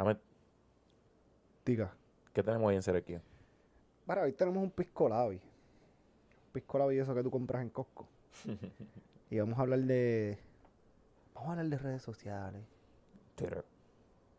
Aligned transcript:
Ahmed, 0.00 0.16
Diga. 1.66 1.92
¿qué 2.32 2.42
tenemos 2.42 2.68
hoy 2.68 2.76
en 2.76 2.82
Serequio? 2.82 3.20
Para, 4.06 4.22
hoy 4.22 4.32
tenemos 4.32 4.62
un 4.62 4.70
pisco 4.70 5.10
labi. 5.10 5.36
Un 5.36 6.52
pisco 6.54 6.78
labi 6.78 6.98
eso 6.98 7.14
que 7.14 7.22
tú 7.22 7.30
compras 7.30 7.60
en 7.60 7.68
Costco. 7.68 8.08
y 9.30 9.38
vamos 9.38 9.58
a 9.58 9.60
hablar 9.60 9.80
de... 9.80 10.38
Vamos 11.34 11.48
a 11.48 11.52
hablar 11.52 11.66
de 11.66 11.76
redes 11.76 12.00
sociales. 12.00 12.62
Twitter. 13.34 13.62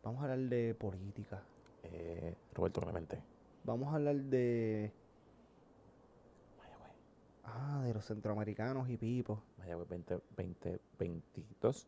Vamos 0.02 0.20
a 0.22 0.24
hablar 0.24 0.40
de 0.40 0.74
política. 0.74 1.40
Eh, 1.84 2.34
Roberto 2.54 2.80
Clemente. 2.80 3.22
Vamos 3.62 3.92
a 3.92 3.94
hablar 3.94 4.16
de... 4.16 4.92
Mayagüez. 6.58 6.92
Ah, 7.44 7.82
de 7.84 7.94
los 7.94 8.04
centroamericanos 8.04 8.90
y 8.90 8.96
pipos. 8.96 9.38
Mayagüez 9.58 9.88
20, 9.88 10.14
2022. 10.98 11.86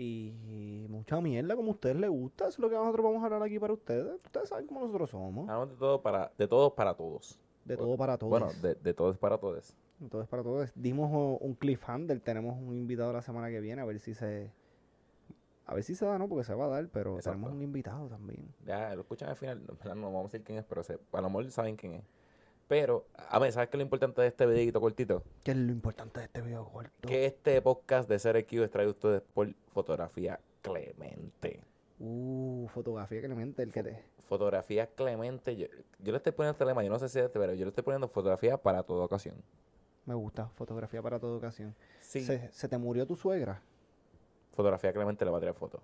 Y 0.00 0.86
mucha 0.88 1.20
mierda 1.20 1.56
como 1.56 1.70
a 1.70 1.74
ustedes 1.74 1.96
les 1.96 2.08
gusta. 2.08 2.44
Eso 2.44 2.50
es 2.50 2.58
lo 2.60 2.70
que 2.70 2.76
nosotros 2.76 3.04
vamos 3.04 3.20
a 3.20 3.24
hablar 3.26 3.42
aquí 3.42 3.58
para 3.58 3.72
ustedes. 3.72 4.14
Ustedes 4.24 4.48
saben 4.48 4.68
cómo 4.68 4.80
nosotros 4.80 5.10
somos. 5.10 5.48
Hablamos 5.48 5.70
de 5.70 5.76
todo 5.76 6.00
para, 6.00 6.30
de 6.38 6.46
todos 6.46 6.72
para 6.74 6.94
todos. 6.94 7.40
De 7.64 7.76
todo 7.76 7.96
para 7.96 8.16
todos. 8.16 8.30
Bueno, 8.30 8.48
de, 8.62 8.76
de 8.76 8.94
todos 8.94 9.18
para 9.18 9.38
todos. 9.38 9.76
De 9.98 10.08
todo 10.08 10.22
es 10.22 10.28
para 10.28 10.44
todos. 10.44 10.70
Dimos 10.76 11.10
oh, 11.12 11.38
un 11.40 11.54
cliffhanger. 11.54 12.20
Tenemos 12.20 12.56
un 12.56 12.76
invitado 12.76 13.12
la 13.12 13.22
semana 13.22 13.48
que 13.48 13.58
viene. 13.58 13.82
A 13.82 13.84
ver 13.84 13.98
si 13.98 14.14
se... 14.14 14.52
A 15.66 15.74
ver 15.74 15.82
si 15.82 15.96
se 15.96 16.06
da, 16.06 16.16
¿no? 16.16 16.28
Porque 16.28 16.44
se 16.44 16.54
va 16.54 16.66
a 16.66 16.68
dar. 16.68 16.88
Pero 16.88 17.16
Exacto. 17.16 17.36
tenemos 17.36 17.52
un 17.52 17.62
invitado 17.62 18.06
también. 18.06 18.54
Ya 18.64 18.94
lo 18.94 19.00
escuchan 19.00 19.30
al 19.30 19.36
final. 19.36 19.60
No, 19.66 19.94
no 19.96 20.06
vamos 20.12 20.20
a 20.20 20.28
decir 20.28 20.44
quién 20.44 20.58
es, 20.58 20.64
pero 20.64 20.84
se, 20.84 20.96
a 21.12 21.20
lo 21.20 21.28
mejor 21.28 21.50
saben 21.50 21.74
quién 21.74 21.94
es. 21.94 22.04
Pero, 22.68 23.06
a 23.16 23.38
ver, 23.38 23.50
¿sabes 23.50 23.70
qué 23.70 23.76
es 23.76 23.78
lo 23.78 23.84
importante 23.84 24.20
de 24.20 24.28
este 24.28 24.44
videito 24.44 24.78
cortito? 24.78 25.22
¿Qué 25.42 25.52
es 25.52 25.56
lo 25.56 25.72
importante 25.72 26.20
de 26.20 26.26
este 26.26 26.42
video 26.42 26.68
corto? 26.68 27.08
Que 27.08 27.24
este 27.24 27.62
podcast 27.62 28.08
de 28.10 28.18
CRQ 28.18 28.52
es 28.62 28.70
traído 28.70 28.90
a 28.90 28.92
ustedes 28.92 29.22
por 29.32 29.54
Fotografía 29.72 30.38
Clemente. 30.60 31.62
Uh, 31.98 32.68
fotografía 32.68 33.22
Clemente, 33.22 33.62
el 33.62 33.72
que 33.72 33.82
te... 33.82 34.04
Fotografía 34.28 34.86
Clemente, 34.86 35.56
yo, 35.56 35.66
yo 35.98 36.12
le 36.12 36.18
estoy 36.18 36.32
poniendo 36.32 36.52
este 36.52 36.66
lema, 36.66 36.84
yo 36.84 36.90
no 36.90 36.98
sé 36.98 37.08
si 37.08 37.18
es 37.18 37.24
este, 37.24 37.38
pero 37.38 37.54
yo 37.54 37.64
le 37.64 37.70
estoy 37.70 37.82
poniendo 37.82 38.06
fotografía 38.06 38.58
para 38.58 38.82
toda 38.82 39.06
ocasión. 39.06 39.36
Me 40.04 40.14
gusta, 40.14 40.48
fotografía 40.48 41.00
para 41.00 41.18
toda 41.18 41.38
ocasión. 41.38 41.74
Sí. 42.00 42.22
¿Se, 42.22 42.52
se 42.52 42.68
te 42.68 42.76
murió 42.76 43.06
tu 43.06 43.16
suegra? 43.16 43.62
Fotografía 44.54 44.92
Clemente 44.92 45.24
le 45.24 45.30
va 45.30 45.38
a 45.38 45.40
tirar 45.40 45.54
fotos. 45.54 45.80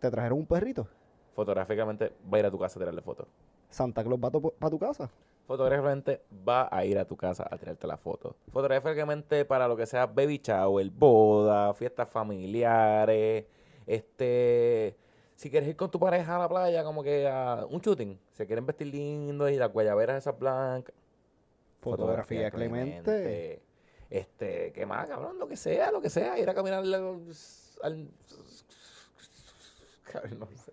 ¿Te 0.00 0.10
trajeron 0.10 0.38
un 0.38 0.46
perrito? 0.46 0.88
Fotografía 1.34 1.76
Clemente 1.76 2.12
va 2.32 2.38
a 2.38 2.40
ir 2.40 2.46
a 2.46 2.50
tu 2.50 2.58
casa 2.58 2.78
a 2.78 2.80
tirarle 2.80 3.02
fotos. 3.02 3.28
¿Santa 3.72 4.04
Claus 4.04 4.20
va 4.22 4.30
para 4.30 4.70
tu 4.70 4.78
casa? 4.78 5.10
Fotografía 5.46 5.80
Clemente 5.82 6.22
va 6.48 6.68
a 6.70 6.84
ir 6.84 6.98
a 6.98 7.04
tu 7.04 7.16
casa 7.16 7.46
a 7.50 7.58
tirarte 7.58 7.86
la 7.86 7.96
foto. 7.96 8.36
Fotografía 8.52 8.92
Clemente 8.94 9.44
para 9.44 9.66
lo 9.66 9.76
que 9.76 9.86
sea 9.86 10.06
baby 10.06 10.40
shower, 10.42 10.88
boda, 10.90 11.74
fiestas 11.74 12.08
familiares, 12.08 13.46
este... 13.86 14.96
Si 15.34 15.50
quieres 15.50 15.68
ir 15.70 15.76
con 15.76 15.90
tu 15.90 15.98
pareja 15.98 16.36
a 16.36 16.38
la 16.38 16.48
playa, 16.48 16.84
como 16.84 17.02
que 17.02 17.26
a 17.26 17.66
un 17.68 17.80
shooting, 17.80 18.16
se 18.30 18.46
quieren 18.46 18.64
vestir 18.64 18.86
lindo 18.86 19.48
y 19.48 19.56
las 19.56 19.72
guayaberas 19.72 20.18
esas 20.18 20.38
blancas. 20.38 20.94
Fotografía 21.80 22.48
Clemente. 22.52 23.62
Este, 24.08 24.72
¿qué 24.72 24.86
más, 24.86 25.08
cabrón? 25.08 25.38
Lo 25.38 25.48
que 25.48 25.56
sea, 25.56 25.90
lo 25.90 26.00
que 26.00 26.10
sea. 26.10 26.38
Ir 26.38 26.48
a 26.48 26.54
caminar 26.54 26.80
al... 26.80 26.94
al- 27.82 28.08
no 30.38 30.46
sé. 30.54 30.71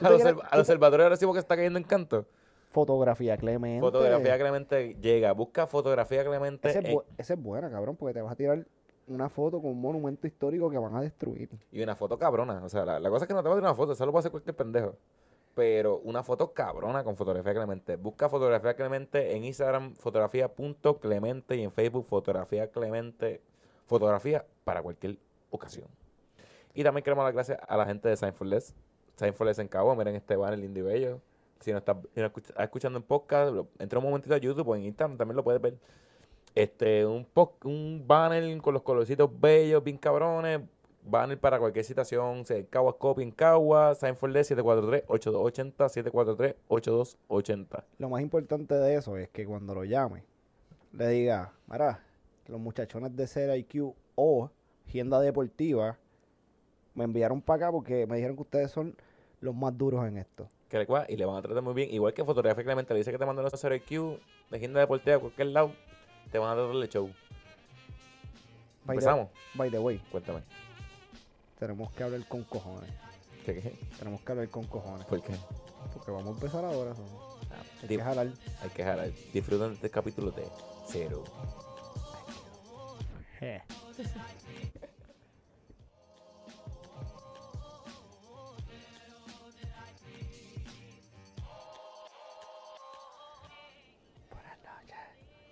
Observ- 0.00 0.42
al 0.50 0.60
observatorio 0.60 1.04
de 1.04 1.10
recibo 1.10 1.32
que 1.32 1.38
está 1.38 1.56
cayendo 1.56 1.78
en 1.78 1.84
canto. 1.84 2.26
Fotografía 2.70 3.36
Clemente. 3.36 3.80
Fotografía 3.80 4.36
Clemente 4.38 4.96
llega. 5.00 5.32
Busca 5.32 5.66
Fotografía 5.66 6.24
Clemente. 6.24 6.68
Esa 6.68 6.80
es, 6.80 6.84
en- 6.86 6.94
bu- 6.94 7.04
esa 7.16 7.34
es 7.34 7.42
buena, 7.42 7.70
cabrón, 7.70 7.96
porque 7.96 8.14
te 8.14 8.20
vas 8.22 8.32
a 8.32 8.36
tirar 8.36 8.66
una 9.08 9.28
foto 9.28 9.60
con 9.62 9.70
un 9.70 9.80
monumento 9.80 10.26
histórico 10.26 10.68
que 10.68 10.78
van 10.78 10.94
a 10.96 11.00
destruir. 11.00 11.48
y 11.72 11.82
una 11.82 11.94
foto 11.96 12.18
cabrona. 12.18 12.62
O 12.64 12.68
sea, 12.68 12.84
la, 12.84 12.98
la 13.00 13.08
cosa 13.08 13.24
es 13.24 13.28
que 13.28 13.34
no 13.34 13.42
te 13.42 13.48
va 13.48 13.54
a 13.54 13.58
tirar 13.58 13.70
una 13.70 13.76
foto. 13.76 13.92
Eso 13.92 14.04
lo 14.04 14.12
puede 14.12 14.20
hacer 14.20 14.32
cualquier 14.32 14.56
pendejo. 14.56 14.96
Pero 15.54 15.98
una 16.04 16.22
foto 16.22 16.52
cabrona 16.52 17.02
con 17.02 17.16
Fotografía 17.16 17.54
Clemente. 17.54 17.96
Busca 17.96 18.28
Fotografía 18.28 18.74
Clemente 18.74 19.34
en 19.34 19.44
Instagram, 19.44 19.94
fotografía.clemente 19.94 21.56
y 21.56 21.62
en 21.62 21.72
Facebook, 21.72 22.04
Fotografía 22.06 22.68
Clemente. 22.70 23.40
Fotografía 23.86 24.44
para 24.64 24.82
cualquier 24.82 25.16
ocasión. 25.50 25.86
Y 26.74 26.82
también 26.84 27.04
queremos 27.04 27.24
dar 27.24 27.32
gracias 27.32 27.58
a 27.66 27.76
la 27.76 27.86
gente 27.86 28.08
de 28.08 28.16
Sign 28.18 28.34
for 28.34 28.46
Less. 28.46 28.74
For 29.32 29.46
Less 29.46 29.58
en 29.58 29.68
Cabo. 29.68 29.94
Miren 29.96 30.14
este 30.16 30.36
banner 30.36 30.58
lindo 30.58 30.80
y 30.80 30.82
bello. 30.82 31.20
Si 31.60 31.72
no 31.72 31.78
estás 31.78 31.96
si 32.14 32.20
no 32.20 32.30
escuchando 32.58 32.98
en 32.98 33.02
podcast, 33.02 33.52
lo- 33.54 33.68
entra 33.78 33.98
un 33.98 34.04
momentito 34.04 34.34
a 34.34 34.38
YouTube 34.38 34.68
o 34.68 34.76
en 34.76 34.84
Instagram, 34.84 35.16
también 35.16 35.36
lo 35.36 35.44
puedes 35.44 35.60
ver. 35.60 35.76
Este, 36.54 37.04
un, 37.06 37.26
un 37.64 38.04
banner 38.06 38.60
con 38.62 38.72
los 38.74 38.82
colorcitos 38.82 39.30
bellos, 39.40 39.82
bien 39.84 39.98
cabrones. 39.98 40.60
Banner 41.08 41.38
para 41.38 41.58
cualquier 41.60 41.84
situación. 41.84 42.44
Se 42.46 42.66
Caguas 42.66 42.96
Copy 42.96 43.22
en 43.22 43.30
Cagua. 43.30 43.90
Less 44.28 44.50
743-8280. 44.50 46.54
743-8280. 46.68 47.84
Lo 47.98 48.08
más 48.08 48.22
importante 48.22 48.74
de 48.74 48.94
eso 48.96 49.16
es 49.16 49.28
que 49.28 49.46
cuando 49.46 49.74
lo 49.74 49.84
llame, 49.84 50.24
le 50.92 51.08
diga, 51.08 51.52
mira, 51.68 52.02
los 52.46 52.60
muchachones 52.60 53.14
de 53.16 53.26
Cera 53.26 53.56
IQ 53.56 53.94
o 54.14 54.50
Gienda 54.86 55.20
Deportiva 55.20 55.98
me 56.94 57.04
enviaron 57.04 57.42
para 57.42 57.66
acá 57.66 57.72
porque 57.72 58.06
me 58.06 58.16
dijeron 58.16 58.36
que 58.36 58.42
ustedes 58.42 58.70
son 58.70 58.96
los 59.40 59.54
más 59.54 59.76
duros 59.76 60.06
en 60.06 60.18
esto. 60.18 60.48
Que 60.68 60.78
le 60.78 60.86
y 61.08 61.16
le 61.16 61.24
van 61.24 61.36
a 61.36 61.42
tratar 61.42 61.62
muy 61.62 61.74
bien. 61.74 61.92
Igual 61.92 62.12
que 62.12 62.24
Fotografía 62.24 62.64
Clemente 62.64 62.92
le 62.92 62.98
dice 62.98 63.12
que 63.12 63.18
te 63.18 63.26
mandan 63.26 63.44
los 63.44 63.52
0 63.56 63.74
IQ 63.76 64.18
de 64.50 64.56
Agenda 64.56 64.80
Deportiva 64.80 65.16
a 65.16 65.18
cualquier 65.20 65.48
lado. 65.48 65.72
Te 66.32 66.38
van 66.38 66.50
a 66.50 66.54
tratar 66.54 66.74
el 66.74 66.88
show. 66.88 67.06
By 68.84 68.96
the- 68.98 69.04
Empezamos. 69.04 69.28
By 69.54 69.70
the 69.70 69.78
way, 69.78 69.98
Cuéntame. 70.10 70.42
tenemos 71.58 71.92
que 71.92 72.02
hablar 72.02 72.26
con 72.26 72.42
cojones. 72.44 72.90
¿Qué, 73.44 73.54
qué? 73.62 73.74
Tenemos 73.98 74.20
que 74.22 74.32
hablar 74.32 74.48
con 74.48 74.64
cojones. 74.66 75.06
¿Por 75.06 75.22
qué? 75.22 75.34
Porque 75.94 76.10
vamos 76.10 76.28
a 76.28 76.30
empezar 76.32 76.64
ahora. 76.64 76.94
so, 76.96 77.38
Hay 77.82 77.88
que 77.88 77.98
jalar. 78.02 78.26
Hay 78.62 78.70
que 78.70 78.82
jalar. 78.84 79.10
Disfruten 79.32 79.68
de 79.68 79.74
este 79.74 79.90
capítulo 79.90 80.32
de 80.32 80.42
Cero. 80.88 81.22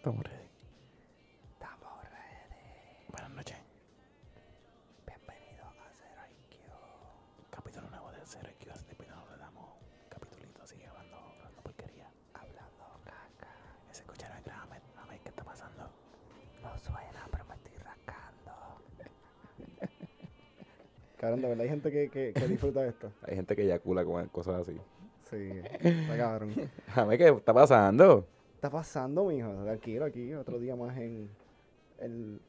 Estamos 0.05 0.23
ready. 0.27 0.45
Estamos 1.55 1.97
ready. 2.13 3.09
Buenas 3.09 3.31
noches. 3.31 3.57
Bienvenidos 5.07 5.65
a 5.81 5.89
Cero 5.97 6.21
IQ. 6.29 6.61
Capítulo 7.49 7.89
nuevo 7.89 8.13
de 8.13 8.19
Cero 8.27 8.51
IQ. 8.53 8.71
Hace 8.71 8.85
tiempo 8.85 9.05
no 9.09 9.25
le 9.33 9.41
damos 9.41 9.65
un 9.65 10.09
capitulito 10.11 10.63
así 10.63 10.77
hablando, 10.85 11.17
hablando 11.17 11.63
porquería. 11.63 12.11
Hablando 12.35 12.85
caca. 13.03 13.49
Se 13.93 14.03
escuchará 14.03 14.37
el 14.37 14.45
grame. 14.45 14.77
A 15.03 15.09
ver 15.09 15.21
qué 15.21 15.31
está 15.31 15.43
pasando. 15.43 15.89
No 16.63 16.77
suena, 16.77 17.27
pero 17.31 17.45
me 17.47 17.55
estoy 17.55 17.73
rascando. 17.79 18.53
Cabrón, 21.17 21.41
de 21.41 21.49
verdad 21.49 21.63
hay 21.65 21.71
gente 21.71 21.91
que, 21.91 22.11
que, 22.11 22.35
que 22.35 22.47
disfruta 22.47 22.83
de 22.83 22.91
esto. 22.91 23.11
Hay 23.23 23.37
gente 23.37 23.57
que 23.57 23.63
eyacula 23.63 24.05
con 24.05 24.29
cosas 24.29 24.69
así. 24.69 24.79
Sí, 25.31 25.63
está 25.81 26.15
cabrón. 26.19 26.53
A 26.95 27.05
ver 27.05 27.17
qué 27.17 27.29
está 27.31 27.55
pasando. 27.55 28.29
Está 28.65 28.79
pasando, 28.79 29.27
mijo? 29.27 29.51
Tranquilo 29.63 30.07
aquí, 30.07 30.33
otro 30.33 30.59
día 30.59 30.75
más 30.75 30.97
en 30.97 31.29
el... 31.99 32.41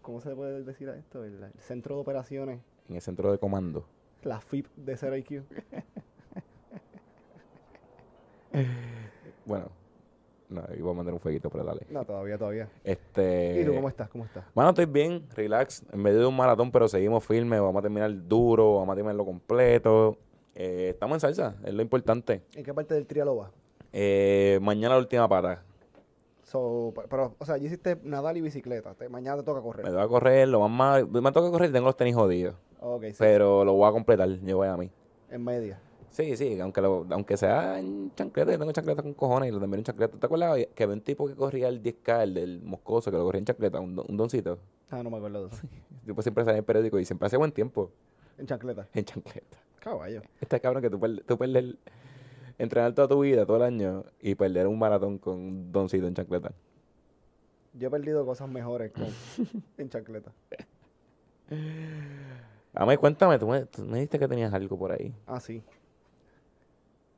¿Cómo 0.00 0.18
se 0.22 0.34
puede 0.34 0.62
decir 0.62 0.88
a 0.88 0.96
esto? 0.96 1.22
El, 1.24 1.42
el 1.42 1.52
centro 1.60 1.96
de 1.96 2.00
operaciones, 2.00 2.60
En 2.88 2.96
el 2.96 3.02
centro 3.02 3.30
de 3.30 3.36
comando. 3.38 3.84
la 4.22 4.40
FIP 4.40 4.66
de 4.76 4.96
Zero 4.96 5.16
IQ. 5.16 5.42
Bueno, 9.46 9.66
no, 10.48 10.62
iba 10.78 10.90
a 10.90 10.94
mandar 10.94 11.12
un 11.12 11.20
fueguito, 11.20 11.50
pero 11.50 11.64
dale. 11.64 11.86
No, 11.90 12.02
todavía, 12.04 12.38
todavía. 12.38 12.68
Este. 12.82 13.60
¿Y 13.60 13.64
tú 13.66 13.74
cómo 13.74 13.88
estás? 13.88 14.08
¿Cómo 14.08 14.24
estás? 14.24 14.44
Bueno, 14.54 14.70
estoy 14.70 14.86
bien, 14.86 15.28
relax. 15.34 15.82
En 15.92 16.00
medio 16.00 16.20
de 16.20 16.26
un 16.26 16.36
maratón, 16.36 16.70
pero 16.70 16.88
seguimos 16.88 17.26
firmes. 17.26 17.60
Vamos 17.60 17.80
a 17.80 17.82
terminar 17.82 18.10
duro, 18.26 18.76
vamos 18.76 18.92
a 18.92 18.94
terminarlo 18.94 19.26
completo. 19.26 20.16
Eh, 20.54 20.90
estamos 20.90 21.16
en 21.16 21.20
salsa, 21.20 21.56
es 21.64 21.74
lo 21.74 21.82
importante. 21.82 22.42
¿En 22.54 22.64
qué 22.64 22.72
parte 22.72 22.94
del 22.94 23.06
trialo 23.06 23.36
vas? 23.36 23.50
Eh, 23.96 24.58
mañana 24.60 24.94
la 24.96 25.00
última 25.00 25.28
pata. 25.28 25.62
So, 26.42 26.92
pero, 27.08 27.36
o 27.38 27.44
sea, 27.46 27.56
ya 27.58 27.66
hiciste 27.66 27.96
nadar 28.02 28.36
y 28.36 28.40
bicicleta. 28.40 28.92
Te- 28.94 29.08
mañana 29.08 29.36
te 29.38 29.44
toca 29.44 29.60
Me 29.60 29.64
correr. 29.64 29.92
voy 29.92 30.02
a 30.02 30.08
correr, 30.08 30.48
lo 30.48 30.60
más 30.60 30.70
mal. 30.70 31.08
Me 31.22 31.30
toca 31.30 31.48
correr, 31.50 31.70
tengo 31.72 31.86
los 31.86 31.96
tenis 31.96 32.14
jodidos. 32.16 32.56
Ok, 32.80 33.04
sí. 33.06 33.14
Pero 33.18 33.64
lo 33.64 33.72
voy 33.74 33.88
a 33.88 33.92
completar, 33.92 34.28
yo 34.28 34.56
voy 34.56 34.66
a 34.68 34.76
mí. 34.76 34.90
En 35.30 35.44
media. 35.44 35.78
Sí, 36.10 36.36
sí, 36.36 36.58
aunque, 36.60 36.80
lo- 36.80 37.06
aunque 37.10 37.36
sea 37.36 37.78
en 37.78 38.12
chancleta, 38.16 38.50
yo 38.52 38.58
tengo 38.58 38.72
chancleta 38.72 39.02
con 39.02 39.14
cojones 39.14 39.48
y 39.48 39.52
lo 39.52 39.60
también 39.60 39.78
en 39.80 39.84
chancleta. 39.84 40.18
¿Te 40.18 40.26
acuerdas 40.26 40.58
que 40.74 40.82
había 40.82 40.94
un 40.94 41.00
tipo 41.00 41.26
que 41.28 41.34
corría 41.36 41.68
el 41.68 41.80
10K, 41.82 42.22
el 42.24 42.34
del 42.34 42.62
moscoso, 42.62 43.10
que 43.12 43.16
lo 43.16 43.24
corría 43.24 43.38
en 43.40 43.44
chancleta, 43.46 43.78
un, 43.80 43.94
don- 43.96 44.06
un 44.08 44.16
doncito? 44.16 44.58
Ah, 44.90 45.02
no 45.04 45.10
me 45.10 45.16
acuerdo 45.18 45.46
de 45.48 45.54
eso. 45.54 45.66
Tipo 46.04 46.20
siempre 46.22 46.44
salía 46.44 46.56
en 46.56 46.58
el 46.58 46.64
periódico 46.64 46.98
y 46.98 47.04
siempre 47.04 47.26
hacía 47.26 47.38
buen 47.38 47.50
tiempo 47.52 47.90
En 48.38 48.46
chancleta. 48.46 48.86
en 48.92 49.04
chancleta. 49.04 49.56
Caballo. 49.80 50.22
Este 50.40 50.60
cabrón 50.60 50.82
que 50.82 50.90
tú, 50.90 50.98
tú 51.26 51.36
perder, 51.38 51.76
entrenar 52.58 52.94
toda 52.94 53.08
tu 53.08 53.20
vida, 53.20 53.46
todo 53.46 53.56
el 53.58 53.62
año, 53.62 54.04
y 54.20 54.34
perder 54.34 54.66
un 54.66 54.78
maratón 54.78 55.18
con 55.18 55.38
un 55.38 55.72
doncito 55.72 56.06
en 56.06 56.14
chancleta. 56.14 56.52
Yo 57.74 57.88
he 57.88 57.90
perdido 57.90 58.24
cosas 58.24 58.48
mejores 58.48 58.92
con, 58.92 59.06
en 59.78 59.88
chancleta. 59.88 60.32
A 62.72 62.86
mí, 62.86 62.96
cuéntame, 62.96 63.38
tú 63.38 63.48
me, 63.48 63.66
tú 63.66 63.84
me 63.84 63.94
dijiste 63.98 64.18
que 64.18 64.28
tenías 64.28 64.52
algo 64.52 64.78
por 64.78 64.92
ahí. 64.92 65.14
Ah, 65.26 65.40
sí. 65.40 65.62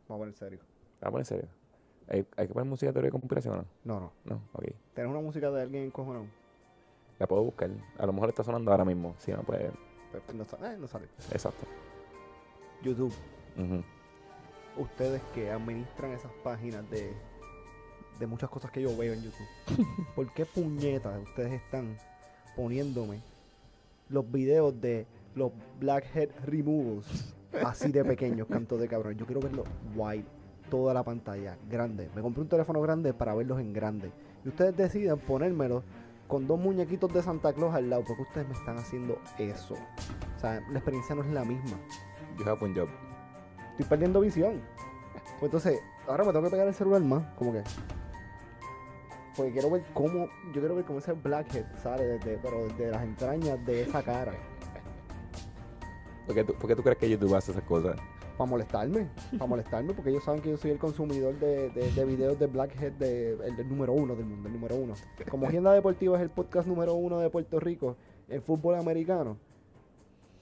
Vamos 0.08 0.18
a 0.18 0.22
poner 0.22 0.34
serio. 0.34 0.58
Vamos 1.00 1.02
a 1.02 1.10
poner 1.10 1.20
en 1.20 1.24
serio. 1.24 1.48
¿Hay, 2.08 2.26
hay 2.36 2.46
que 2.46 2.54
poner 2.54 2.68
música 2.68 2.86
de 2.88 2.92
teoría 2.92 3.08
de 3.08 3.12
conspiración 3.12 3.54
o 3.54 3.56
no? 3.58 3.66
No, 3.84 4.00
no. 4.00 4.12
No, 4.24 4.42
ok. 4.52 4.64
¿Tienes 4.94 5.10
una 5.10 5.20
música 5.20 5.50
de 5.50 5.62
alguien 5.62 5.84
encojonado? 5.84 6.26
La 7.18 7.26
puedo 7.26 7.42
buscar. 7.42 7.70
A 7.98 8.06
lo 8.06 8.12
mejor 8.12 8.28
está 8.28 8.44
sonando 8.44 8.70
ahora 8.70 8.84
mismo. 8.84 9.14
Si 9.18 9.32
no, 9.32 9.42
pues. 9.42 9.70
No, 10.32 10.44
eh, 10.66 10.76
no 10.78 10.86
sale. 10.86 11.06
Exacto. 11.32 11.66
YouTube. 12.82 13.12
Ujú. 13.56 13.82
Ustedes 14.76 15.22
que 15.34 15.50
administran 15.50 16.12
esas 16.12 16.32
páginas 16.44 16.88
de, 16.90 17.12
de 18.18 18.26
muchas 18.26 18.50
cosas 18.50 18.70
que 18.70 18.82
yo 18.82 18.96
veo 18.96 19.14
en 19.14 19.22
YouTube. 19.22 19.46
¿Por 20.14 20.32
qué 20.32 20.44
puñetas 20.44 21.22
ustedes 21.22 21.54
están 21.54 21.96
poniéndome 22.54 23.20
los 24.08 24.30
videos 24.30 24.78
de 24.80 25.06
los 25.34 25.52
Blackhead 25.80 26.30
Removals 26.44 27.34
así 27.64 27.90
de 27.90 28.04
pequeños, 28.04 28.48
cantos 28.48 28.80
de 28.80 28.88
cabrón? 28.88 29.16
Yo 29.16 29.26
quiero 29.26 29.40
verlos 29.40 29.66
wide, 29.94 30.24
toda 30.70 30.92
la 30.92 31.02
pantalla, 31.02 31.56
grande. 31.70 32.10
Me 32.14 32.22
compré 32.22 32.42
un 32.42 32.48
teléfono 32.48 32.80
grande 32.80 33.14
para 33.14 33.34
verlos 33.34 33.60
en 33.60 33.72
grande. 33.72 34.10
Y 34.44 34.48
ustedes 34.48 34.76
deciden 34.76 35.18
ponérmelos 35.18 35.82
con 36.28 36.46
dos 36.46 36.58
muñequitos 36.58 37.12
de 37.12 37.22
Santa 37.22 37.52
Claus 37.52 37.74
al 37.74 37.90
lado. 37.90 38.04
porque 38.06 38.22
ustedes 38.22 38.48
me 38.48 38.54
están 38.54 38.78
haciendo 38.78 39.18
eso? 39.38 39.74
O 40.36 40.40
sea, 40.40 40.60
la 40.70 40.78
experiencia 40.78 41.14
no 41.14 41.22
es 41.22 41.28
la 41.28 41.44
misma. 41.44 41.78
You 42.38 42.44
have 42.48 42.62
one 42.64 42.78
job. 42.78 42.88
Estoy 43.76 43.90
perdiendo 43.90 44.20
visión. 44.22 44.62
Pues 45.38 45.52
entonces, 45.52 45.80
ahora 46.08 46.24
me 46.24 46.32
tengo 46.32 46.46
que 46.46 46.50
pegar 46.50 46.66
el 46.66 46.72
celular 46.72 47.02
más, 47.02 47.24
como 47.34 47.52
que. 47.52 47.62
Porque 49.36 49.52
quiero 49.52 49.70
ver 49.70 49.84
cómo. 49.92 50.30
Yo 50.54 50.60
quiero 50.60 50.76
ver 50.76 50.86
cómo 50.86 50.98
ese 50.98 51.12
blackhead 51.12 51.66
sale 51.82 52.04
desde, 52.04 52.38
pero 52.38 52.64
desde 52.68 52.90
las 52.90 53.02
entrañas 53.02 53.66
de 53.66 53.82
esa 53.82 54.02
cara. 54.02 54.32
¿Por 56.24 56.34
qué, 56.34 56.42
tú, 56.42 56.54
por 56.54 56.68
qué 56.68 56.74
tú 56.74 56.82
crees 56.82 56.96
que 56.96 57.10
YouTube 57.10 57.34
hace 57.34 57.52
esas 57.52 57.64
cosas? 57.64 57.96
Para 58.38 58.48
molestarme. 58.50 59.08
Para 59.32 59.46
molestarme, 59.46 59.92
porque 59.92 60.08
ellos 60.08 60.24
saben 60.24 60.40
que 60.40 60.48
yo 60.48 60.56
soy 60.56 60.70
el 60.70 60.78
consumidor 60.78 61.38
de, 61.38 61.68
de, 61.68 61.92
de 61.92 62.04
videos 62.06 62.38
de 62.38 62.46
Blackhead, 62.46 62.92
de, 62.92 63.32
el, 63.32 63.68
número 63.68 63.92
uno 63.92 64.16
del 64.16 64.24
mundo, 64.24 64.48
el 64.48 64.54
número 64.54 64.76
uno. 64.76 64.94
Como 65.30 65.46
Agenda 65.46 65.70
Deportiva 65.72 66.16
es 66.16 66.22
el 66.22 66.30
podcast 66.30 66.66
número 66.66 66.94
uno 66.94 67.20
de 67.20 67.28
Puerto 67.28 67.60
Rico 67.60 67.96
en 68.28 68.42
fútbol 68.42 68.76
americano, 68.76 69.36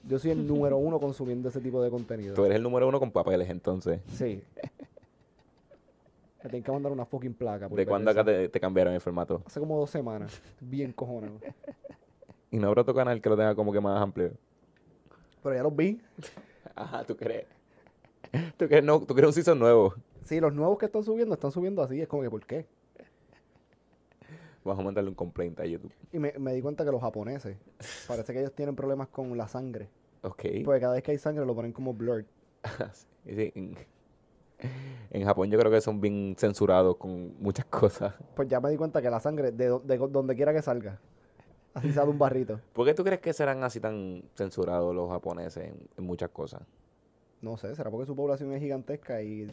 yo 0.07 0.19
soy 0.19 0.31
el 0.31 0.45
número 0.47 0.77
uno 0.77 0.99
consumiendo 0.99 1.49
ese 1.49 1.59
tipo 1.61 1.81
de 1.81 1.89
contenido. 1.89 2.33
Tú 2.35 2.45
eres 2.45 2.57
el 2.57 2.63
número 2.63 2.87
uno 2.87 2.99
con 2.99 3.11
papeles, 3.11 3.49
entonces. 3.49 4.01
Sí. 4.13 4.41
Me 6.43 6.49
tienen 6.49 6.63
que 6.63 6.71
mandar 6.71 6.91
una 6.91 7.05
fucking 7.05 7.33
placa. 7.33 7.67
por 7.67 7.75
¿De 7.75 7.81
ver 7.81 7.87
cuándo 7.87 8.11
eso. 8.11 8.19
acá 8.19 8.29
te, 8.31 8.49
te 8.49 8.59
cambiaron 8.59 8.93
el 8.93 9.01
formato? 9.01 9.41
Hace 9.47 9.59
como 9.59 9.79
dos 9.79 9.89
semanas. 9.89 10.39
Bien 10.59 10.91
cojonado. 10.93 11.39
Y 12.51 12.57
no 12.57 12.67
habrá 12.67 12.83
otro 12.83 12.93
canal 12.93 13.19
que 13.19 13.27
lo 13.27 13.35
tenga 13.35 13.53
como 13.53 13.73
que 13.73 13.81
más 13.81 14.01
amplio. 14.01 14.31
Pero 15.43 15.55
ya 15.55 15.63
los 15.63 15.75
vi. 15.75 15.99
Ajá, 16.73 17.03
¿tú 17.03 17.17
crees? 17.17 17.47
¿Tú 18.55 18.67
crees, 18.69 18.81
no, 18.83 19.01
tú 19.01 19.13
crees 19.13 19.27
un 19.27 19.33
season 19.33 19.59
nuevo? 19.59 19.93
Sí, 20.23 20.39
los 20.39 20.53
nuevos 20.53 20.77
que 20.77 20.85
están 20.85 21.03
subiendo, 21.03 21.33
están 21.33 21.51
subiendo 21.51 21.81
así. 21.83 21.99
Es 21.99 22.07
como 22.07 22.21
que, 22.23 22.29
¿por 22.29 22.45
qué? 22.45 22.65
Vamos 24.65 24.79
a 24.81 24.83
mandarle 24.83 25.09
un 25.11 25.15
complaint 25.15 25.59
a 25.59 25.65
YouTube. 25.65 25.93
Y 26.11 26.17
me, 26.19 26.33
me 26.39 26.53
di 26.53 26.61
cuenta 26.61 26.83
que 26.83 26.91
los 26.91 26.99
japoneses, 26.99 27.55
parece 28.07 28.33
que 28.33 28.39
ellos 28.39 28.51
tienen 28.53 28.75
problemas 28.75 29.07
con 29.09 29.37
la 29.37 29.47
sangre. 29.47 29.89
Ok. 30.23 30.43
Porque 30.65 30.81
cada 30.81 30.93
vez 30.95 31.03
que 31.03 31.11
hay 31.11 31.17
sangre 31.19 31.45
lo 31.45 31.53
ponen 31.55 31.71
como 31.71 31.93
blurred. 31.93 32.25
Sí, 33.27 33.51
en, 33.55 33.75
en 35.11 35.25
Japón 35.25 35.49
yo 35.49 35.57
creo 35.59 35.71
que 35.71 35.81
son 35.81 35.99
bien 36.01 36.35
censurados 36.37 36.97
con 36.97 37.35
muchas 37.41 37.65
cosas. 37.65 38.13
Pues 38.35 38.47
ya 38.47 38.59
me 38.59 38.69
di 38.69 38.77
cuenta 38.77 39.01
que 39.01 39.09
la 39.09 39.19
sangre, 39.19 39.51
de, 39.51 39.67
do- 39.67 39.79
de 39.79 39.97
donde 39.97 40.35
quiera 40.35 40.53
que 40.53 40.61
salga, 40.61 40.99
así 41.73 41.91
sale 41.91 42.09
un 42.11 42.19
barrito. 42.19 42.59
¿Por 42.73 42.85
qué 42.85 42.93
tú 42.93 43.03
crees 43.03 43.21
que 43.21 43.33
serán 43.33 43.63
así 43.63 43.79
tan 43.79 44.23
censurados 44.35 44.93
los 44.93 45.09
japoneses 45.09 45.69
en, 45.69 45.87
en 45.97 46.03
muchas 46.03 46.29
cosas? 46.29 46.61
No 47.41 47.57
sé, 47.57 47.75
será 47.75 47.89
porque 47.91 48.05
su 48.05 48.15
población 48.15 48.51
es 48.53 48.61
gigantesca 48.61 49.21
y 49.23 49.51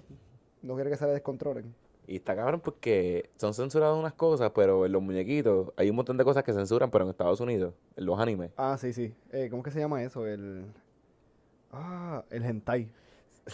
no 0.63 0.75
quiere 0.75 0.91
que 0.91 0.97
se 0.97 1.07
le 1.07 1.13
descontrolen. 1.13 1.75
Y 2.07 2.17
está 2.17 2.35
cabrón 2.35 2.61
porque 2.61 3.31
son 3.37 3.55
censurados 3.55 3.99
unas 3.99 4.13
cosas, 4.15 4.51
pero 4.55 4.85
en 4.87 4.93
los 4.93 5.01
muñequitos 5.03 5.73
hay 5.77 5.89
un 5.91 5.97
montón 5.97 6.17
de 6.17 6.25
cosas 6.25 6.43
que 6.43 6.53
censuran, 6.53 6.91
pero 6.91 7.05
en 7.05 7.11
Estados 7.11 7.41
Unidos, 7.41 7.75
en 7.97 8.07
los 8.07 8.19
animes. 8.19 8.51
Ah, 8.57 8.77
sí, 8.79 8.93
sí. 8.93 9.15
Eh, 9.31 9.49
¿Cómo 9.51 9.63
es 9.63 9.67
que 9.67 9.71
se 9.71 9.79
llama 9.81 10.03
eso? 10.03 10.27
El. 10.27 10.65
Ah, 11.71 12.25
el 12.31 12.45
hentai. 12.45 12.89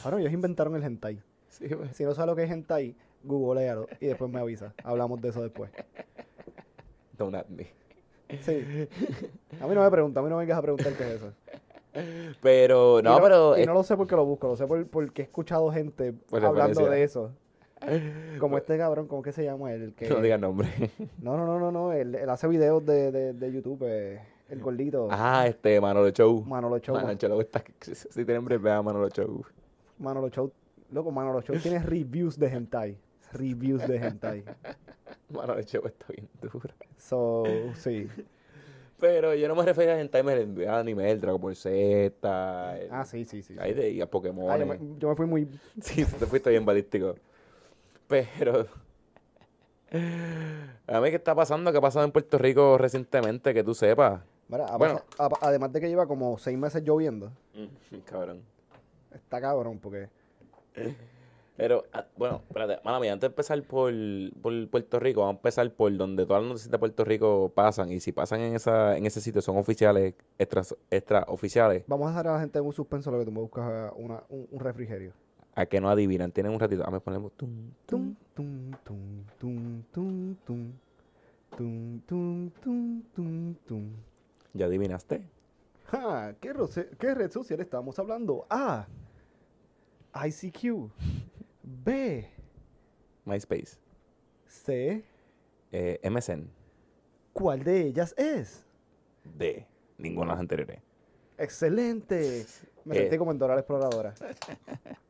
Ahora 0.03 0.19
ellos 0.21 0.33
inventaron 0.33 0.75
el 0.77 0.83
hentai. 0.85 1.21
Sí, 1.50 1.67
pues. 1.69 1.97
Si 1.97 2.05
no 2.05 2.15
sabes 2.15 2.29
lo 2.29 2.37
que 2.37 2.45
es 2.45 2.50
hentai, 2.50 2.95
googlealo 3.25 3.87
y 4.00 4.06
después 4.06 4.31
me 4.31 4.39
avisa. 4.39 4.75
Hablamos 4.85 5.21
de 5.21 5.31
eso 5.31 5.43
después. 5.43 5.71
Don't 7.17 7.35
at 7.35 7.47
me. 7.49 7.67
Sí. 8.43 8.87
A 9.61 9.67
mí 9.67 9.75
no 9.75 9.83
me 9.83 9.91
pregunta, 9.91 10.21
a 10.21 10.23
mí 10.23 10.29
no 10.29 10.37
me 10.37 10.43
vengas 10.43 10.59
a 10.59 10.62
preguntar 10.62 10.93
qué 10.93 11.05
es 11.05 11.11
eso. 11.23 11.33
Pero, 12.43 13.01
Y 13.01 13.03
no, 13.03 13.21
pero... 13.21 13.59
Y 13.59 13.65
no 13.65 13.73
lo 13.73 13.83
sé 13.83 13.97
porque 13.97 14.15
lo 14.15 14.25
busco, 14.27 14.47
lo 14.49 14.56
sé 14.56 14.67
por- 14.67 14.87
porque 14.89 15.23
he 15.23 15.25
escuchado 15.25 15.73
gente 15.73 16.12
Por 16.12 16.44
hablando 16.44 16.89
de 16.89 17.03
eso. 17.03 17.33
Como 18.39 18.59
este 18.59 18.77
cabrón, 18.77 19.07
¿cómo 19.07 19.23
que 19.23 19.33
se 19.33 19.45
llama? 19.45 19.73
El 19.73 19.95
que... 19.95 20.09
No 20.09 20.21
digas 20.21 20.41
nombre. 20.41 20.69
No, 21.21 21.37
no, 21.37 21.47
no, 21.47 21.59
no, 21.59 21.71
no. 21.71 21.93
Él, 21.93 22.15
él 22.15 22.29
hace 22.31 22.49
videos 22.49 22.85
de, 22.85 23.13
de, 23.13 23.33
de 23.33 23.53
YouTube, 23.53 23.85
eh, 23.87 24.21
el 24.49 24.61
gordito. 24.61 25.09
ah, 25.11 25.47
este, 25.47 25.81
Manolo 25.81 26.11
Show. 26.11 26.45
Manolo 26.45 26.79
Show. 26.79 26.95
Manolo 26.97 27.15
Show 27.19 27.41
está... 27.41 27.63
Si 27.81 28.25
tienen 28.25 28.45
breve, 28.45 28.63
vea 28.65 28.83
Manolo 28.83 29.09
Show. 29.09 29.45
Manolo 29.99 30.29
Show. 30.29 30.51
Loco, 30.91 31.11
Manolo 31.11 31.41
Show 31.43 31.57
tiene 31.59 31.79
reviews 31.81 32.39
de 32.39 32.47
hentai. 32.49 32.99
Reviews 33.33 33.87
de 33.87 33.97
hentai. 33.97 34.45
Manolo 35.31 35.61
Show 35.63 35.87
está 35.87 36.07
bien 36.09 36.29
duro. 36.41 36.71
So, 36.97 37.45
sí. 37.75 38.09
Pero 38.99 39.33
yo 39.35 39.47
no 39.47 39.55
me 39.55 39.63
refería 39.65 39.93
a 39.95 40.01
hentai, 40.01 40.23
me 40.25 40.67
a 40.67 40.79
anime, 40.81 41.09
el 41.11 41.21
Dragon 41.21 41.41
Ball 41.41 41.55
Z, 41.55 42.79
el- 42.81 42.89
Ah, 42.91 43.05
sí, 43.05 43.25
sí, 43.25 43.43
sí. 43.43 43.55
sí. 43.55 43.61
ahí 43.61 43.73
de, 43.73 44.03
a 44.03 44.07
Pokémon. 44.11 44.51
Ah, 44.51 44.59
yo, 44.59 44.67
me, 44.67 44.79
yo 44.99 45.09
me 45.11 45.15
fui 45.15 45.27
muy... 45.27 45.47
Sí, 45.81 46.05
te 46.05 46.27
fuiste 46.27 46.51
bien 46.51 46.65
balístico. 46.65 47.15
Pero. 48.08 48.66
A 50.87 51.00
mí, 51.00 51.10
¿qué 51.10 51.16
está 51.16 51.34
pasando? 51.34 51.72
¿Qué 51.72 51.78
ha 51.78 51.82
pasado 51.82 52.05
en 52.05 52.12
Puerto 52.12 52.37
Rico 52.38 52.76
recientemente? 52.78 53.55
Que 53.55 53.64
tú 53.64 53.75
sepas. 53.75 54.20
Mira, 54.49 54.76
Bueno. 54.76 55.02
a- 55.19 55.28
además 55.43 55.72
de 55.72 55.81
que 55.81 55.88
lleva 55.88 56.06
como 56.06 56.37
seis 56.38 56.58
meses 56.58 56.82
lloviendo. 56.82 57.31
Cabrón. 58.05 58.43
Está 59.14 59.40
cabrón, 59.40 59.78
porque... 59.78 60.08
Pero, 61.56 61.84
ah, 61.93 62.05
bueno, 62.16 62.43
espérate, 62.46 62.78
mala 62.84 63.00
mía, 63.00 63.12
antes 63.14 63.22
de 63.22 63.32
empezar 63.32 63.60
por, 63.64 63.93
por 64.40 64.69
Puerto 64.69 65.00
Rico, 65.00 65.20
vamos 65.22 65.34
a 65.34 65.38
empezar 65.38 65.69
por 65.72 65.96
donde 65.96 66.25
todas 66.25 66.43
las 66.43 66.49
noticias 66.50 66.70
de 66.70 66.78
Puerto 66.78 67.05
Rico 67.05 67.50
pasan. 67.52 67.90
Y 67.90 67.99
si 68.00 68.12
pasan 68.12 68.40
en 68.43 68.55
esa 68.55 68.96
en 68.96 69.06
ese 69.06 69.20
sitio, 69.20 69.40
son 69.43 69.56
oficiales, 69.56 70.14
extra, 70.38 70.62
extra 70.90 71.25
oficiales, 71.26 71.82
Vamos 71.88 72.06
a 72.06 72.10
dejar 72.10 72.28
a 72.28 72.32
la 72.34 72.40
gente 72.40 72.58
en 72.60 72.64
un 72.66 72.72
suspenso 72.72 73.10
lo 73.10 73.19
que 73.19 73.24
tú 73.24 73.32
me 73.32 73.41
buscas 73.41 73.93
una, 73.96 74.22
un, 74.29 74.46
un 74.53 74.60
refrigerio. 74.60 75.12
A 75.58 75.67
que 75.67 75.81
no 75.81 75.91
adivinan. 75.91 76.31
Tienen 76.31 76.53
un 76.53 76.60
ratito. 76.60 76.86
A 76.86 76.91
ver, 76.91 77.00
ponemos. 77.00 77.32
tum, 77.32 77.72
tum. 77.86 78.15
Tum, 78.34 78.70
tum, 78.84 79.24
tum, 79.38 79.82
tum, 79.93 80.34
tum, 81.56 82.00
tum. 82.06 82.50
Tum, 82.50 83.03
tum, 83.15 83.55
tum. 83.67 83.91
¿Ya 84.55 84.67
adivinaste? 84.67 85.24
Ja, 85.86 86.34
¿qué, 86.41 86.53
roce- 86.53 86.91
¿Qué 86.98 87.15
red 87.15 87.31
social 87.32 87.60
estamos 87.60 87.98
hablando? 87.98 88.46
A. 88.48 88.86
ICQ. 90.15 90.91
B. 91.62 92.29
MySpace. 93.24 93.79
C. 94.46 95.05
Eh, 95.72 96.00
MSN. 96.08 96.48
¿Cuál 97.32 97.65
de 97.65 97.82
ellas 97.86 98.15
es? 98.17 98.65
D. 99.36 99.67
Ninguna 99.98 100.27
de 100.27 100.32
las 100.32 100.41
anteriores. 100.41 100.81
Excelente. 101.36 102.46
Me 102.84 102.96
Eh. 102.96 103.00
sentí 103.00 103.19
como 103.19 103.32
en 103.32 103.38
Dora 103.38 103.55
la 103.55 103.60
Exploradora. 103.60 104.15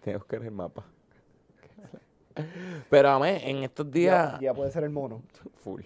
Tengo 0.00 0.20
que 0.26 0.38
ver 0.38 0.48
el 0.48 0.54
mapa. 0.54 0.84
Pero 2.88 3.08
a 3.10 3.18
mí, 3.18 3.28
en 3.28 3.64
estos 3.64 3.90
días. 3.90 4.34
Ya, 4.34 4.40
ya 4.40 4.54
puede 4.54 4.70
ser 4.70 4.84
el 4.84 4.90
mono. 4.90 5.22
Full. 5.62 5.82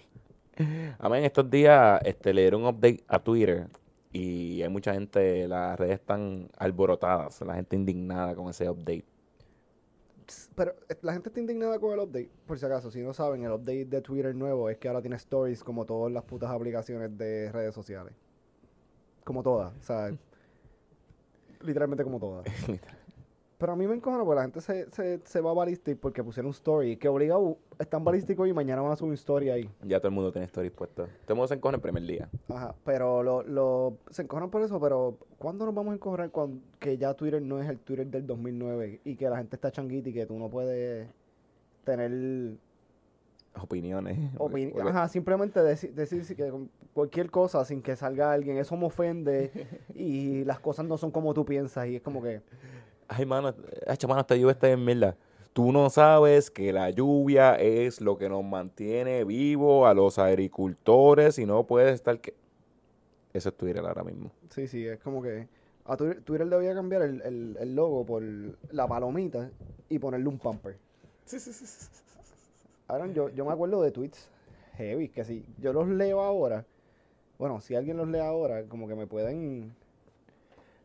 A 0.99 1.09
mí, 1.09 1.17
en 1.17 1.25
estos 1.25 1.49
días 1.49 1.99
este, 2.05 2.33
le 2.33 2.41
dieron 2.41 2.61
un 2.61 2.67
update 2.67 3.03
a 3.07 3.19
Twitter. 3.19 3.67
Y 4.11 4.61
hay 4.61 4.69
mucha 4.69 4.93
gente, 4.93 5.47
las 5.47 5.77
redes 5.77 5.99
están 5.99 6.49
alborotadas. 6.57 7.41
La 7.41 7.55
gente 7.55 7.75
indignada 7.75 8.35
con 8.35 8.49
ese 8.49 8.69
update. 8.69 9.05
Pero 10.55 10.73
eh, 10.89 10.95
la 11.01 11.13
gente 11.13 11.29
está 11.29 11.39
indignada 11.39 11.77
con 11.79 11.91
el 11.91 11.99
update. 11.99 12.29
Por 12.47 12.57
si 12.57 12.65
acaso, 12.65 12.89
si 12.89 13.01
no 13.01 13.13
saben, 13.13 13.43
el 13.43 13.51
update 13.51 13.85
de 13.85 14.01
Twitter 14.01 14.33
nuevo 14.33 14.69
es 14.69 14.77
que 14.77 14.87
ahora 14.87 15.01
tiene 15.01 15.17
stories 15.17 15.63
como 15.63 15.85
todas 15.85 16.11
las 16.11 16.23
putas 16.23 16.49
aplicaciones 16.49 17.15
de 17.17 17.51
redes 17.51 17.75
sociales. 17.75 18.13
Como 19.23 19.43
todas. 19.43 19.73
O 19.77 19.83
sea, 19.83 20.11
literalmente 21.61 22.03
como 22.03 22.19
todas. 22.19 22.45
Pero 23.65 23.73
a 23.73 23.75
mí 23.77 23.87
me 23.87 23.95
encojona 23.95 24.23
porque 24.23 24.35
la 24.35 24.41
gente 24.43 24.61
se, 24.61 24.91
se, 24.91 25.19
se 25.23 25.41
va 25.41 25.51
balística 25.51 25.99
porque 25.99 26.23
pusieron 26.23 26.49
un 26.49 26.53
story 26.53 26.97
que 26.97 27.07
obliga 27.07 27.33
a 27.35 27.39
están 27.79 28.03
balísticos 28.03 28.47
y 28.47 28.53
mañana 28.53 28.83
van 28.83 28.91
a 28.91 28.95
subir 28.95 29.09
un 29.09 29.13
story 29.15 29.49
ahí. 29.49 29.67
Ya 29.81 29.97
todo 29.97 30.09
el 30.09 30.13
mundo 30.13 30.31
tiene 30.31 30.45
stories 30.45 30.71
puestas. 30.71 31.09
Todo 31.23 31.33
el 31.33 31.35
mundo 31.37 31.47
se 31.47 31.55
encojona 31.55 31.77
el 31.77 31.81
primer 31.81 32.03
día. 32.03 32.29
Ajá, 32.47 32.75
pero 32.83 33.23
lo, 33.23 33.41
lo, 33.41 33.97
se 34.11 34.21
encojonan 34.21 34.51
por 34.51 34.61
eso, 34.61 34.79
pero 34.79 35.17
¿cuándo 35.39 35.65
nos 35.65 35.73
vamos 35.73 35.93
a 35.93 35.95
encojonar 35.95 36.29
cuando 36.29 36.59
que 36.77 36.95
ya 36.99 37.15
Twitter 37.15 37.41
no 37.41 37.59
es 37.59 37.67
el 37.67 37.79
Twitter 37.79 38.05
del 38.05 38.27
2009 38.27 39.01
y 39.03 39.15
que 39.15 39.27
la 39.31 39.37
gente 39.37 39.55
está 39.55 39.71
changuita 39.71 40.09
y 40.09 40.13
que 40.13 40.27
tú 40.27 40.37
no 40.37 40.47
puedes 40.47 41.07
tener 41.85 42.57
Opiniones. 43.55 44.17
Porque- 44.37 44.89
Ajá, 44.89 45.07
simplemente 45.07 45.59
deci- 45.61 45.91
decir 45.91 46.23
que, 46.35 46.53
cualquier 46.93 47.31
cosa 47.31 47.65
sin 47.65 47.81
que 47.81 47.95
salga 47.95 48.31
alguien, 48.31 48.57
eso 48.57 48.77
me 48.77 48.85
ofende 48.85 49.49
y 49.95 50.43
las 50.43 50.59
cosas 50.59 50.85
no 50.85 50.97
son 50.97 51.09
como 51.09 51.33
tú 51.33 51.45
piensas 51.45 51.87
y 51.87 51.95
es 51.95 52.01
como 52.03 52.21
que... 52.21 52.41
Ay, 53.07 53.25
mano, 53.25 53.53
ay, 53.87 53.97
mano, 54.07 54.21
esta 54.21 54.35
lluvia 54.35 54.51
está 54.53 54.69
en 54.69 54.83
mierda. 54.83 55.15
Tú 55.53 55.71
no 55.71 55.89
sabes 55.89 56.51
que 56.51 56.73
la 56.73 56.89
lluvia 56.89 57.55
es 57.55 58.01
lo 58.01 58.17
que 58.17 58.27
nos 58.27 58.43
mantiene 58.43 59.23
vivo 59.23 59.87
a 59.87 59.93
los 59.93 60.19
agricultores 60.19 61.39
y 61.39 61.45
no 61.45 61.65
puedes 61.65 61.93
estar 61.93 62.19
que... 62.19 62.33
Eso 63.33 63.49
es 63.49 63.55
Twitter 63.57 63.85
ahora 63.85 64.03
mismo. 64.03 64.31
Sí, 64.49 64.67
sí, 64.67 64.85
es 64.85 64.99
como 64.99 65.21
que... 65.21 65.47
A 65.85 65.95
Twitter, 65.95 66.21
Twitter 66.23 66.47
le 66.47 66.55
voy 66.55 66.67
a 66.67 66.73
cambiar 66.73 67.03
el, 67.03 67.21
el- 67.21 67.57
el 67.59 67.75
logo 67.75 68.05
por 68.05 68.23
la 68.71 68.87
palomita 68.87 69.49
y 69.87 69.99
ponerle 69.99 70.27
un 70.27 70.39
pumper. 70.39 70.77
Ahora, 72.87 73.07
yo, 73.07 73.29
yo 73.29 73.45
me 73.45 73.51
acuerdo 73.53 73.81
de 73.81 73.91
tweets 73.91 74.29
heavy, 74.77 75.09
que 75.09 75.23
si 75.23 75.45
yo 75.59 75.71
los 75.73 75.87
leo 75.87 76.21
ahora, 76.21 76.65
bueno, 77.37 77.61
si 77.61 77.75
alguien 77.75 77.97
los 77.97 78.07
lee 78.07 78.19
ahora, 78.19 78.63
como 78.63 78.87
que 78.87 78.95
me 78.95 79.05
pueden... 79.07 79.73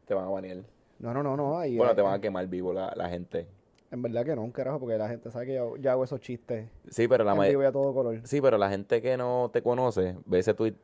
Te 0.06 0.14
van 0.14 0.26
a 0.26 0.28
banear. 0.28 0.58
No, 1.00 1.12
no, 1.14 1.22
no, 1.22 1.36
no. 1.36 1.58
ahí, 1.58 1.76
Bueno, 1.76 1.92
eh, 1.92 1.96
te 1.96 2.02
van 2.02 2.14
a 2.14 2.20
quemar 2.20 2.46
vivo 2.46 2.72
la, 2.72 2.92
la 2.94 3.08
gente. 3.08 3.46
En 3.90 4.02
verdad 4.02 4.24
que 4.24 4.36
no, 4.36 4.42
un 4.42 4.52
carajo, 4.52 4.78
porque 4.78 4.96
la 4.96 5.08
gente 5.08 5.30
sabe 5.32 5.46
que 5.46 5.54
yo, 5.54 5.76
yo 5.76 5.90
hago 5.90 6.04
esos 6.04 6.20
chistes 6.20 6.68
Sí, 6.88 7.08
pero 7.08 7.24
la 7.24 7.32
en 7.32 7.38
ma- 7.38 7.46
vivo 7.48 7.62
y 7.62 7.66
a 7.66 7.72
todo 7.72 7.92
color. 7.92 8.20
Sí, 8.24 8.40
pero 8.40 8.56
la 8.58 8.68
gente 8.70 9.02
que 9.02 9.16
no 9.16 9.50
te 9.52 9.62
conoce 9.62 10.16
ve 10.26 10.38
ese 10.38 10.54
tweet 10.54 10.74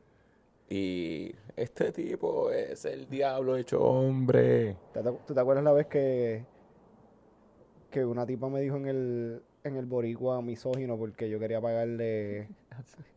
y 0.69 1.33
este 1.55 1.93
tipo 1.93 2.51
es 2.51 2.85
el 2.85 3.09
diablo 3.09 3.57
hecho 3.57 3.81
hombre. 3.81 4.77
¿Te- 4.93 5.03
te- 5.03 5.13
¿Tú 5.27 5.35
te 5.35 5.41
acuerdas 5.41 5.63
la 5.63 5.73
vez 5.73 5.87
que, 5.87 6.45
que 7.91 8.05
una 8.05 8.27
tipa 8.27 8.49
me 8.49 8.61
dijo 8.61 8.77
en 8.77 8.87
el, 8.89 9.43
en 9.63 9.77
el 9.77 9.87
boricua 9.87 10.43
misógino 10.43 10.97
porque 10.97 11.29
yo 11.31 11.39
quería 11.39 11.61
pagarle, 11.61 12.49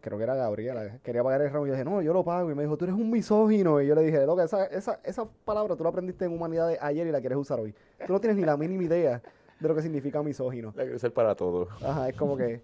creo 0.00 0.18
que 0.18 0.24
era 0.24 0.34
Gabriela, 0.34 0.98
quería 1.02 1.22
pagar 1.22 1.42
el 1.42 1.50
ramo 1.50 1.66
y 1.66 1.68
yo 1.68 1.74
dije, 1.74 1.84
no, 1.84 2.02
yo 2.02 2.12
lo 2.12 2.24
pago. 2.24 2.50
Y 2.50 2.54
me 2.54 2.62
dijo, 2.62 2.76
tú 2.76 2.84
eres 2.86 2.96
un 2.96 3.10
misógino. 3.10 3.80
Y 3.80 3.86
yo 3.86 3.94
le 3.94 4.02
dije, 4.02 4.24
loca, 4.26 4.44
esa, 4.44 4.66
esa, 4.66 5.00
esa 5.04 5.26
palabra 5.44 5.76
tú 5.76 5.84
la 5.84 5.90
aprendiste 5.90 6.24
en 6.24 6.32
humanidades 6.32 6.78
ayer 6.80 7.06
y 7.06 7.12
la 7.12 7.20
quieres 7.20 7.38
usar 7.38 7.60
hoy. 7.60 7.74
Tú 8.06 8.12
no 8.12 8.20
tienes 8.20 8.36
ni 8.36 8.44
la 8.44 8.56
mínima 8.56 8.82
idea 8.84 9.22
de 9.60 9.68
lo 9.68 9.74
que 9.74 9.82
significa 9.82 10.22
misógino. 10.22 10.72
La 10.76 10.82
quiero 10.82 10.96
usar 10.96 11.12
para 11.12 11.34
todo. 11.34 11.68
Ajá, 11.82 12.08
es 12.08 12.16
como 12.16 12.36
que, 12.36 12.60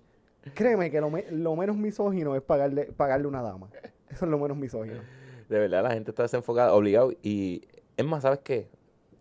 créeme 0.55 0.91
que 0.91 1.01
lo, 1.01 1.11
me- 1.11 1.31
lo 1.31 1.55
menos 1.57 1.77
misógino 1.77 2.35
es 2.37 2.43
pagarle, 2.43 2.87
pagarle 2.97 3.27
una 3.29 3.41
dama. 3.43 3.69
Eso 4.11 4.25
es 4.25 4.31
lo 4.31 4.39
menos 4.39 4.57
misógino. 4.57 5.01
De 5.49 5.59
verdad, 5.59 5.83
la 5.85 5.91
gente 5.93 6.11
está 6.11 6.23
desenfocada, 6.25 6.75
obligado. 6.75 7.13
Y 7.23 7.63
es 7.97 8.05
más, 8.05 8.23
¿sabes 8.23 8.41
qué? 8.43 8.69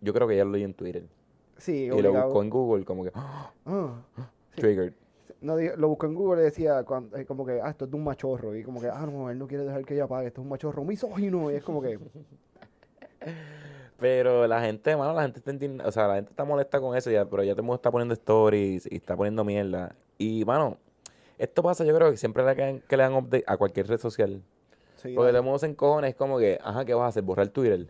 Yo 0.00 0.12
creo 0.12 0.26
que 0.26 0.36
ya 0.36 0.44
lo 0.44 0.50
leí 0.52 0.64
en 0.64 0.74
Twitter. 0.74 1.04
Sí, 1.56 1.84
Y 1.84 1.88
lo 1.88 1.94
obligado. 1.96 2.24
buscó 2.26 2.42
en 2.42 2.50
Google, 2.50 2.84
como 2.84 3.04
que, 3.04 3.12
¡ah! 3.14 3.52
Ah. 3.66 3.94
triggered. 4.56 4.92
No, 5.42 5.56
lo 5.58 5.88
busco 5.88 6.06
en 6.06 6.14
Google 6.14 6.42
y 6.42 6.44
decía 6.44 6.84
cuan- 6.84 7.10
eh, 7.16 7.24
como 7.26 7.44
que, 7.44 7.60
ah, 7.60 7.70
esto 7.70 7.84
es 7.84 7.90
de 7.90 7.96
un 7.96 8.04
machorro. 8.04 8.56
Y 8.56 8.62
como 8.62 8.80
que, 8.80 8.88
ah, 8.88 9.06
no, 9.06 9.28
él 9.28 9.38
no 9.38 9.46
quiere 9.48 9.64
dejar 9.64 9.84
que 9.84 9.94
ella 9.94 10.06
pague, 10.06 10.28
esto 10.28 10.40
es 10.40 10.44
un 10.44 10.50
machorro 10.50 10.84
misógino. 10.84 11.50
Y 11.50 11.56
es 11.56 11.64
como 11.64 11.82
que, 11.82 11.98
Pero 13.98 14.46
la 14.46 14.60
gente, 14.60 14.96
mano, 14.96 15.12
la 15.12 15.22
gente 15.22 15.38
está 15.38 15.86
o 15.86 15.92
sea, 15.92 16.08
la 16.08 16.14
gente 16.16 16.30
está 16.30 16.44
molesta 16.44 16.80
con 16.80 16.96
eso 16.96 17.10
ya, 17.10 17.24
pero 17.24 17.44
ya 17.44 17.52
todo 17.52 17.60
el 17.60 17.66
mundo 17.66 17.76
está 17.76 17.90
poniendo 17.90 18.14
stories 18.14 18.88
y 18.90 18.96
está 18.96 19.16
poniendo 19.16 19.44
mierda. 19.44 19.94
Y, 20.18 20.44
mano, 20.44 20.76
esto 21.38 21.62
pasa, 21.62 21.84
yo 21.84 21.94
creo 21.94 22.10
que 22.10 22.16
siempre 22.16 22.44
le 22.44 22.56
que, 22.56 22.82
que 22.88 22.96
le 22.96 23.02
dan 23.04 23.14
update 23.14 23.44
a 23.46 23.56
cualquier 23.56 23.86
red 23.88 23.98
social. 23.98 24.42
sí, 24.96 25.14
Porque 25.14 25.30
todo 25.30 25.38
el 25.38 25.42
mundo 25.42 25.58
se 25.58 25.66
encojona, 25.66 26.08
es 26.08 26.14
como 26.16 26.38
que, 26.38 26.58
ajá, 26.62 26.84
¿qué 26.84 26.94
vas 26.94 27.04
a 27.04 27.08
hacer? 27.08 27.22
¿Borrar 27.22 27.48
Twitter? 27.48 27.86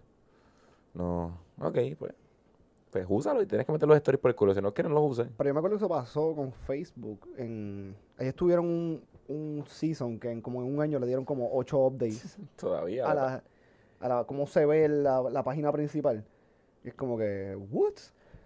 No, 0.95 1.39
ok, 1.61 1.79
pues. 1.99 2.13
Pues 2.93 3.07
úsalo 3.09 3.41
y 3.43 3.47
tienes 3.47 3.67
que 3.67 3.73
meter 3.73 3.89
los 3.89 3.97
stories 3.97 4.21
por 4.21 4.31
el 4.31 4.35
culo, 4.37 4.55
si 4.55 4.61
no 4.61 4.73
quieres 4.75 4.91
no 4.93 5.01
los 5.01 5.11
uses. 5.13 5.27
Pero 5.37 5.49
yo 5.49 5.55
me 5.55 5.59
acuerdo 5.61 5.79
que 5.79 5.85
eso 5.85 5.89
pasó 5.89 6.35
con 6.37 6.53
Facebook. 6.53 7.27
En, 7.39 7.97
ellos 8.19 8.35
tuvieron 8.35 8.67
un, 8.67 9.03
un 9.29 9.65
season 9.67 10.21
que 10.21 10.31
en, 10.31 10.43
como 10.43 10.61
en 10.63 10.73
un 10.75 10.81
año 10.83 10.99
le 10.99 11.07
dieron 11.07 11.25
como 11.25 11.49
ocho 11.55 11.79
updates 11.87 12.37
Todavía. 12.57 13.11
a 13.11 13.15
la, 13.15 13.43
a 14.01 14.09
la, 14.09 14.25
cómo 14.25 14.47
se 14.47 14.67
ve 14.67 14.89
la, 14.89 15.23
la 15.23 15.43
página 15.43 15.73
principal. 15.73 16.23
Y 16.85 16.89
es 16.89 16.95
como 16.95 17.17
que, 17.17 17.57
what? 17.71 17.95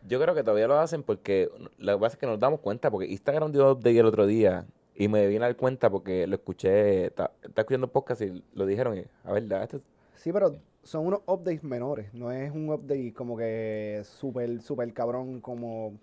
Yo 0.06 0.20
creo 0.20 0.32
que 0.36 0.44
todavía 0.44 0.68
lo 0.68 0.78
hacen 0.78 1.02
porque 1.02 1.50
lo 1.78 1.94
que 1.94 2.00
pasa 2.00 2.14
es 2.14 2.20
que 2.20 2.26
nos 2.26 2.38
damos 2.38 2.60
cuenta, 2.60 2.88
porque 2.88 3.06
Instagram 3.08 3.50
dio 3.50 3.72
update 3.72 3.98
el 3.98 4.06
otro 4.06 4.26
día 4.26 4.64
y 4.94 5.08
me 5.08 5.26
vine 5.26 5.44
a 5.44 5.48
dar 5.48 5.56
cuenta 5.56 5.90
porque 5.90 6.24
lo 6.28 6.36
escuché, 6.36 7.06
está- 7.06 7.32
estaba 7.42 7.62
escuchando 7.62 7.86
un 7.88 7.92
podcast 7.92 8.22
y 8.22 8.44
lo 8.54 8.64
dijeron 8.64 8.96
y, 8.96 9.04
a 9.24 9.32
ver, 9.32 9.52
esto 9.62 9.80
Sí, 10.14 10.32
pero 10.32 10.54
son 10.86 11.06
unos 11.06 11.20
updates 11.26 11.62
menores. 11.64 12.12
No 12.14 12.30
es 12.32 12.50
un 12.52 12.70
update 12.70 13.12
como 13.12 13.36
que 13.36 14.02
súper, 14.04 14.60
súper 14.62 14.92
cabrón 14.92 15.40
como 15.40 15.94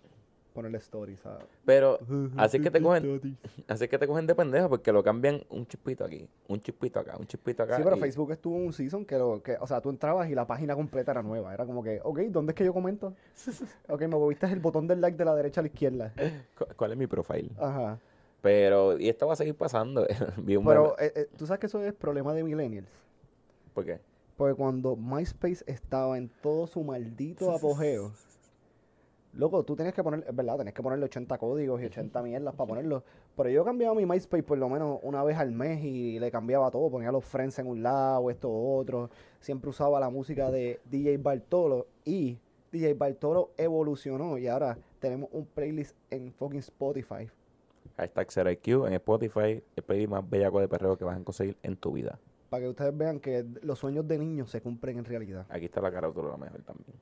ponerle 0.53 0.77
stories, 0.77 1.19
¿sabes? 1.21 1.45
Pero 1.65 1.97
así 2.37 2.59
que 2.59 2.69
te 2.69 2.79
cogen, 2.81 3.39
así 3.67 3.87
que 3.87 3.97
te 3.97 4.05
cogen 4.05 4.27
de 4.27 4.35
pendejo 4.35 4.69
porque 4.69 4.91
lo 4.91 5.01
cambian 5.01 5.41
un 5.49 5.65
chispito 5.65 6.05
aquí, 6.05 6.27
un 6.47 6.61
chispito 6.61 6.99
acá, 6.99 7.15
un 7.17 7.25
chispito 7.25 7.63
acá. 7.63 7.77
Sí, 7.77 7.81
pero 7.83 7.95
y- 7.95 7.99
Facebook 7.99 8.31
estuvo 8.31 8.55
un 8.57 8.71
season 8.71 9.03
que, 9.05 9.17
lo, 9.17 9.41
que, 9.41 9.57
o 9.59 9.65
sea, 9.65 9.81
tú 9.81 9.89
entrabas 9.89 10.29
y 10.29 10.35
la 10.35 10.45
página 10.45 10.75
completa 10.75 11.11
era 11.11 11.23
nueva. 11.23 11.53
Era 11.53 11.65
como 11.65 11.81
que, 11.81 11.99
ok, 12.03 12.19
¿dónde 12.29 12.51
es 12.51 12.55
que 12.55 12.65
yo 12.65 12.73
comento? 12.73 13.15
Ok, 13.89 14.01
me 14.01 14.07
moviste 14.09 14.45
el 14.47 14.59
botón 14.59 14.85
del 14.87 15.01
like 15.01 15.17
de 15.17 15.25
la 15.25 15.33
derecha 15.35 15.61
a 15.61 15.63
la 15.63 15.67
izquierda. 15.69 16.13
¿cu- 16.57 16.67
¿Cuál 16.75 16.91
es 16.91 16.97
mi 16.97 17.07
profile? 17.07 17.49
Ajá. 17.57 17.97
Pero, 18.41 18.99
y 18.99 19.07
esto 19.09 19.25
va 19.25 19.33
a 19.33 19.37
seguir 19.37 19.55
pasando. 19.55 20.05
Vi 20.37 20.55
un 20.57 20.65
Pero 20.65 20.95
eh, 20.99 21.13
eh, 21.15 21.27
tú 21.37 21.47
sabes 21.47 21.59
que 21.61 21.67
eso 21.67 21.81
es 21.83 21.93
problema 21.93 22.33
de 22.33 22.43
millennials. 22.43 22.89
¿Por 23.73 23.85
qué? 23.85 23.99
Porque 24.43 24.55
cuando 24.55 24.97
MySpace 24.97 25.63
estaba 25.67 26.17
en 26.17 26.29
todo 26.41 26.67
su 26.67 26.83
maldito 26.83 27.49
apogeo, 27.49 28.11
loco, 29.31 29.63
tú 29.63 29.73
tenías 29.77 29.95
que 29.95 30.03
poner, 30.03 30.25
es 30.27 30.35
verdad, 30.35 30.57
tenías 30.57 30.73
que 30.73 30.83
ponerle 30.83 31.05
80 31.05 31.37
códigos 31.37 31.81
y 31.81 31.85
80 31.85 32.21
mierdas 32.23 32.53
para 32.53 32.67
ponerlo. 32.67 33.05
Pero 33.37 33.49
yo 33.49 33.63
cambiaba 33.63 33.95
mi 33.95 34.05
MySpace 34.05 34.43
por 34.43 34.57
lo 34.57 34.67
menos 34.67 34.99
una 35.01 35.23
vez 35.23 35.37
al 35.37 35.53
mes 35.53 35.81
y 35.81 36.19
le 36.19 36.29
cambiaba 36.29 36.69
todo. 36.71 36.91
Ponía 36.91 37.09
los 37.09 37.23
friends 37.23 37.57
en 37.59 37.67
un 37.67 37.81
lado, 37.83 38.29
esto 38.29 38.51
otro. 38.51 39.09
Siempre 39.39 39.69
usaba 39.69 39.97
la 40.01 40.09
música 40.09 40.51
de 40.51 40.81
DJ 40.91 41.19
Bartolo 41.19 41.87
y 42.03 42.37
DJ 42.73 42.95
Bartolo 42.95 43.51
evolucionó 43.55 44.37
y 44.37 44.49
ahora 44.49 44.77
tenemos 44.99 45.29
un 45.31 45.45
playlist 45.45 45.95
en 46.09 46.33
fucking 46.33 46.59
Spotify. 46.59 47.29
Hashtag 47.95 48.27
0IQ 48.27 48.87
en 48.87 48.93
Spotify, 48.95 49.63
el 49.73 49.83
playlist 49.83 50.11
más 50.11 50.29
bellaco 50.29 50.59
de 50.59 50.67
perreo 50.67 50.97
que 50.97 51.05
vas 51.05 51.17
a 51.17 51.23
conseguir 51.23 51.55
en 51.63 51.77
tu 51.77 51.93
vida. 51.93 52.19
Para 52.53 52.61
que 52.65 52.69
ustedes 52.69 52.95
vean 52.95 53.19
que 53.19 53.43
los 53.63 53.79
sueños 53.79 54.07
de 54.07 54.15
niños 54.19 54.51
se 54.51 54.61
cumplen 54.61 54.99
en 54.99 55.05
realidad. 55.05 55.47
Aquí 55.49 55.65
está 55.65 55.81
la 55.81 55.91
carátula 55.91 56.27
a 56.27 56.31
lo 56.33 56.37
mejor 56.37 56.61
también. 56.61 56.95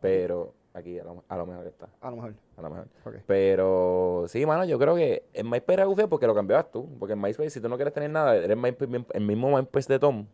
Pero, 0.00 0.54
aquí 0.72 0.98
a 0.98 1.04
lo, 1.04 1.24
a 1.28 1.36
lo 1.36 1.44
mejor 1.44 1.66
está, 1.66 1.90
A 2.00 2.08
lo 2.08 2.16
mejor. 2.16 2.34
a 2.56 2.62
lo 2.62 2.70
mejor. 2.70 2.88
Pero 3.26 4.24
sí, 4.28 4.46
mano, 4.46 4.64
yo 4.64 4.78
creo 4.78 4.94
que 4.96 5.24
en 5.34 5.50
MySpace 5.50 5.74
era 5.74 5.84
goofy 5.84 6.06
porque 6.06 6.26
lo 6.26 6.34
cambiabas 6.34 6.70
tú. 6.72 6.88
Porque 6.98 7.12
en 7.12 7.20
MySpace, 7.20 7.50
si 7.50 7.60
tú 7.60 7.68
no 7.68 7.76
quieres 7.76 7.92
tener 7.92 8.08
nada, 8.08 8.34
eres 8.34 8.56
MySpace- 8.56 9.04
el 9.12 9.20
mismo 9.26 9.54
MySpace 9.54 9.92
de 9.92 9.98
Tom. 9.98 10.24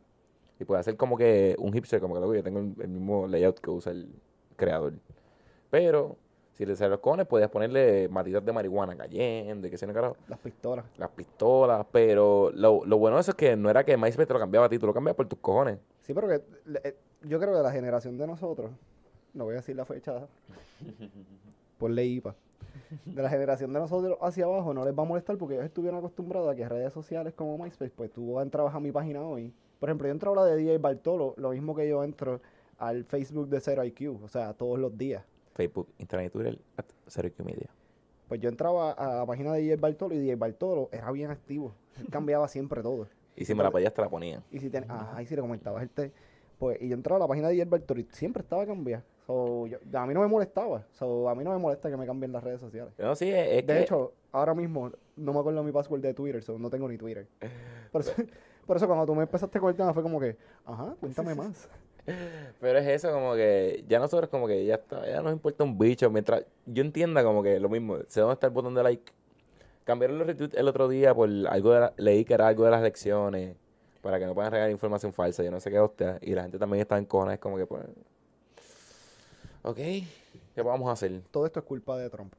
Y 0.61 0.65
puedes 0.67 0.83
hacer 0.83 0.97
como 0.97 1.17
que 1.17 1.57
un 1.59 1.73
hipster, 1.73 2.01
como 2.01 2.15
que 2.15 2.21
luego 2.21 2.37
yo 2.37 2.45
tengo 2.45 2.61
el, 2.61 2.75
el 2.79 2.89
mismo 2.91 3.27
layout 3.27 3.59
que 3.59 3.71
usa 3.71 3.91
el 3.91 4.09
creador. 4.55 4.93
Pero, 5.69 6.17
si 6.67 6.83
le 6.83 6.89
los 6.89 7.01
cojones, 7.01 7.27
podías 7.27 7.51
ponerle 7.51 8.09
matitas 8.09 8.45
de 8.45 8.53
marihuana 8.53 8.97
cayendo, 8.97 9.69
que 9.69 9.77
se 9.77 9.87
no 9.87 9.93
carajo. 9.93 10.17
Las 10.29 10.39
pistolas. 10.39 10.85
Las 10.97 11.11
pistolas, 11.11 11.87
pero 11.91 12.51
lo, 12.55 12.85
lo 12.85 12.99
bueno 12.99 13.17
de 13.17 13.23
eso 13.23 13.33
es 13.33 13.37
que 13.37 13.57
no 13.57 13.71
era 13.71 13.85
que 13.85 13.97
MySpace 13.97 14.27
te 14.27 14.33
lo 14.33 14.41
cambiaba 14.41 14.67
a 14.67 14.69
ti, 14.69 14.79
tú 14.79 14.87
lo 14.87 14.95
cambiabas 14.95 15.17
por 15.17 15.29
tus 15.29 15.39
cojones. 15.39 15.79
Sí, 16.03 16.15
pero 16.15 16.29
que 16.29 16.43
eh, 16.85 16.97
yo 17.23 17.39
creo 17.39 17.55
que 17.55 17.63
la 17.63 17.73
generación 17.73 18.19
de 18.19 18.27
nosotros, 18.27 18.71
no 19.35 19.45
voy 19.45 19.55
a 19.55 19.57
decir 19.57 19.77
la 19.77 19.85
fecha, 19.85 20.27
por 21.79 21.91
ley 21.91 22.17
IPA, 22.17 22.35
de 23.05 23.23
la 23.23 23.29
generación 23.29 23.73
de 23.73 23.81
nosotros 23.81 24.19
hacia 24.21 24.45
abajo 24.45 24.75
no 24.75 24.85
les 24.85 24.97
va 24.97 25.03
a 25.03 25.07
molestar 25.07 25.37
porque 25.37 25.55
ellos 25.55 25.67
estuvieron 25.67 25.99
acostumbrados 25.99 26.51
a 26.51 26.55
que 26.55 26.69
redes 26.69 26.93
sociales 26.93 27.35
como 27.35 27.59
MySpace, 27.59 27.93
pues 27.95 28.11
tú 28.11 28.39
entrabas 28.41 28.75
a 28.75 28.81
mi 28.81 28.93
página 28.93 29.23
hoy. 29.23 29.53
Por 29.81 29.89
ejemplo, 29.89 30.07
yo 30.07 30.13
entro 30.13 30.33
a 30.33 30.37
la 30.37 30.45
de 30.45 30.57
DJ 30.57 30.79
Bartolo, 30.79 31.35
lo 31.37 31.51
mismo 31.51 31.75
que 31.75 31.89
yo 31.89 32.05
entro 32.05 32.41
al 32.79 33.05
Facebook 33.05 33.49
de 33.49 33.61
Zero 33.61 33.85
IQ, 33.85 34.23
o 34.23 34.29
sea, 34.29 34.55
todos 34.55 34.79
los 34.79 34.97
días. 34.97 35.25
Facebook, 35.55 35.89
Instagram 35.99 36.27
y 36.27 36.31
Twitter, 36.31 36.59
at 36.77 36.85
0IQ 37.09 37.45
Media. 37.45 37.69
Pues 38.29 38.41
yo 38.41 38.49
entraba 38.49 38.93
a 38.93 39.17
la 39.17 39.27
página 39.27 39.53
de 39.53 39.61
DJ 39.61 39.77
Bartolo 39.77 40.15
y 40.15 40.19
DJ 40.19 40.37
Bartolo 40.37 40.89
era 40.93 41.11
bien 41.11 41.31
activo. 41.31 41.75
Él 41.99 42.09
cambiaba 42.11 42.49
siempre 42.49 42.83
todo. 42.83 43.07
Y 43.35 43.47
si 43.47 43.55
me 43.55 43.63
la 43.63 43.71
pedías, 43.71 43.95
te 43.95 44.03
la 44.03 44.11
ponían. 44.11 44.45
Y 44.51 44.59
si 44.59 44.69
ten, 44.69 44.85
ah, 44.91 45.15
ahí 45.17 45.27
sí 45.27 45.35
le 45.35 45.41
comentabas 45.41 45.83
el 45.83 45.89
té. 45.89 46.13
Pues, 46.59 46.81
y 46.83 46.89
yo 46.89 46.95
entraba 46.95 47.17
a 47.17 47.21
la 47.21 47.27
página 47.29 47.49
de 47.49 47.55
Gilberto 47.55 47.95
y 47.99 48.07
siempre 48.13 48.43
estaba 48.43 48.67
cambiada. 48.67 49.03
So, 49.27 49.67
yo- 49.67 49.79
a 49.95 50.07
mí 50.07 50.13
no 50.13 50.21
me 50.21 50.27
molestaba. 50.27 50.85
So, 50.93 51.31
a 51.31 51.35
mí 51.35 51.43
no 51.43 51.51
me 51.51 51.57
molesta 51.59 51.89
que 51.91 51.97
me 51.97 52.05
cambien 52.05 52.31
las 52.31 52.45
redes 52.45 52.61
sociales. 52.61 52.93
No, 52.99 53.15
sí, 53.17 53.31
es, 53.31 53.49
es 53.49 53.67
De 53.67 53.75
que- 53.75 53.81
hecho, 53.83 54.13
ahora 54.33 54.53
mismo 54.55 54.93
no 55.17 55.33
me 55.33 55.41
acuerdo 55.41 55.63
mi 55.63 55.73
password 55.73 56.03
de 56.03 56.13
Twitter, 56.13 56.43
so 56.43 56.59
no 56.59 56.69
tengo 56.69 56.87
ni 56.89 56.99
Twitter. 56.99 57.27
Por 57.91 58.03
eso, 58.03 58.13
por 58.67 58.77
eso 58.77 58.87
cuando 58.87 59.07
tú 59.07 59.15
me 59.15 59.23
empezaste 59.23 59.59
el 59.59 59.75
tema 59.77 59.95
fue 59.95 60.03
como 60.03 60.21
que, 60.21 60.37
ajá, 60.67 60.95
cuéntame 61.01 61.35
más. 61.35 61.69
Pero 62.61 62.79
es 62.79 62.87
eso, 62.87 63.13
como 63.13 63.35
que 63.35 63.85
ya 63.89 63.99
nosotros 63.99 64.29
como 64.29 64.47
que 64.47 64.65
ya 64.65 64.75
está, 64.75 65.07
ya 65.07 65.23
nos 65.23 65.33
importa 65.33 65.65
un 65.65 65.79
bicho. 65.79 66.11
Mientras 66.11 66.45
yo 66.67 66.83
entienda 66.83 67.23
como 67.23 67.43
que 67.43 67.61
lo 67.61 67.69
mismo, 67.69 67.99
sé 68.09 68.21
dónde 68.21 68.35
está 68.35 68.49
el 68.49 68.53
botón 68.53 68.75
de 68.75 68.83
like. 68.83 69.13
Cambiaron 69.85 70.19
los 70.19 70.27
retweets 70.27 70.57
el 70.57 70.69
otro 70.69 70.89
día 70.89 71.15
por 71.15 71.29
algo 71.29 71.73
de 71.73 71.81
la- 71.81 71.93
leí 71.97 72.25
que 72.25 72.35
era 72.35 72.49
algo 72.49 72.65
de 72.65 72.71
las 72.71 72.83
lecciones, 72.83 73.57
para 74.01 74.19
que 74.19 74.27
no 74.27 74.35
puedan 74.35 74.51
regalar 74.53 74.71
información 74.71 75.13
falsa, 75.13 75.43
yo 75.43 75.51
no 75.51 75.61
sé 75.61 75.71
qué 75.71 75.79
hostia. 75.79 76.19
Y 76.23 76.35
la 76.35 76.43
gente 76.43 76.59
también 76.59 76.83
está 76.83 76.99
en 76.99 77.05
cojones, 77.05 77.39
como 77.39 77.57
que 77.57 77.67
pues... 77.67 77.85
Ok, 79.63 79.77
¿qué 79.77 80.63
vamos 80.63 80.89
a 80.89 80.93
hacer? 80.93 81.23
Todo 81.31 81.47
esto 81.47 81.61
es 81.61 81.67
culpa 81.67 81.97
de 81.97 82.11
Trump. 82.11 82.33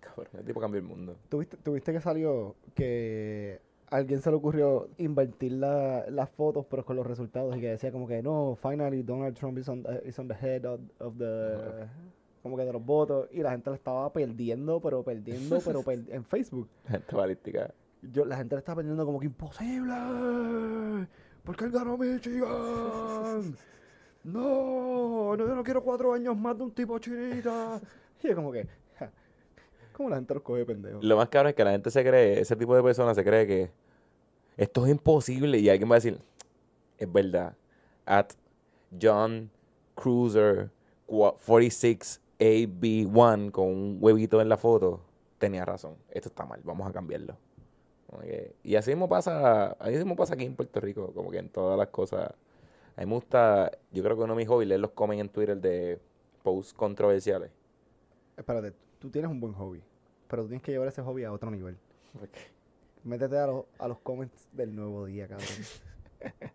Cabrón, 0.00 0.28
el 0.38 0.44
tipo 0.44 0.60
cambió 0.60 0.80
el 0.80 0.86
mundo. 0.86 1.16
¿Tuviste, 1.28 1.56
tuviste 1.56 1.92
que 1.92 2.00
salió 2.00 2.54
que 2.74 3.60
alguien 3.90 4.22
se 4.22 4.30
le 4.30 4.36
ocurrió 4.36 4.88
invertir 4.98 5.52
la- 5.52 6.04
las 6.10 6.30
fotos, 6.30 6.64
pero 6.70 6.84
con 6.84 6.96
los 6.96 7.06
resultados, 7.06 7.56
y 7.56 7.60
que 7.60 7.68
decía 7.70 7.90
como 7.92 8.06
que, 8.06 8.22
no, 8.22 8.56
finally 8.62 9.02
Donald 9.02 9.36
Trump 9.36 9.58
is 9.58 9.68
on, 9.68 9.82
the- 9.82 10.02
is 10.06 10.18
on 10.18 10.28
the 10.28 10.34
head 10.34 10.64
of, 10.64 10.80
of 11.00 11.16
the... 11.18 11.86
Como 12.42 12.56
que 12.56 12.64
de 12.64 12.72
los 12.72 12.82
votos, 12.84 13.28
y 13.32 13.42
la 13.42 13.50
gente 13.50 13.68
le 13.68 13.76
estaba 13.76 14.10
perdiendo, 14.12 14.80
pero 14.80 15.02
perdiendo, 15.02 15.58
pero 15.64 15.82
per- 15.84 16.04
en 16.08 16.24
Facebook. 16.24 16.68
Gente 16.88 17.14
balística. 17.14 17.74
Yo, 18.12 18.24
la 18.24 18.36
gente 18.38 18.54
le 18.54 18.60
estaba 18.60 18.76
perdiendo 18.76 19.04
como 19.04 19.20
que 19.20 19.26
imposible. 19.26 19.92
Porque 21.44 21.64
él 21.64 21.70
ganó 21.70 21.98
Michigan. 21.98 23.56
No, 24.22 25.34
no, 25.34 25.46
yo 25.46 25.54
no 25.54 25.64
quiero 25.64 25.82
cuatro 25.82 26.12
años 26.12 26.36
más 26.36 26.54
de 26.56 26.64
un 26.64 26.70
tipo 26.72 26.98
chinita. 26.98 27.80
Y 28.22 28.28
es 28.28 28.34
como 28.34 28.52
que, 28.52 28.66
ja, 30.00 30.04
¿cómo 30.04 30.10
la 30.10 30.16
gente 30.16 30.34
los 30.34 30.42
coge 30.42 30.64
pendejo? 30.64 30.98
Lo 31.02 31.16
más 31.16 31.28
cabrón 31.28 31.50
es 31.50 31.54
que 31.56 31.64
la 31.64 31.72
gente 31.72 31.90
se 31.90 32.02
cree, 32.04 32.40
ese 32.40 32.56
tipo 32.56 32.74
de 32.74 32.82
personas 32.82 33.16
se 33.16 33.24
cree 33.24 33.46
que 33.46 33.70
esto 34.56 34.84
es 34.86 34.90
imposible 34.92 35.58
y 35.58 35.68
alguien 35.68 35.90
va 35.90 35.94
a 35.94 35.98
decir, 35.98 36.18
es 36.98 37.12
verdad. 37.12 37.54
At 38.06 38.28
John 39.00 39.50
Cruiser 39.94 40.70
cua- 41.06 41.36
46AB1 42.38 43.50
con 43.50 43.66
un 43.68 43.98
huevito 44.00 44.40
en 44.40 44.48
la 44.48 44.56
foto, 44.56 45.00
tenía 45.38 45.64
razón. 45.64 45.96
Esto 46.10 46.28
está 46.28 46.44
mal, 46.44 46.60
vamos 46.64 46.88
a 46.88 46.92
cambiarlo. 46.92 47.36
Como 48.08 48.22
y 48.64 48.74
así 48.76 48.90
mismo 48.90 49.08
pasa, 49.08 49.72
así 49.72 49.92
mismo 49.96 50.16
pasa 50.16 50.34
aquí 50.34 50.44
en 50.44 50.56
Puerto 50.56 50.80
Rico, 50.80 51.12
como 51.14 51.30
que 51.30 51.38
en 51.38 51.48
todas 51.48 51.78
las 51.78 51.88
cosas. 51.88 52.32
A 52.96 53.00
mí 53.00 53.06
me 53.06 53.14
gusta, 53.14 53.70
yo 53.92 54.02
creo 54.02 54.16
que 54.16 54.22
uno 54.24 54.34
de 54.34 54.38
mis 54.38 54.48
hobbies 54.48 54.68
leer 54.68 54.80
los 54.80 54.90
comen 54.90 55.20
en 55.20 55.28
Twitter 55.28 55.56
de 55.56 56.00
posts 56.42 56.74
controversiales. 56.74 57.50
Espérate, 58.36 58.72
tú 58.98 59.10
tienes 59.10 59.30
un 59.30 59.38
buen 59.40 59.52
hobby, 59.54 59.80
pero 60.30 60.42
tú 60.42 60.48
tienes 60.48 60.62
que 60.62 60.72
llevar 60.72 60.88
ese 60.88 61.02
hobby 61.02 61.24
a 61.24 61.32
otro 61.32 61.50
nivel. 61.50 61.76
Porque 62.18 62.38
Métete 63.04 63.36
a, 63.38 63.46
los- 63.46 63.64
a 63.78 63.88
los 63.88 63.98
comments 64.00 64.46
del 64.52 64.74
nuevo 64.76 65.06
día, 65.06 65.26
cabrón. 65.26 65.48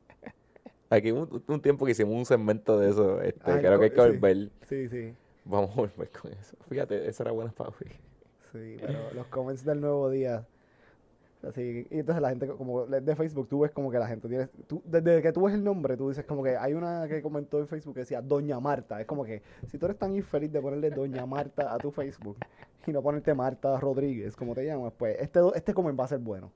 Aquí 0.89 1.11
un, 1.11 1.43
un 1.47 1.61
tiempo 1.61 1.85
que 1.85 1.91
hicimos 1.91 2.13
un 2.15 2.25
segmento 2.25 2.79
de 2.79 2.89
eso, 2.91 3.19
este, 3.21 3.51
Ay, 3.51 3.59
creo 3.59 3.79
que 3.79 3.85
hay 3.85 3.91
que 3.91 4.01
sí. 4.01 4.07
volver. 4.09 4.51
Sí, 4.69 4.89
sí, 4.89 5.13
Vamos 5.43 5.71
a 5.71 5.75
volver 5.75 6.09
con 6.11 6.31
eso. 6.31 6.55
Fíjate, 6.69 7.07
eso 7.09 7.23
era 7.23 7.31
buena 7.31 7.51
para 7.51 7.69
hoy. 7.71 7.91
sí, 8.51 8.77
pero 8.79 9.11
los 9.13 9.27
comments 9.27 9.65
del 9.65 9.81
nuevo 9.81 10.09
día. 10.09 10.45
Así, 11.47 11.85
y 11.91 11.99
entonces 11.99 12.21
la 12.23 12.29
gente, 12.29 12.47
como 12.47 12.85
de 12.87 13.15
Facebook, 13.15 13.47
tú 13.47 13.59
ves 13.59 13.71
como 13.71 13.91
que 13.91 13.99
la 13.99 14.07
gente 14.07 14.27
tiene. 14.27 14.47
Tú, 14.67 14.81
desde 14.85 15.21
que 15.21 15.31
tú 15.31 15.43
ves 15.43 15.53
el 15.53 15.63
nombre, 15.63 15.95
tú 15.97 16.09
dices 16.09 16.25
como 16.25 16.43
que 16.43 16.55
hay 16.57 16.73
una 16.73 17.07
que 17.07 17.21
comentó 17.21 17.59
en 17.59 17.67
Facebook 17.67 17.93
que 17.95 17.99
decía 18.01 18.21
Doña 18.21 18.59
Marta. 18.59 18.99
Es 19.01 19.05
como 19.05 19.23
que 19.23 19.43
si 19.67 19.77
tú 19.77 19.85
eres 19.85 19.97
tan 19.97 20.15
infeliz 20.15 20.51
de 20.51 20.59
ponerle 20.61 20.89
Doña 20.89 21.25
Marta 21.27 21.71
a 21.73 21.77
tu 21.77 21.91
Facebook 21.91 22.37
y 22.87 22.93
no 22.93 23.01
ponerte 23.01 23.33
Marta 23.33 23.79
Rodríguez, 23.79 24.35
como 24.35 24.53
te 24.55 24.65
llamas, 24.65 24.93
pues 24.97 25.17
este, 25.19 25.39
este 25.55 25.73
comment 25.73 25.99
va 25.99 26.05
a 26.05 26.07
ser 26.07 26.19
bueno. 26.19 26.51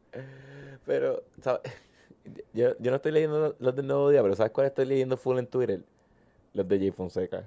Pero, 0.86 1.24
¿sabes? 1.42 1.62
Yo, 2.54 2.78
yo 2.78 2.92
no 2.92 2.98
estoy 2.98 3.12
leyendo 3.12 3.56
los 3.58 3.76
del 3.76 3.88
Nuevo 3.88 4.10
Día, 4.12 4.22
pero 4.22 4.36
¿sabes 4.36 4.52
cuál 4.52 4.68
estoy 4.68 4.86
leyendo 4.86 5.18
full 5.18 5.40
en 5.40 5.48
Twitter? 5.48 5.82
Los 6.54 6.68
de 6.68 6.78
Jay 6.78 6.92
Fonseca. 6.92 7.44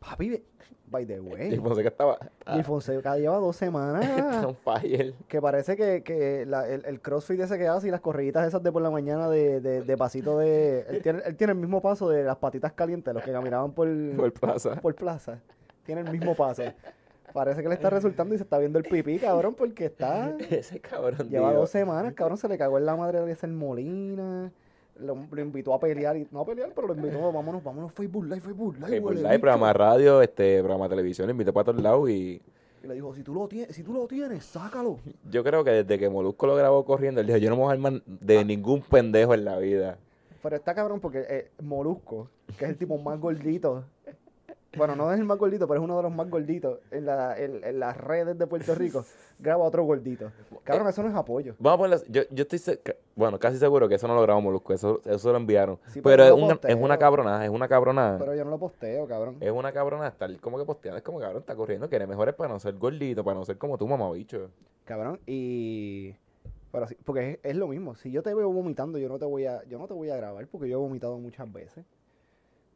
Papi, 0.00 0.42
by 0.88 1.06
the 1.06 1.20
way, 1.20 1.50
Jay 1.50 1.58
Fonseca 1.60 1.88
estaba 1.90 2.18
Jay 2.44 2.62
Fonseca 2.64 3.16
lleva 3.18 3.36
dos 3.36 3.54
semanas. 3.54 4.44
on 4.44 4.56
fire. 4.56 5.14
Que 5.28 5.40
parece 5.40 5.76
que, 5.76 6.02
que 6.02 6.44
la- 6.44 6.68
el, 6.68 6.84
el 6.86 7.00
crossfit 7.00 7.38
ese 7.38 7.56
que 7.56 7.68
hace 7.68 7.86
y 7.88 7.90
las 7.92 8.00
corriditas 8.00 8.48
esas 8.48 8.62
de 8.64 8.72
por 8.72 8.82
la 8.82 8.90
mañana 8.90 9.28
de, 9.28 9.60
de, 9.60 9.82
de 9.82 9.96
pasito 9.96 10.38
de... 10.38 10.80
Él 10.88 11.02
tiene, 11.02 11.20
él 11.24 11.36
tiene 11.36 11.52
el 11.52 11.58
mismo 11.58 11.80
paso 11.80 12.08
de 12.08 12.24
las 12.24 12.36
patitas 12.38 12.72
calientes, 12.72 13.14
los 13.14 13.22
que 13.22 13.30
caminaban 13.30 13.70
por, 13.72 13.86
Por 14.16 14.32
plaza. 14.32 14.74
por 14.80 14.94
plaza. 14.96 15.38
Tiene 15.84 16.00
el 16.00 16.10
mismo 16.10 16.34
paso. 16.34 16.64
Parece 17.32 17.62
que 17.62 17.68
le 17.68 17.74
está 17.74 17.90
resultando 17.90 18.34
y 18.34 18.38
se 18.38 18.44
está 18.44 18.58
viendo 18.58 18.78
el 18.78 18.84
pipí, 18.84 19.18
cabrón, 19.18 19.54
porque 19.54 19.86
está... 19.86 20.36
Ese 20.50 20.80
cabrón, 20.80 21.28
Lleva 21.28 21.50
tío. 21.50 21.60
dos 21.60 21.70
semanas, 21.70 22.14
cabrón, 22.14 22.38
se 22.38 22.48
le 22.48 22.58
cagó 22.58 22.78
en 22.78 22.86
la 22.86 22.96
madre 22.96 23.20
de 23.20 23.34
ser 23.34 23.50
Molina. 23.50 24.50
Lo, 24.98 25.16
lo 25.30 25.40
invitó 25.40 25.72
a 25.72 25.80
pelear, 25.80 26.16
y, 26.16 26.28
no 26.30 26.40
a 26.40 26.44
pelear, 26.44 26.72
pero 26.74 26.88
lo 26.88 26.94
invitó, 26.94 27.32
vámonos, 27.32 27.64
vámonos, 27.64 27.92
Facebook 27.92 28.24
Live, 28.24 28.40
Facebook 28.40 28.74
Live, 28.76 28.88
Facebook 28.88 29.14
Live, 29.14 29.38
programa 29.38 29.72
radio, 29.72 30.20
este, 30.20 30.58
programa 30.58 30.88
televisión, 30.90 31.26
le 31.26 31.30
invité 31.32 31.52
para 31.54 31.64
todos 31.64 31.80
lados 31.82 32.10
y 32.10 32.42
Y 32.82 32.86
le 32.86 32.94
dijo, 32.94 33.14
si 33.14 33.22
tú 33.22 33.32
lo 33.32 33.48
tienes, 33.48 33.74
si 33.74 33.82
tú 33.82 33.94
lo 33.94 34.06
tienes, 34.06 34.44
sácalo. 34.44 34.98
yo 35.30 35.42
creo 35.42 35.64
que 35.64 35.70
desde 35.70 35.98
que 35.98 36.10
Molusco 36.10 36.46
lo 36.46 36.54
grabó 36.54 36.84
corriendo, 36.84 37.20
él 37.22 37.26
dijo, 37.28 37.38
yo 37.38 37.48
no 37.48 37.56
me 37.56 37.62
voy 37.62 37.70
a 37.70 37.72
armar 37.72 37.92
Ah. 37.94 38.02
de 38.06 38.44
ningún 38.44 38.82
pendejo 38.82 39.32
en 39.32 39.44
la 39.46 39.56
vida. 39.58 39.96
Pero 40.42 40.56
está 40.56 40.74
cabrón 40.74 41.00
porque 41.00 41.24
eh, 41.28 41.50
Molusco, 41.62 42.28
que 42.58 42.64
es 42.64 42.70
el 42.70 42.76
tipo 42.76 42.98
más 42.98 43.18
gordito. 43.20 43.84
Bueno, 44.76 44.94
no 44.94 45.12
es 45.12 45.18
el 45.18 45.24
más 45.24 45.36
gordito, 45.36 45.66
pero 45.66 45.80
es 45.80 45.84
uno 45.84 45.96
de 45.96 46.02
los 46.04 46.12
más 46.12 46.30
gorditos 46.30 46.78
en, 46.92 47.06
la, 47.06 47.36
en, 47.36 47.64
en 47.64 47.80
las 47.80 47.96
redes 47.96 48.38
de 48.38 48.46
Puerto 48.46 48.74
Rico. 48.74 49.04
Graba 49.40 49.64
otro 49.64 49.82
gordito. 49.82 50.30
Cabrón, 50.62 50.88
eso 50.88 51.02
no 51.02 51.08
es 51.08 51.14
apoyo. 51.14 51.54
Vamos 51.58 51.74
a 51.74 51.78
ponerlo, 51.78 52.06
yo, 52.08 52.22
yo 52.30 52.44
estoy, 52.48 52.78
bueno, 53.16 53.38
casi 53.38 53.58
seguro 53.58 53.88
que 53.88 53.96
eso 53.96 54.06
no 54.06 54.14
lo 54.14 54.22
grabó 54.22 54.40
Molusco, 54.40 54.72
eso, 54.72 55.00
eso 55.04 55.32
lo 55.32 55.38
enviaron. 55.38 55.78
Sí, 55.88 56.00
pero 56.00 56.22
pero 56.22 56.24
es, 56.24 56.32
una, 56.32 56.52
es 56.52 56.58
posteo. 56.58 56.78
una 56.78 56.98
cabronada, 56.98 57.44
es 57.44 57.50
una 57.50 57.66
cabronada. 57.66 58.18
Pero 58.18 58.34
yo 58.34 58.44
no 58.44 58.50
lo 58.50 58.58
posteo, 58.58 59.08
cabrón. 59.08 59.38
Es 59.40 59.50
una 59.50 59.72
cabrona 59.72 60.06
estar 60.06 60.34
como 60.40 60.58
que 60.58 60.64
posteando, 60.64 60.98
es 60.98 61.02
como 61.02 61.18
cabrón, 61.18 61.40
está 61.40 61.56
corriendo, 61.56 61.88
quiere 61.88 62.06
mejores 62.06 62.34
para 62.34 62.52
no 62.52 62.60
ser 62.60 62.74
gordito, 62.74 63.24
para 63.24 63.38
no 63.38 63.44
ser 63.44 63.58
como 63.58 63.76
tu 63.76 63.88
mamabicho. 63.88 64.50
Cabrón, 64.84 65.18
y... 65.26 66.14
Pero 66.70 66.86
sí, 66.86 66.96
porque 67.04 67.32
es, 67.32 67.38
es 67.42 67.56
lo 67.56 67.66
mismo. 67.66 67.96
Si 67.96 68.12
yo 68.12 68.22
te 68.22 68.32
veo 68.32 68.52
vomitando, 68.52 68.98
yo 68.98 69.08
no 69.08 69.18
te 69.18 69.24
voy 69.24 69.46
a, 69.46 69.64
yo 69.64 69.78
no 69.78 69.88
te 69.88 69.94
voy 69.94 70.10
a 70.10 70.16
grabar 70.16 70.46
porque 70.46 70.68
yo 70.68 70.78
he 70.78 70.80
vomitado 70.80 71.18
muchas 71.18 71.52
veces. 71.52 71.84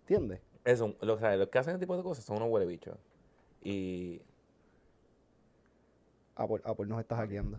¿Entiendes? 0.00 0.40
Eso, 0.64 0.94
lo, 1.00 1.14
o 1.14 1.18
sea, 1.18 1.36
los 1.36 1.48
que 1.48 1.58
hacen 1.58 1.72
ese 1.74 1.80
tipo 1.80 1.96
de 1.96 2.02
cosas 2.02 2.24
son 2.24 2.36
unos 2.38 2.48
huele 2.50 2.66
bichos. 2.66 2.96
Y, 3.62 4.22
Apple, 6.36 6.60
Apple 6.64 6.86
nos 6.86 7.00
está 7.00 7.16
hackeando. 7.16 7.58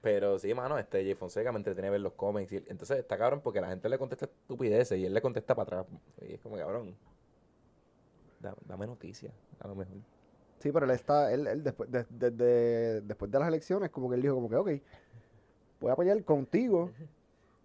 pero 0.00 0.38
sí, 0.38 0.52
mano, 0.54 0.78
este 0.78 1.02
Jay 1.04 1.14
Fonseca 1.14 1.52
me 1.52 1.58
entretiene 1.58 1.90
ver 1.90 2.00
los 2.00 2.12
comments. 2.14 2.52
Y, 2.52 2.56
entonces 2.56 2.98
está 2.98 3.16
cabrón 3.18 3.40
porque 3.42 3.60
la 3.60 3.68
gente 3.68 3.88
le 3.88 3.98
contesta 3.98 4.26
estupideces 4.26 4.98
y 4.98 5.06
él 5.06 5.14
le 5.14 5.20
contesta 5.22 5.54
para 5.54 5.80
atrás. 5.80 5.86
Y 6.22 6.34
es 6.34 6.40
como 6.40 6.56
cabrón. 6.56 6.94
da- 8.40 8.56
dame 8.66 8.86
noticias, 8.86 9.32
a 9.60 9.68
lo 9.68 9.74
mejor. 9.74 9.96
Sí, 10.58 10.72
pero 10.72 10.86
él 10.86 10.92
está, 10.92 11.32
él, 11.32 11.46
él 11.46 11.62
después, 11.62 11.90
de, 11.90 12.04
de- 12.08 12.30
de- 12.30 13.00
después 13.02 13.30
de 13.30 13.38
las 13.38 13.48
elecciones, 13.48 13.90
como 13.90 14.08
que 14.08 14.16
él 14.16 14.22
dijo 14.22 14.34
como 14.34 14.48
que, 14.48 14.56
ok, 14.56 14.70
voy 15.80 15.90
a 15.90 15.96
pelear 15.96 16.24
contigo 16.24 16.90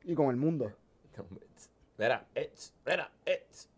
y 0.04 0.14
con 0.16 0.30
el 0.30 0.36
mundo. 0.36 0.72
Mira, 1.98 2.26
ets, 2.34 2.74
mira, 2.86 3.12
ets. 3.26 3.69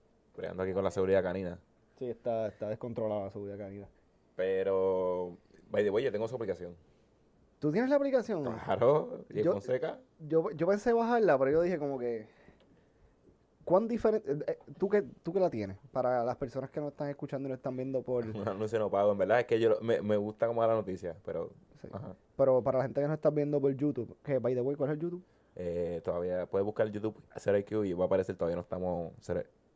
Peleando 0.42 0.64
aquí 0.64 0.74
con 0.74 0.84
la 0.84 0.90
seguridad 0.90 1.22
canina. 1.22 1.60
Sí, 2.00 2.06
está, 2.10 2.48
está 2.48 2.68
descontrolada 2.68 3.30
su 3.30 3.44
vida 3.44 3.60
canina. 3.60 3.88
Pero, 4.36 5.38
by 5.70 5.84
the 5.84 5.92
way, 5.92 6.04
yo 6.04 6.12
tengo 6.12 6.28
su 6.28 6.36
aplicación. 6.36 6.76
¿Tú 7.60 7.72
tienes 7.72 7.92
la 7.92 7.98
aplicación? 7.98 8.44
Claro, 8.44 9.24
Jay 9.32 9.44
Yo- 9.44 9.52
Fonseca. 9.52 10.00
Yo, 10.28 10.50
yo 10.50 10.66
pensé 10.66 10.94
bajarla, 10.94 11.38
pero 11.38 11.52
yo 11.52 11.62
dije 11.62 11.78
como 11.78 12.00
que, 12.00 12.26
¿cuán 13.64 13.88
diferente? 13.88 14.32
eh, 14.52 14.58
¿tú, 14.80 14.90
que, 14.90 15.04
¿Tú 15.22 15.32
que 15.32 15.40
la 15.40 15.52
tienes? 15.52 15.78
Para 15.92 16.24
las 16.24 16.38
personas 16.38 16.72
que 16.72 16.80
no 16.80 16.88
están 16.88 17.10
escuchando 17.10 17.48
y 17.48 17.50
no 17.50 17.56
están 17.56 17.78
viendo 17.78 18.02
por... 18.02 18.26
Un 18.36 18.48
anuncio 18.48 18.80
no 18.80 18.90
pago, 18.90 19.12
en 19.12 19.20
verdad 19.20 19.42
es 19.42 19.46
que 19.46 19.60
yo 19.60 19.78
me, 19.82 20.02
me 20.02 20.18
gusta 20.18 20.48
como 20.48 20.66
la 20.66 20.74
noticia, 20.74 21.16
pero 21.24 21.52
sí. 21.84 21.88
ajá. 21.94 22.16
Pero 22.36 22.64
para 22.64 22.80
la 22.80 22.86
gente 22.86 23.00
que 23.00 23.08
no 23.08 23.14
está 23.14 23.30
viendo 23.30 23.62
por 23.62 23.76
YouTube, 23.76 24.18
que 24.24 24.40
by 24.40 24.56
the 24.56 24.62
way, 24.62 24.76
¿cuál 24.76 24.90
es 24.90 24.96
el 24.96 25.02
YouTube? 25.04 25.24
Eh, 25.56 26.02
todavía 26.04 26.48
puedes 26.48 26.66
buscar 26.66 26.88
YouTube 26.90 27.16
CRQ 27.36 27.86
y 27.86 27.94
va 27.94 28.06
a 28.06 28.08
aparecer, 28.08 28.36
todavía 28.36 28.56
no 28.56 28.64
estamos 28.64 29.14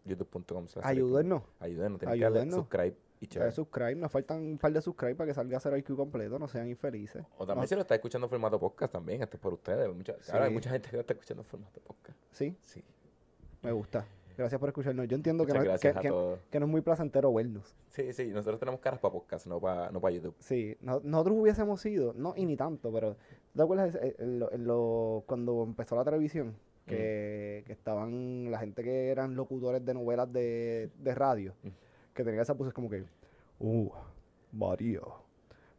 youtube.com. 0.05 0.67
Ayúdennos. 0.83 1.43
Ayúdenos, 1.59 1.99
tienen 1.99 2.17
que 2.17 2.23
darle 2.23 2.39
Ayúdennos. 2.39 2.55
subscribe 2.55 2.95
y 3.21 3.25
Eh, 3.25 3.27
share. 3.29 3.51
subscribe, 3.51 3.95
nos 3.95 4.11
faltan 4.11 4.41
un 4.41 4.57
par 4.57 4.71
de 4.71 4.81
subscribe 4.81 5.15
para 5.15 5.27
que 5.27 5.33
salga 5.33 5.55
a 5.55 5.57
hacer 5.57 5.77
IQ 5.77 5.95
completo, 5.95 6.37
no 6.39 6.47
sean 6.47 6.67
infelices. 6.67 7.23
O 7.37 7.45
también 7.45 7.63
No- 7.63 7.67
si 7.67 7.75
lo 7.75 7.81
está 7.81 7.95
escuchando 7.95 8.25
en 8.25 8.29
formato 8.29 8.59
podcast 8.59 8.93
también, 8.93 9.21
esto 9.23 9.37
es 9.37 9.41
por 9.41 9.53
ustedes. 9.53 9.93
Mucha, 9.93 10.13
claro, 10.15 10.45
hay 10.45 10.53
mucha 10.53 10.69
gente 10.69 10.89
que 10.89 10.95
lo 10.97 11.01
está 11.01 11.13
escuchando 11.13 11.41
en 11.43 11.47
formato 11.47 11.79
podcast. 11.81 12.17
Sí, 12.31 12.55
Sí. 12.61 12.83
me 13.61 13.71
gusta. 13.71 14.05
Gracias 14.37 14.59
por 14.59 14.67
escucharnos. 14.67 15.07
Yo 15.07 15.15
entiendo 15.15 15.45
que 15.45 15.53
no, 15.53 15.61
que, 15.61 15.93
que- 15.93 16.37
que 16.51 16.59
no 16.59 16.65
es 16.65 16.69
muy 16.71 16.81
placentero 16.81 17.33
vernos. 17.33 17.73
Sí, 17.87 18.11
sí, 18.11 18.27
nosotros 18.27 18.59
tenemos 18.59 18.81
caras 18.81 18.99
para 18.99 19.13
podcast, 19.13 19.47
no 19.47 19.61
para 19.61 19.89
no 19.91 20.01
para 20.01 20.13
YouTube. 20.13 20.35
Sí, 20.39 20.75
no- 20.81 20.99
nosotros 21.01 21.37
hubiésemos 21.39 21.85
ido, 21.85 22.11
no, 22.17 22.33
y 22.35 22.45
ni 22.45 22.57
tanto, 22.57 22.91
pero 22.91 23.15
¿te 23.55 23.61
acuerdas 23.63 23.97
en 24.01 24.39
lo- 24.67 25.23
cuando 25.25 25.63
empezó 25.63 25.95
la 25.95 26.03
televisión? 26.03 26.53
Que, 26.85 27.63
que 27.65 27.73
estaban 27.73 28.51
la 28.51 28.59
gente 28.59 28.83
que 28.83 29.09
eran 29.09 29.35
locutores 29.35 29.83
de 29.83 29.93
novelas 29.93 30.31
de, 30.31 30.91
de 30.99 31.15
radio, 31.15 31.53
Mm. 31.63 31.69
que 32.13 32.23
tenían 32.23 32.41
esa 32.43 32.55
pose 32.55 32.71
como 32.71 32.89
que, 32.89 33.03
oh, 33.59 33.91
María, 34.51 35.01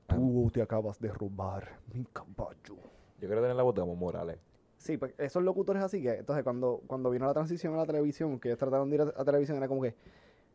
Ah. 0.09 0.15
tú 0.17 0.51
te 0.53 0.61
acabas 0.63 0.99
de 1.01 1.09
robar 1.13 1.79
mi 1.95 2.05
caballo. 2.13 2.77
Yo 3.21 3.29
quiero 3.29 3.41
tener 3.41 3.57
la 3.57 3.63
voz 3.63 3.75
de 3.75 3.83
Amor 3.83 3.97
Morales. 3.97 4.39
Sí, 4.77 4.97
pues 4.99 5.15
esos 5.19 5.43
locutores 5.43 5.83
así 5.83 6.03
que, 6.03 6.15
entonces 6.19 6.45
cuando, 6.45 6.83
cuando 6.87 7.11
vino 7.11 7.25
la 7.27 7.33
transición 7.35 7.75
a 7.75 7.79
la 7.79 7.87
televisión, 7.87 8.39
que 8.39 8.49
ellos 8.49 8.59
trataron 8.59 8.91
de 8.91 8.97
ir 8.97 9.03
a, 9.03 9.13
a 9.17 9.25
televisión, 9.25 9.57
era 9.57 9.69
como 9.69 9.83
que 9.83 9.95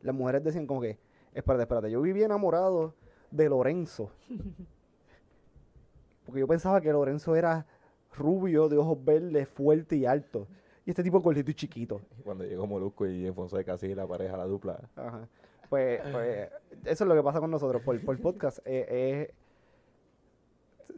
las 0.01 0.13
mujeres 0.15 0.43
decían 0.43 0.67
como 0.67 0.79
que, 0.81 0.97
espérate, 1.33 1.63
espérate, 1.63 1.91
yo 1.91 2.01
viví 2.01 2.23
enamorado 2.23 2.93
de 3.31 3.49
Lorenzo. 3.49 4.11
Porque 6.25 6.39
yo 6.39 6.47
pensaba 6.47 6.79
que 6.81 6.91
Lorenzo 6.91 7.35
era 7.35 7.65
rubio, 8.13 8.69
de 8.69 8.77
ojos 8.77 9.03
verdes, 9.03 9.47
fuerte 9.47 9.95
y 9.95 10.05
alto. 10.05 10.47
Y 10.85 10.89
este 10.89 11.03
tipo 11.03 11.19
gordito 11.21 11.51
y 11.51 11.53
chiquito. 11.53 12.01
Cuando 12.23 12.43
llegó 12.43 12.65
Molusco 12.67 13.05
y 13.05 13.31
Fonseca, 13.31 13.73
así 13.73 13.93
la 13.93 14.07
pareja, 14.07 14.35
la 14.37 14.45
dupla. 14.45 14.79
Ajá. 14.95 15.27
Pues, 15.69 16.01
pues 16.11 16.49
eso 16.83 17.03
es 17.03 17.07
lo 17.07 17.15
que 17.15 17.23
pasa 17.23 17.39
con 17.39 17.49
nosotros 17.49 17.81
por, 17.83 17.99
por 18.03 18.19
podcast. 18.19 18.59
Eh, 18.65 18.85
eh, 18.89 19.33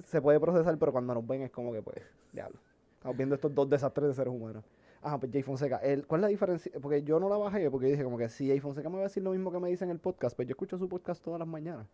se 0.04 0.22
puede 0.22 0.40
procesar, 0.40 0.78
pero 0.80 0.92
cuando 0.92 1.14
nos 1.14 1.28
ven 1.28 1.44
es 1.44 1.52
como 1.52 1.72
que, 1.74 1.82
pues, 1.82 2.02
diablo. 2.32 2.58
Estamos 2.96 3.18
viendo 3.18 3.36
estos 3.36 3.54
dos 3.54 3.70
desastres 3.70 4.08
de 4.08 4.14
seres 4.14 4.34
humanos. 4.34 4.64
Ajá, 5.02 5.20
pues 5.20 5.32
Jay 5.32 5.44
Fonseca. 5.44 5.78
El, 5.78 6.08
¿Cuál 6.08 6.22
es 6.22 6.24
la 6.24 6.28
diferencia? 6.30 6.72
Porque 6.82 7.04
yo 7.04 7.20
no 7.20 7.28
la 7.28 7.36
bajé 7.36 7.70
porque 7.70 7.88
dije 7.88 8.04
como 8.04 8.18
que 8.18 8.30
si 8.30 8.48
Jay 8.48 8.62
Fonseca 8.62 8.90
me 8.90 8.96
va 8.96 9.02
a 9.02 9.04
decir 9.04 9.22
lo 9.22 9.32
mismo 9.32 9.52
que 9.52 9.60
me 9.60 9.70
dice 9.70 9.84
en 9.84 9.92
el 9.92 10.00
podcast, 10.00 10.36
pues 10.36 10.48
yo 10.48 10.54
escucho 10.54 10.78
su 10.78 10.88
podcast 10.88 11.22
todas 11.22 11.38
las 11.38 11.48
mañanas. 11.48 11.86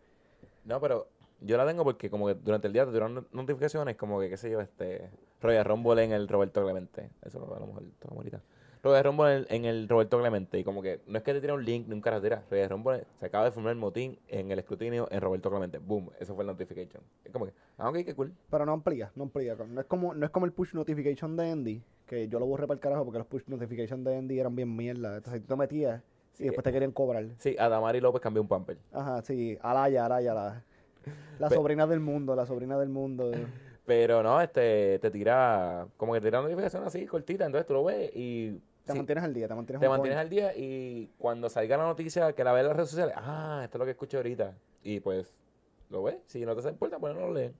No, 0.63 0.79
pero 0.79 1.07
yo 1.41 1.57
la 1.57 1.65
tengo 1.65 1.83
porque 1.83 2.09
como 2.09 2.27
que 2.27 2.35
durante 2.35 2.67
el 2.67 2.73
día 2.73 2.85
te 2.85 2.91
duran 2.91 3.25
notificaciones 3.31 3.95
como 3.95 4.19
que, 4.19 4.29
qué 4.29 4.37
sé 4.37 4.49
yo, 4.49 4.61
este... 4.61 5.09
Royal 5.41 5.65
Rumble 5.65 6.03
en 6.03 6.11
el 6.11 6.27
Roberto 6.27 6.63
Clemente. 6.63 7.09
Eso 7.21 7.37
a 7.37 7.59
lo 7.59 7.67
mejor 7.67 7.83
ahorita. 8.11 8.41
Royal 8.81 9.03
Rumble 9.03 9.31
en 9.31 9.37
el, 9.37 9.47
en 9.49 9.65
el 9.65 9.89
Roberto 9.89 10.19
Clemente. 10.19 10.59
Y 10.59 10.63
como 10.63 10.81
que 10.81 11.01
no 11.07 11.17
es 11.17 11.23
que 11.23 11.33
te 11.33 11.41
tire 11.41 11.53
un 11.53 11.63
link 11.63 11.87
ni 11.87 11.93
un 11.93 12.01
carretera. 12.01 12.43
Royal 12.49 12.69
Rumble 12.69 13.05
se 13.19 13.25
acaba 13.25 13.45
de 13.45 13.51
formar 13.51 13.71
el 13.71 13.77
motín 13.77 14.19
en 14.27 14.51
el 14.51 14.59
escrutinio 14.59 15.07
en 15.11 15.21
Roberto 15.21 15.49
Clemente. 15.49 15.77
Boom. 15.77 16.11
Eso 16.19 16.35
fue 16.35 16.43
el 16.43 16.47
notification. 16.47 17.03
Es 17.23 17.31
como 17.31 17.45
que, 17.45 17.53
ah, 17.77 17.89
ok, 17.89 17.97
qué 18.05 18.15
cool. 18.15 18.33
Pero 18.49 18.65
no 18.65 18.73
amplía, 18.73 19.11
no 19.15 19.23
amplía. 19.23 19.55
No 19.55 19.81
es 19.81 19.87
como, 19.87 20.13
no 20.13 20.25
es 20.25 20.31
como 20.31 20.45
el 20.45 20.51
push 20.51 20.73
notification 20.73 21.35
de 21.37 21.51
Andy, 21.51 21.83
que 22.05 22.27
yo 22.27 22.39
lo 22.39 22.45
borré 22.45 22.67
para 22.67 22.75
el 22.75 22.81
carajo 22.81 23.05
porque 23.05 23.19
los 23.19 23.27
push 23.27 23.43
notification 23.47 24.03
de 24.03 24.17
Andy 24.17 24.39
eran 24.39 24.55
bien 24.55 24.75
mierda. 24.75 25.17
Entonces 25.17 25.41
tú 25.41 25.47
te 25.47 25.55
metías 25.55 26.01
y 26.37 26.45
después 26.45 26.63
te 26.63 26.71
querían 26.71 26.91
cobrar. 26.91 27.25
Sí, 27.37 27.55
Adamari 27.57 28.01
López 28.01 28.21
cambió 28.21 28.41
un 28.41 28.47
pamper. 28.47 28.77
Ajá, 28.91 29.21
sí. 29.21 29.57
Alaya, 29.61 30.05
Alaya, 30.05 30.33
la, 30.33 30.63
la 31.39 31.49
sobrina 31.49 31.87
del 31.87 31.99
mundo, 31.99 32.35
la 32.35 32.45
sobrina 32.45 32.77
del 32.77 32.89
mundo. 32.89 33.31
Pero 33.85 34.21
no, 34.21 34.39
este, 34.41 34.99
te 34.99 35.09
tira, 35.09 35.87
como 35.97 36.13
que 36.13 36.19
te 36.21 36.27
tira 36.27 36.39
una 36.39 36.49
notificación 36.49 36.83
así 36.83 37.05
cortita, 37.07 37.45
entonces 37.45 37.65
tú 37.65 37.73
lo 37.73 37.83
ves 37.83 38.11
y 38.13 38.51
Te 38.85 38.91
sí, 38.91 38.97
mantienes 38.99 39.23
al 39.23 39.33
día, 39.33 39.47
te 39.47 39.55
mantienes 39.55 39.81
te 39.81 39.89
mantienes 39.89 40.15
point. 40.17 40.25
al 40.25 40.29
día 40.29 40.55
y 40.55 41.09
cuando 41.17 41.49
salga 41.49 41.77
la 41.77 41.83
noticia 41.85 42.33
que 42.33 42.43
la 42.43 42.51
ves 42.53 42.61
en 42.61 42.67
las 42.67 42.75
redes 42.75 42.89
sociales, 42.91 43.15
ah, 43.17 43.61
esto 43.63 43.77
es 43.77 43.79
lo 43.79 43.85
que 43.85 43.91
escuché 43.91 44.17
ahorita. 44.17 44.55
Y 44.83 44.99
pues, 44.99 45.33
lo 45.89 46.03
ves, 46.03 46.17
si 46.27 46.45
no 46.45 46.55
te 46.55 46.69
importa, 46.69 46.99
pues 46.99 47.15
no 47.15 47.21
lo 47.21 47.33
lees. 47.33 47.51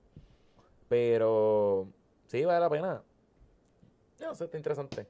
Pero, 0.88 1.88
sí, 2.26 2.44
vale 2.44 2.60
la 2.60 2.70
pena. 2.70 3.02
No 4.20 4.34
sé, 4.34 4.44
está 4.44 4.56
interesante. 4.56 5.06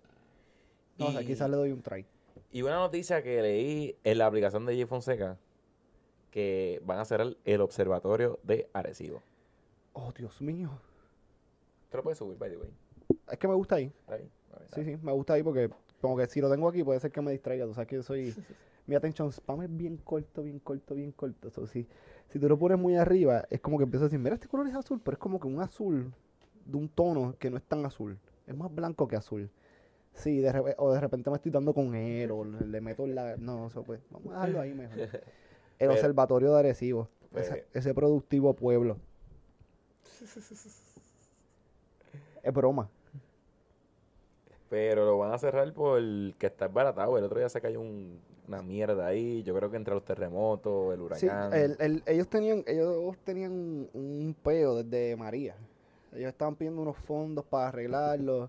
No, 0.99 1.07
o 1.09 1.13
sea, 1.13 1.23
Y- 1.23 1.27
quizás 1.27 1.51
le 1.51 1.57
doy 1.57 1.73
un 1.73 1.83
try. 1.83 2.07
Y 2.53 2.63
una 2.63 2.77
noticia 2.77 3.23
que 3.23 3.41
leí 3.43 3.97
en 4.05 4.19
la 4.19 4.27
aplicación 4.27 4.67
de 4.67 4.75
J 4.75 4.87
Fonseca, 4.87 5.37
que 6.31 6.81
van 6.85 6.99
a 6.99 7.03
hacer 7.03 7.37
el, 7.45 7.61
observatorio 7.61 8.39
de 8.43 8.69
Arecibo. 8.73 9.23
Oh, 9.93 10.13
Dios 10.17 10.41
mío. 10.41 10.71
Te 11.91 11.97
lo 11.97 12.03
puedes 12.03 12.19
subir, 12.19 12.39
by 12.39 12.51
the 12.51 12.57
way. 12.57 12.71
Es 13.31 13.39
que 13.39 13.49
me 13.49 13.55
gusta 13.55 13.77
ahí. 13.77 13.93
Ver, 14.09 14.29
Sí, 14.75 14.85
sí, 14.85 14.97
me 15.03 15.13
gusta 15.13 15.35
ahí 15.35 15.43
porque 15.43 15.71
como 16.01 16.17
que 16.17 16.27
si 16.27 16.41
lo 16.41 16.51
tengo 16.51 16.69
aquí 16.69 16.83
puede 16.85 17.01
ser 17.01 17.11
que 17.11 17.21
me 17.21 17.33
distraiga. 17.33 17.67
Tú 17.67 17.75
sabes 17.75 17.89
que 17.89 17.97
yo 17.97 18.03
soy... 18.03 18.35
Mi 18.87 18.97
attention 18.97 19.31
spam 19.31 19.63
es 19.63 19.77
bien 19.77 19.99
corto, 19.99 20.43
bien 20.43 20.59
corto, 20.59 20.97
bien 20.97 21.13
corto. 21.13 21.49
So, 21.51 21.65
si, 21.67 21.87
si 22.29 22.41
tú 22.41 22.49
lo 22.49 22.59
pones 22.59 22.77
muy 22.77 22.97
arriba, 22.97 23.45
es 23.49 23.61
como 23.61 23.79
que 23.79 23.85
empiezo 23.85 24.05
a 24.05 24.09
decir, 24.09 24.19
mira, 24.19 24.35
este 24.35 24.49
color 24.49 24.67
es 24.67 24.75
azul, 24.75 25.01
pero 25.05 25.15
es 25.15 25.19
como 25.21 25.39
que 25.39 25.47
un 25.47 25.61
azul 25.61 26.13
de 26.65 26.77
un 26.77 26.89
tono 26.89 27.37
que 27.39 27.51
no 27.51 27.57
es 27.57 27.63
tan 27.63 27.87
azul. 27.87 28.19
Es 28.49 28.57
más 28.57 28.75
blanco 28.75 29.07
que 29.07 29.15
azul. 29.15 29.49
Sí, 30.13 30.41
de 30.41 30.75
o 30.79 30.93
de 30.93 31.01
repente 31.01 31.31
me 31.31 31.37
estoy 31.37 31.53
dando 31.53 31.73
con 31.73 31.95
él, 31.95 32.33
o 32.33 32.45
le, 32.45 32.67
le 32.67 32.81
meto 32.81 33.07
la... 33.07 33.37
No, 33.37 33.69
eso 33.69 33.85
pues, 33.85 34.01
vamos 34.11 34.33
a 34.33 34.39
dejarlo 34.39 34.61
ahí 34.61 34.75
mejor. 34.75 34.99
El 35.81 35.89
Pero- 35.89 35.93
Observatorio 35.95 36.53
de 36.53 36.59
Arecibo. 36.61 37.09
ese, 37.35 37.51
Pues- 37.51 37.65
ese 37.75 37.95
productivo 37.95 38.55
pueblo. 38.55 38.97
Es 42.43 42.55
broma. 42.55 42.89
Pero 44.71 45.05
lo 45.05 45.19
van 45.19 45.33
a 45.33 45.39
cerrar 45.39 45.73
porque 45.75 46.47
está 46.47 46.69
baratado. 46.69 47.19
El 47.19 47.25
otro 47.25 47.39
día 47.39 47.49
se 47.49 47.61
cayó 47.61 47.81
un- 47.81 48.19
una 48.49 48.63
mierda 48.63 49.07
ahí. 49.07 49.43
Yo 49.43 49.55
creo 49.55 49.71
que 49.71 49.77
entre 49.77 49.95
los 49.95 50.05
terremotos, 50.05 50.95
el 50.95 51.01
Sí, 51.19 51.27
huracán. 51.27 51.53
el- 51.53 51.77
el- 51.81 52.03
ellos 52.07 52.29
tenían, 52.29 52.63
ellos 52.67 53.17
tenían 53.25 53.53
un, 53.53 53.91
un 53.93 54.37
peo 54.43 54.83
desde 54.83 55.17
María. 55.17 55.55
Ellos 56.13 56.29
estaban 56.29 56.55
pidiendo 56.57 56.81
unos 56.83 56.97
fondos 56.99 57.45
para 57.45 57.69
arreglarlo. 57.69 58.49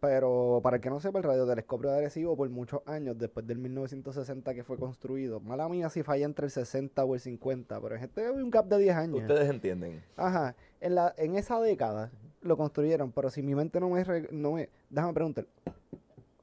Pero 0.00 0.60
para 0.62 0.76
el 0.76 0.82
que 0.82 0.90
no 0.90 1.00
sepa, 1.00 1.18
el 1.18 1.24
radiotelescopio 1.24 1.90
de 1.90 1.98
Arecibo 1.98 2.36
por 2.36 2.48
muchos 2.50 2.82
años, 2.86 3.16
después 3.18 3.46
del 3.46 3.58
1960 3.58 4.54
que 4.54 4.62
fue 4.62 4.76
construido, 4.76 5.40
mala 5.40 5.68
mía 5.68 5.88
si 5.88 6.02
falla 6.02 6.26
entre 6.26 6.46
el 6.46 6.50
60 6.50 7.02
o 7.02 7.14
el 7.14 7.20
50, 7.20 7.80
pero 7.80 7.94
este 7.94 8.24
es 8.24 8.30
un 8.30 8.50
gap 8.50 8.66
de 8.66 8.78
10 8.78 8.96
años. 8.96 9.20
Ustedes 9.22 9.48
entienden. 9.48 10.02
Ajá, 10.16 10.54
en, 10.80 10.94
la, 10.94 11.14
en 11.16 11.36
esa 11.36 11.60
década 11.60 12.10
lo 12.42 12.56
construyeron, 12.56 13.10
pero 13.12 13.30
si 13.30 13.42
mi 13.42 13.54
mente 13.54 13.80
no 13.80 13.88
me... 13.90 14.04
No 14.30 14.52
me 14.52 14.68
déjame 14.90 15.14
preguntar. 15.14 15.46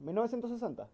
¿1960? 0.04 0.88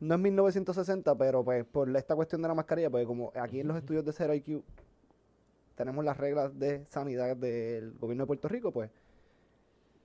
No 0.00 0.14
es 0.14 0.20
1960, 0.20 1.14
pero 1.16 1.44
pues 1.44 1.64
por 1.64 1.94
esta 1.96 2.16
cuestión 2.16 2.42
de 2.42 2.48
la 2.48 2.54
mascarilla, 2.54 2.90
pues 2.90 3.06
como 3.06 3.32
aquí 3.36 3.60
en 3.60 3.68
los 3.68 3.76
estudios 3.76 4.04
de 4.04 4.12
Zero 4.12 4.34
IQ 4.34 4.62
tenemos 5.76 6.04
las 6.04 6.16
reglas 6.16 6.58
de 6.58 6.84
sanidad 6.86 7.36
del 7.36 7.92
gobierno 7.98 8.24
de 8.24 8.26
Puerto 8.26 8.48
Rico, 8.48 8.72
pues 8.72 8.90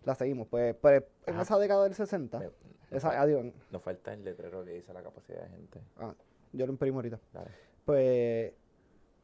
las 0.08 0.18
seguimos. 0.18 0.48
Pues, 0.48 0.76
pues 0.76 1.04
en 1.26 1.34
Ajá. 1.36 1.44
esa 1.44 1.60
década 1.60 1.84
del 1.84 1.94
60, 1.94 2.40
Me- 2.40 2.46
nos, 2.46 2.54
esa, 2.92 3.10
fal- 3.12 3.18
adiós, 3.18 3.46
nos 3.72 3.82
falta 3.84 4.14
el 4.14 4.24
letrero 4.24 4.64
que 4.66 4.72
dice 4.72 4.94
la 4.94 5.04
capacidad 5.04 5.44
de 5.44 5.50
gente. 5.50 5.82
ah, 5.98 6.14
yo 6.54 6.66
lo 6.66 6.72
imprimo 6.72 6.98
ahorita. 7.00 7.20
Dale. 7.34 7.52
Pues 7.86 8.54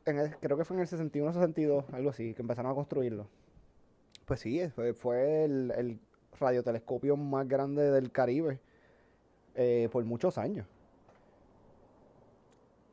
en 0.06 0.20
el- 0.20 0.36
creo 0.38 0.58
que 0.58 0.66
fue 0.66 0.76
en 0.76 0.82
el 0.82 0.88
61 0.88 1.34
62, 1.34 1.86
algo 1.94 2.10
así, 2.10 2.34
que 2.34 2.42
empezaron 2.42 2.72
a 2.72 2.76
construirlo. 2.76 3.28
Pues 4.26 4.40
sí, 4.42 4.62
fue, 4.70 4.94
fue 4.94 5.46
el, 5.46 5.72
el 5.76 6.00
radiotelescopio 6.40 7.16
más 7.18 7.48
grande 7.48 7.90
del 7.92 8.12
Caribe 8.12 8.60
eh, 9.56 9.88
por 9.92 10.04
muchos 10.06 10.38
años 10.38 10.66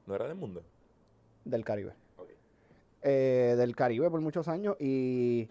¿No 0.07 0.14
era 0.14 0.26
del 0.26 0.35
mundo? 0.37 0.62
del 1.44 1.64
Caribe. 1.64 1.94
Ok. 2.18 2.29
Eh, 3.03 3.55
del 3.57 3.74
Caribe 3.74 4.11
por 4.11 4.20
muchos 4.20 4.46
años 4.48 4.76
y 4.79 5.48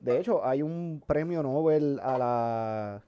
de 0.00 0.18
hecho 0.18 0.44
hay 0.44 0.62
un 0.62 1.02
premio 1.06 1.42
Nobel 1.42 2.00
a 2.02 2.18
la... 2.18 3.02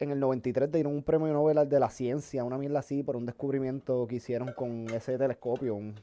En 0.00 0.10
el 0.10 0.18
93 0.20 0.70
dieron 0.72 0.92
un 0.92 1.02
premio 1.02 1.32
Nobel 1.32 1.56
al 1.58 1.68
de 1.68 1.78
la 1.80 1.88
ciencia, 1.88 2.44
una 2.44 2.58
mierda 2.58 2.80
así, 2.80 3.02
por 3.02 3.16
un 3.16 3.26
descubrimiento 3.26 4.06
que 4.06 4.16
hicieron 4.16 4.52
con 4.52 4.86
ese 4.90 5.16
telescopio. 5.16 5.74
un- 5.76 5.94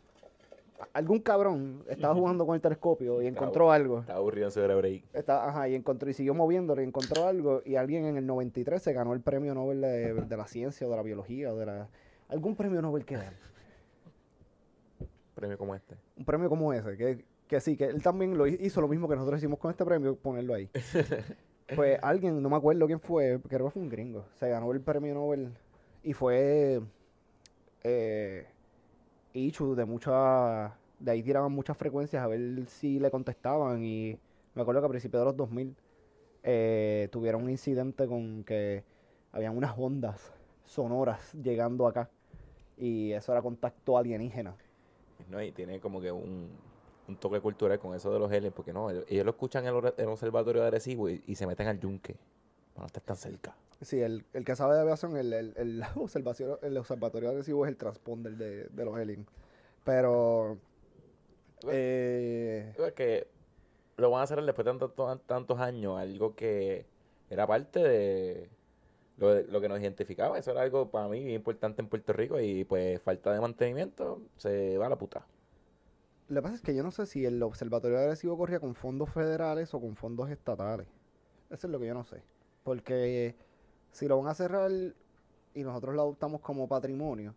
Algún 0.94 1.20
cabrón 1.20 1.84
estaba 1.88 2.16
jugando 2.16 2.46
con 2.46 2.56
el 2.56 2.62
telescopio 2.62 3.22
y 3.22 3.28
encontró 3.28 3.72
algo. 3.72 4.00
Estaba 4.00 4.20
aburrido 4.20 4.48
en 4.48 4.52
su 4.52 4.62
break. 4.62 5.04
Está, 5.14 5.48
ajá, 5.48 5.68
y 5.70 5.76
encontró, 5.76 6.10
y 6.10 6.14
siguió 6.14 6.34
moviéndolo 6.34 6.82
y 6.82 6.86
encontró 6.86 7.28
algo. 7.28 7.62
Y 7.66 7.76
alguien 7.76 8.06
en 8.06 8.18
el 8.18 8.26
93 8.26 8.82
se 8.82 8.94
ganó 8.94 9.14
el 9.14 9.20
premio 9.22 9.54
Nobel 9.54 9.82
de, 9.82 10.14
de 10.14 10.38
la 10.38 10.48
ciencia 10.48 10.88
o 10.88 10.90
de 10.90 10.96
la 10.96 11.04
biología 11.04 11.54
o 11.54 11.58
de 11.58 11.66
la. 11.68 11.88
Algún 12.30 12.56
premio 12.56 12.82
Nobel 12.82 13.06
que 13.06 13.18
dan. 13.18 13.34
Premio 15.36 15.58
como 15.58 15.76
este. 15.76 15.96
Un 16.18 16.26
premio 16.26 16.50
como 16.50 16.74
ese, 16.74 16.98
que, 16.98 17.26
que 17.52 17.60
sí, 17.60 17.76
que 17.76 17.84
él 17.84 18.02
también 18.02 18.38
lo 18.38 18.48
hi- 18.48 18.58
hizo 18.62 18.80
lo 18.80 18.88
mismo 18.88 19.10
que 19.10 19.16
nosotros 19.16 19.38
hicimos 19.38 19.60
con 19.60 19.72
este 19.72 19.84
premio, 19.84 20.16
ponerlo 20.16 20.54
ahí. 20.54 20.70
pues 21.76 22.00
alguien, 22.02 22.42
no 22.42 22.50
me 22.50 22.56
acuerdo 22.56 22.88
quién 22.88 23.02
fue, 23.02 23.42
creo 23.50 23.66
que 23.66 23.72
fue 23.72 23.82
un 23.82 23.90
gringo, 23.90 24.24
se 24.40 24.48
ganó 24.48 24.72
el 24.72 24.80
premio 24.80 25.14
Nobel 25.14 25.50
y 26.02 26.14
fue 26.14 26.82
eh, 27.84 28.46
de 29.34 29.86
muchas, 29.86 30.72
de 30.98 31.12
ahí 31.12 31.22
tiraban 31.22 31.52
muchas 31.52 31.76
frecuencias 31.76 32.24
a 32.24 32.28
ver 32.28 32.42
si 32.68 33.00
le 33.00 33.12
contestaban 33.12 33.84
y 33.84 34.18
me 34.56 34.62
acuerdo 34.62 34.80
que 34.80 34.86
a 34.86 34.90
principios 34.90 35.20
de 35.20 35.26
los 35.26 35.36
2000 35.36 35.76
eh, 36.44 37.10
tuvieron 37.12 37.44
un 37.44 37.50
incidente 37.50 38.08
con 38.08 38.46
que 38.46 38.86
habían 39.34 39.58
unas 39.58 39.78
ondas 39.78 40.32
sonoras 40.64 41.34
llegando 41.34 41.86
acá 41.86 42.10
y 42.78 43.12
eso 43.12 43.34
era 43.34 43.42
contacto 43.42 43.98
alienígena. 43.98 44.56
¿no? 45.30 45.44
Y 45.44 45.52
tiene 45.52 45.82
como 45.82 46.00
que 46.00 46.14
un, 46.14 46.50
un 47.12 47.18
toque 47.18 47.40
cultural 47.40 47.80
con 47.80 47.96
eso 47.96 48.12
de 48.12 48.20
los 48.20 48.32
aliens, 48.32 48.54
porque 48.56 48.74
no, 48.74 48.90
ellos, 48.90 49.06
lo 49.26 49.32
escuchan 49.32 49.64
en 49.64 49.70
el, 49.70 49.76
or- 49.76 49.96
el 49.98 50.08
observatorio 50.08 50.62
de 50.62 50.68
Arecibo 50.68 51.10
y, 51.10 51.24
y 51.28 51.36
se 51.36 51.46
meten 51.48 51.68
al 51.68 51.80
yunque. 51.80 52.16
Para 52.74 52.84
no 52.84 52.88
estar 52.88 53.04
tan 53.04 53.16
cerca. 53.18 53.56
Sí, 53.82 54.00
el, 54.02 54.24
el 54.34 54.46
que 54.46 54.56
sabe 54.56 54.76
de 54.76 54.82
aviación, 54.82 55.18
el, 55.18 55.34
el, 55.34 55.54
el 55.58 55.84
observación, 55.96 56.58
el 56.62 56.78
observatorio 56.78 57.30
agresivo 57.30 57.66
es 57.66 57.70
el 57.72 57.78
transponder 57.78 58.34
de, 58.38 58.66
de 58.66 58.86
los 58.86 58.96
aliens. 58.96 59.28
Pero, 59.84 60.58
eh, 61.70 62.74
Es 62.78 62.94
que 62.94 63.28
lo 63.98 64.10
van 64.12 64.22
a 64.22 64.24
hacer 64.24 64.42
después 64.44 64.66
de 64.66 64.72
tantos, 64.72 65.26
tantos 65.28 65.60
años, 65.60 65.98
algo 66.00 66.36
que 66.36 66.86
era 67.30 67.46
parte 67.48 67.80
de 67.82 68.50
lo, 69.18 69.34
de- 69.34 69.44
lo 69.46 69.62
que 69.62 69.70
nos 69.70 69.80
identificaba. 69.80 70.38
Eso 70.40 70.52
era 70.52 70.62
algo 70.62 70.90
para 70.92 71.08
mí 71.08 71.34
importante 71.34 71.82
en 71.82 71.90
Puerto 71.90 72.14
Rico 72.14 72.40
y 72.40 72.64
pues 72.66 73.02
falta 73.02 73.34
de 73.34 73.42
mantenimiento 73.42 74.22
se 74.38 74.78
va 74.78 74.88
a 74.88 74.90
la 74.90 74.98
puta. 74.98 75.26
Lo 76.32 76.42
que 76.42 76.44
pasa 76.44 76.56
es 76.56 76.62
que 76.62 76.74
yo 76.76 76.84
no 76.84 76.92
sé 76.92 77.06
si 77.06 77.26
el 77.26 77.42
observatorio 77.44 77.98
agresivo 78.00 78.38
corría 78.38 78.60
con 78.60 78.74
fondos 78.74 79.10
federales 79.10 79.74
o 79.74 79.80
con 79.82 79.96
fondos 79.96 80.30
estatales. 80.30 80.88
Eso 81.50 81.68
es 81.68 81.72
lo 81.72 81.80
que 81.80 81.88
yo 81.88 81.94
no 81.94 82.04
sé. 82.06 82.24
Porque 82.64 83.36
si 83.92 84.08
lo 84.08 84.18
van 84.18 84.28
a 84.28 84.34
cerrar 84.34 84.72
y 85.54 85.64
nosotros 85.64 85.94
lo 85.96 86.02
adoptamos 86.04 86.42
como 86.42 86.68
patrimonio, 86.68 87.36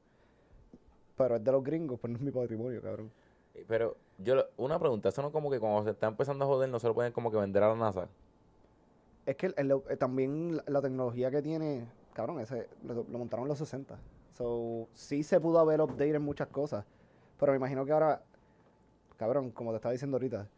pero 1.16 1.36
es 1.36 1.44
de 1.44 1.52
los 1.52 1.62
gringos, 1.64 1.98
pues 2.00 2.10
no 2.12 2.16
es 2.18 2.22
mi 2.24 2.30
patrimonio, 2.30 2.80
cabrón. 2.80 3.10
Pero 3.68 3.96
yo, 4.18 4.34
una 4.56 4.78
pregunta, 4.78 5.08
eso 5.08 5.22
no 5.22 5.32
como 5.32 5.50
que 5.50 5.58
cuando 5.60 5.82
se 5.84 5.90
está 5.90 6.06
empezando 6.06 6.44
a 6.44 6.48
joder 6.48 6.68
no 6.68 6.78
se 6.78 6.86
lo 6.88 6.94
pueden 6.94 7.12
como 7.12 7.30
que 7.30 7.36
vender 7.36 7.62
a 7.62 7.68
la 7.68 7.76
NASA. 7.76 8.08
Es 9.26 9.36
que 9.36 9.46
el- 9.46 9.54
el- 9.56 9.82
eh, 9.90 9.96
también 9.96 10.56
la, 10.56 10.64
la 10.66 10.82
tecnología 10.82 11.30
que 11.30 11.40
tiene, 11.42 11.86
cabrón, 12.12 12.40
ese 12.40 12.68
lo, 12.84 12.94
lo 13.08 13.18
montaron 13.18 13.44
en 13.44 13.48
los 13.48 13.58
60. 13.58 13.98
So, 14.36 14.88
sí 14.92 15.22
se 15.22 15.40
pudo 15.40 15.58
haber 15.60 15.80
update 15.80 16.14
en 16.14 16.22
muchas 16.22 16.48
cosas. 16.48 16.84
Pero 17.38 17.52
me 17.52 17.56
imagino 17.56 17.84
que 17.86 17.92
ahora, 17.92 18.22
cabrón, 19.16 19.50
como 19.50 19.70
te 19.70 19.76
estaba 19.76 19.92
diciendo 19.92 20.16
ahorita, 20.16 20.48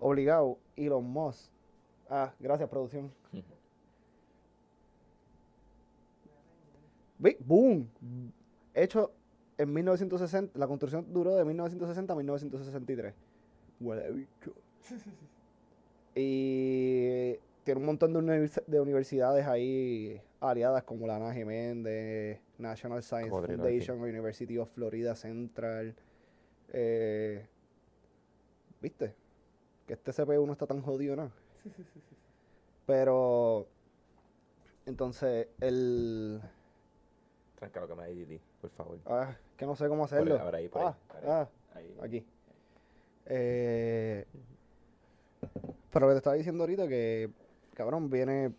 obligado, 0.00 0.58
Elon 0.76 1.04
Musk. 1.04 1.50
Ah, 2.10 2.32
gracias, 2.40 2.68
producción. 2.68 3.10
¡Boom! 7.40 7.88
Hecho 8.74 9.12
en 9.56 9.72
1960, 9.72 10.58
la 10.58 10.66
construcción 10.66 11.06
duró 11.12 11.36
de 11.36 11.44
1960 11.44 12.12
a 12.12 12.16
1963. 12.16 13.14
Huele 13.80 14.10
bicho. 14.12 14.52
Y 16.16 17.34
tiene 17.64 17.80
un 17.80 17.86
montón 17.86 18.12
de, 18.12 18.20
univers- 18.20 18.64
de 18.68 18.80
universidades 18.80 19.44
ahí 19.48 20.20
aliadas 20.38 20.84
como 20.84 21.08
la 21.08 21.16
Ana 21.16 21.34
Jiménez, 21.34 22.38
National 22.56 23.02
Science 23.02 23.30
Foundation, 23.64 23.98
University 24.00 24.56
of 24.58 24.70
Florida 24.70 25.16
Central. 25.16 25.92
eh, 26.72 27.48
¿Viste? 28.84 29.14
Que 29.86 29.94
este 29.94 30.12
CPU 30.12 30.44
no 30.46 30.52
está 30.52 30.66
tan 30.66 30.82
jodido, 30.82 31.16
¿no? 31.16 31.30
Pero, 32.86 33.66
entonces, 34.84 35.48
el... 35.58 36.38
Tranquilo 37.56 37.88
que 37.88 37.94
me 37.94 38.02
ADD, 38.02 38.40
por 38.60 38.70
favor. 38.72 38.98
Ah, 39.06 39.34
que 39.56 39.64
no 39.64 39.74
sé 39.74 39.88
cómo 39.88 40.06
Por 40.06 40.12
ahí, 40.18 40.22
hacerlo. 40.22 40.56
ahí, 40.56 40.68
por 40.68 40.82
ah, 40.82 40.96
ahí. 41.14 41.22
ah, 41.26 41.48
Ahí. 41.74 41.96
aquí. 42.02 42.26
Eh, 43.24 44.26
pero 45.90 46.04
lo 46.06 46.08
que 46.10 46.14
te 46.14 46.18
estaba 46.18 46.36
diciendo 46.36 46.62
ahorita 46.64 46.86
que, 46.86 47.30
cabrón, 47.72 48.10
viene, 48.10 48.52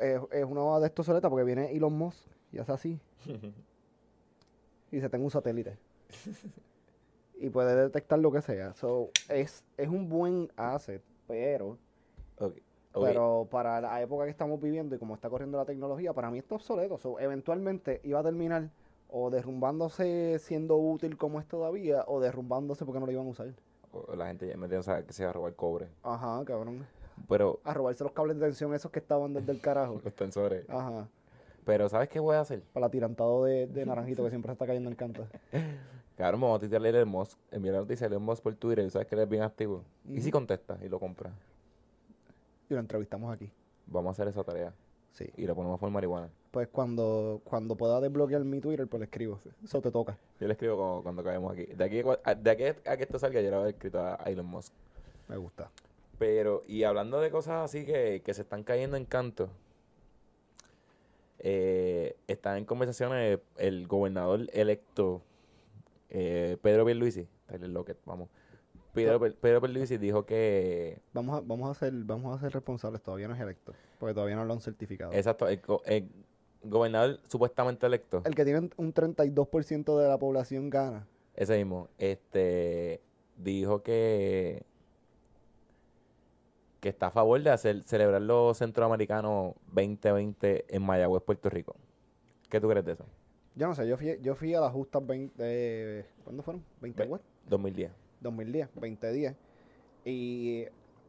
es, 0.00 0.20
es 0.32 0.44
una 0.44 0.80
de 0.80 0.86
estos 0.88 1.06
soletas 1.06 1.30
porque 1.30 1.44
viene 1.44 1.70
Elon 1.70 1.96
Musk 1.96 2.26
y 2.50 2.58
hace 2.58 2.72
así 2.72 3.00
y 4.90 5.00
se 5.00 5.08
tenga 5.08 5.24
un 5.24 5.30
satélite. 5.30 5.78
y 7.42 7.50
puede 7.50 7.74
detectar 7.74 8.20
lo 8.20 8.30
que 8.30 8.40
sea. 8.40 8.72
So, 8.74 9.10
es, 9.28 9.64
es 9.76 9.88
un 9.88 10.08
buen 10.08 10.48
asset, 10.56 11.02
pero, 11.26 11.76
pero 12.94 13.48
para 13.50 13.80
la 13.80 14.00
época 14.00 14.24
que 14.24 14.30
estamos 14.30 14.60
viviendo 14.60 14.94
y 14.94 14.98
como 14.98 15.14
está 15.14 15.28
corriendo 15.28 15.58
la 15.58 15.64
tecnología, 15.64 16.12
para 16.12 16.30
mí 16.30 16.38
está 16.38 16.54
obsoleto. 16.54 16.98
So, 16.98 17.18
eventualmente 17.18 18.00
iba 18.04 18.20
a 18.20 18.22
terminar 18.22 18.70
o 19.08 19.28
derrumbándose 19.28 20.38
siendo 20.38 20.76
útil 20.76 21.18
como 21.18 21.40
es 21.40 21.46
todavía, 21.48 22.04
o 22.06 22.20
derrumbándose 22.20 22.84
porque 22.84 23.00
no 23.00 23.06
lo 23.06 23.12
iban 23.12 23.26
a 23.26 23.30
usar. 23.30 23.48
O 23.92 24.14
La 24.14 24.28
gente 24.28 24.46
ya 24.46 24.56
me 24.56 24.68
tiene 24.68 24.84
que 25.04 25.12
se 25.12 25.24
va 25.24 25.30
a 25.30 25.32
robar 25.32 25.54
cobre. 25.54 25.88
Ajá, 26.04 26.44
cabrón. 26.44 26.86
Pero, 27.28 27.58
A 27.64 27.74
robarse 27.74 28.04
los 28.04 28.12
cables 28.12 28.38
de 28.38 28.46
tensión 28.46 28.72
esos 28.72 28.92
que 28.92 29.00
estaban 29.00 29.34
desde 29.34 29.50
el 29.50 29.60
carajo. 29.60 30.00
los 30.04 30.14
tensores. 30.14 30.64
Ajá. 30.70 31.08
Pero, 31.64 31.88
¿sabes 31.88 32.08
qué 32.08 32.20
voy 32.20 32.36
a 32.36 32.40
hacer? 32.40 32.62
Para 32.72 32.86
el 32.86 32.88
atirantado 32.88 33.44
de, 33.44 33.66
de 33.66 33.86
naranjito 33.86 34.24
que 34.24 34.30
siempre 34.30 34.48
se 34.48 34.54
está 34.54 34.66
cayendo 34.66 34.90
en 34.90 34.96
canto. 34.96 35.26
Cabrón, 36.16 36.40
me 36.40 36.46
voy 36.46 36.56
a 36.56 36.60
titular 36.60 36.94
el 36.94 37.06
Musk. 37.06 37.38
Enviar 37.50 37.74
la 37.74 37.80
noticia 37.80 38.06
a 38.06 38.08
Elon 38.08 38.22
Musk 38.22 38.42
por 38.42 38.54
Twitter. 38.54 38.88
¿Sabes 38.90 39.08
que 39.08 39.14
él 39.14 39.22
es 39.22 39.28
bien 39.28 39.42
activo? 39.42 39.82
¿Y 40.08 40.20
si 40.20 40.30
contesta 40.30 40.78
y 40.84 40.88
lo 40.88 41.00
compra? 41.00 41.32
Y 42.68 42.74
lo 42.74 42.80
entrevistamos 42.80 43.32
aquí. 43.32 43.50
Vamos 43.86 44.10
a 44.10 44.12
hacer 44.12 44.28
esa 44.28 44.44
tarea. 44.44 44.72
Sí. 45.12 45.26
Y 45.36 45.46
lo 45.46 45.54
ponemos 45.54 45.78
por 45.80 45.90
marihuana. 45.90 46.28
Pues 46.50 46.68
cuando, 46.68 47.40
cuando 47.44 47.76
pueda 47.76 48.00
desbloquear 48.00 48.44
mi 48.44 48.60
Twitter, 48.60 48.86
pues 48.86 49.00
le 49.00 49.04
escribo. 49.04 49.40
Eso 49.64 49.80
te 49.80 49.90
toca. 49.90 50.18
Yo 50.38 50.46
le 50.46 50.52
escribo 50.52 50.76
cuando, 50.76 51.02
cuando 51.02 51.24
caemos 51.24 51.52
aquí. 51.52 51.64
De 51.64 51.84
aquí, 51.84 52.02
a 52.24 52.34
de 52.34 52.50
aquí 52.50 52.64
a 52.88 52.96
que 52.96 53.02
esto 53.02 53.18
salga, 53.18 53.40
yo 53.40 53.50
le 53.50 53.56
voy 53.56 53.66
a 53.66 53.70
escrito 53.70 54.00
a 54.00 54.14
Elon 54.26 54.46
Musk. 54.46 54.72
Me 55.28 55.36
gusta. 55.36 55.70
Pero, 56.18 56.62
y 56.66 56.84
hablando 56.84 57.20
de 57.20 57.30
cosas 57.30 57.64
así 57.64 57.84
que, 57.84 58.22
que 58.24 58.34
se 58.34 58.42
están 58.42 58.64
cayendo 58.64 58.96
en 58.96 59.06
canto, 59.06 59.48
eh, 61.42 62.16
está 62.28 62.56
en 62.56 62.64
conversaciones 62.64 63.40
el 63.58 63.86
gobernador 63.86 64.48
electo 64.52 65.22
eh, 66.08 66.56
Pedro 66.62 66.84
Pierluisi, 66.84 67.26
Tyler 67.46 67.70
Lockett, 67.70 67.98
vamos. 68.04 68.28
Pedro, 68.92 69.18
Pedro 69.18 69.60
Pierluisi 69.60 69.96
dijo 69.96 70.26
que, 70.26 71.00
Vamos 71.14 71.38
a, 71.38 71.40
vamos 71.40 71.70
a 71.70 71.78
ser, 71.78 71.92
vamos 71.94 72.36
a 72.36 72.40
ser 72.40 72.52
responsables. 72.52 73.00
Todavía 73.02 73.26
no 73.26 73.34
es 73.34 73.40
electo. 73.40 73.72
Porque 73.98 74.12
todavía 74.12 74.36
no 74.36 74.44
lo 74.44 74.52
han 74.52 74.60
certificado. 74.60 75.12
exacto, 75.12 75.48
el, 75.48 75.60
el 75.86 76.08
gobernador 76.62 77.18
supuestamente 77.28 77.86
electo, 77.86 78.22
El 78.24 78.34
que 78.34 78.44
tiene 78.44 78.70
un 78.76 78.94
32% 78.94 79.98
de 79.98 80.08
la 80.08 80.18
población 80.18 80.70
gana. 80.70 81.06
ese 81.34 81.56
mismo, 81.56 81.88
este, 81.98 83.00
dijo 83.36 83.82
que 83.82 84.64
que 86.82 86.88
está 86.88 87.06
a 87.06 87.10
favor 87.12 87.40
de 87.40 87.48
hacer 87.48 87.84
celebrar 87.84 88.20
los 88.20 88.58
centroamericanos 88.58 89.54
2020 89.68 90.64
en 90.68 90.82
Mayagüez, 90.82 91.22
Puerto 91.22 91.48
Rico. 91.48 91.76
¿Qué 92.50 92.60
tú 92.60 92.68
crees 92.68 92.84
de 92.84 92.92
eso? 92.94 93.04
Yo 93.54 93.68
no 93.68 93.74
sé, 93.76 93.86
yo 93.86 93.96
fui, 93.96 94.18
yo 94.20 94.34
fui 94.34 94.52
a 94.52 94.60
las 94.60 94.72
justas 94.72 95.06
20... 95.06 95.32
eh, 95.38 96.04
¿Cuándo 96.24 96.42
fueron? 96.42 96.64
¿20 96.82 96.94
Ve- 96.96 97.06
what? 97.06 97.20
2010. 97.48 97.92
2010, 98.20 98.68
2010. 98.74 99.34
Y 100.04 100.64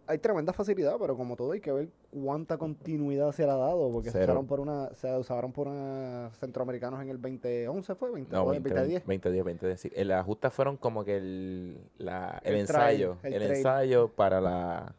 hay 0.06 0.18
tremenda 0.20 0.54
facilidad, 0.54 0.96
pero 1.00 1.18
como 1.18 1.36
todo 1.36 1.54
hay 1.54 1.60
que 1.60 1.72
ver 1.72 1.90
cuánta 2.12 2.60
continuidad 2.60 3.32
se 3.32 3.44
le 3.44 3.52
ha 3.52 3.56
dado, 3.56 3.92
porque 3.92 4.12
se 4.12 4.22
usaron 4.22 4.46
por 4.46 4.60
una, 4.60 4.94
se 4.94 5.12
usaron 5.18 5.52
por 5.54 5.68
una 5.70 6.30
centroamericanos 6.40 7.02
en 7.02 7.10
el 7.10 7.20
2011 7.20 7.96
fue, 7.96 8.12
20, 8.12 8.32
No, 8.32 8.44
o 8.44 8.54
en 8.54 8.62
20, 8.62 8.70
2010. 8.80 9.04
2010, 9.08 9.44
2010. 9.44 9.80
Sí. 9.82 9.90
Las 10.04 10.24
justas 10.24 10.54
fueron 10.54 10.78
como 10.78 11.04
que 11.04 11.18
el, 11.18 11.78
la- 11.98 12.40
el, 12.44 12.58
El 12.58 12.68
trail, 12.68 12.92
ensayo, 13.02 13.18
el 13.24 13.34
el, 13.34 13.40
trail. 13.40 13.56
ensayo 13.58 14.08
para 14.10 14.40
la 14.40 14.94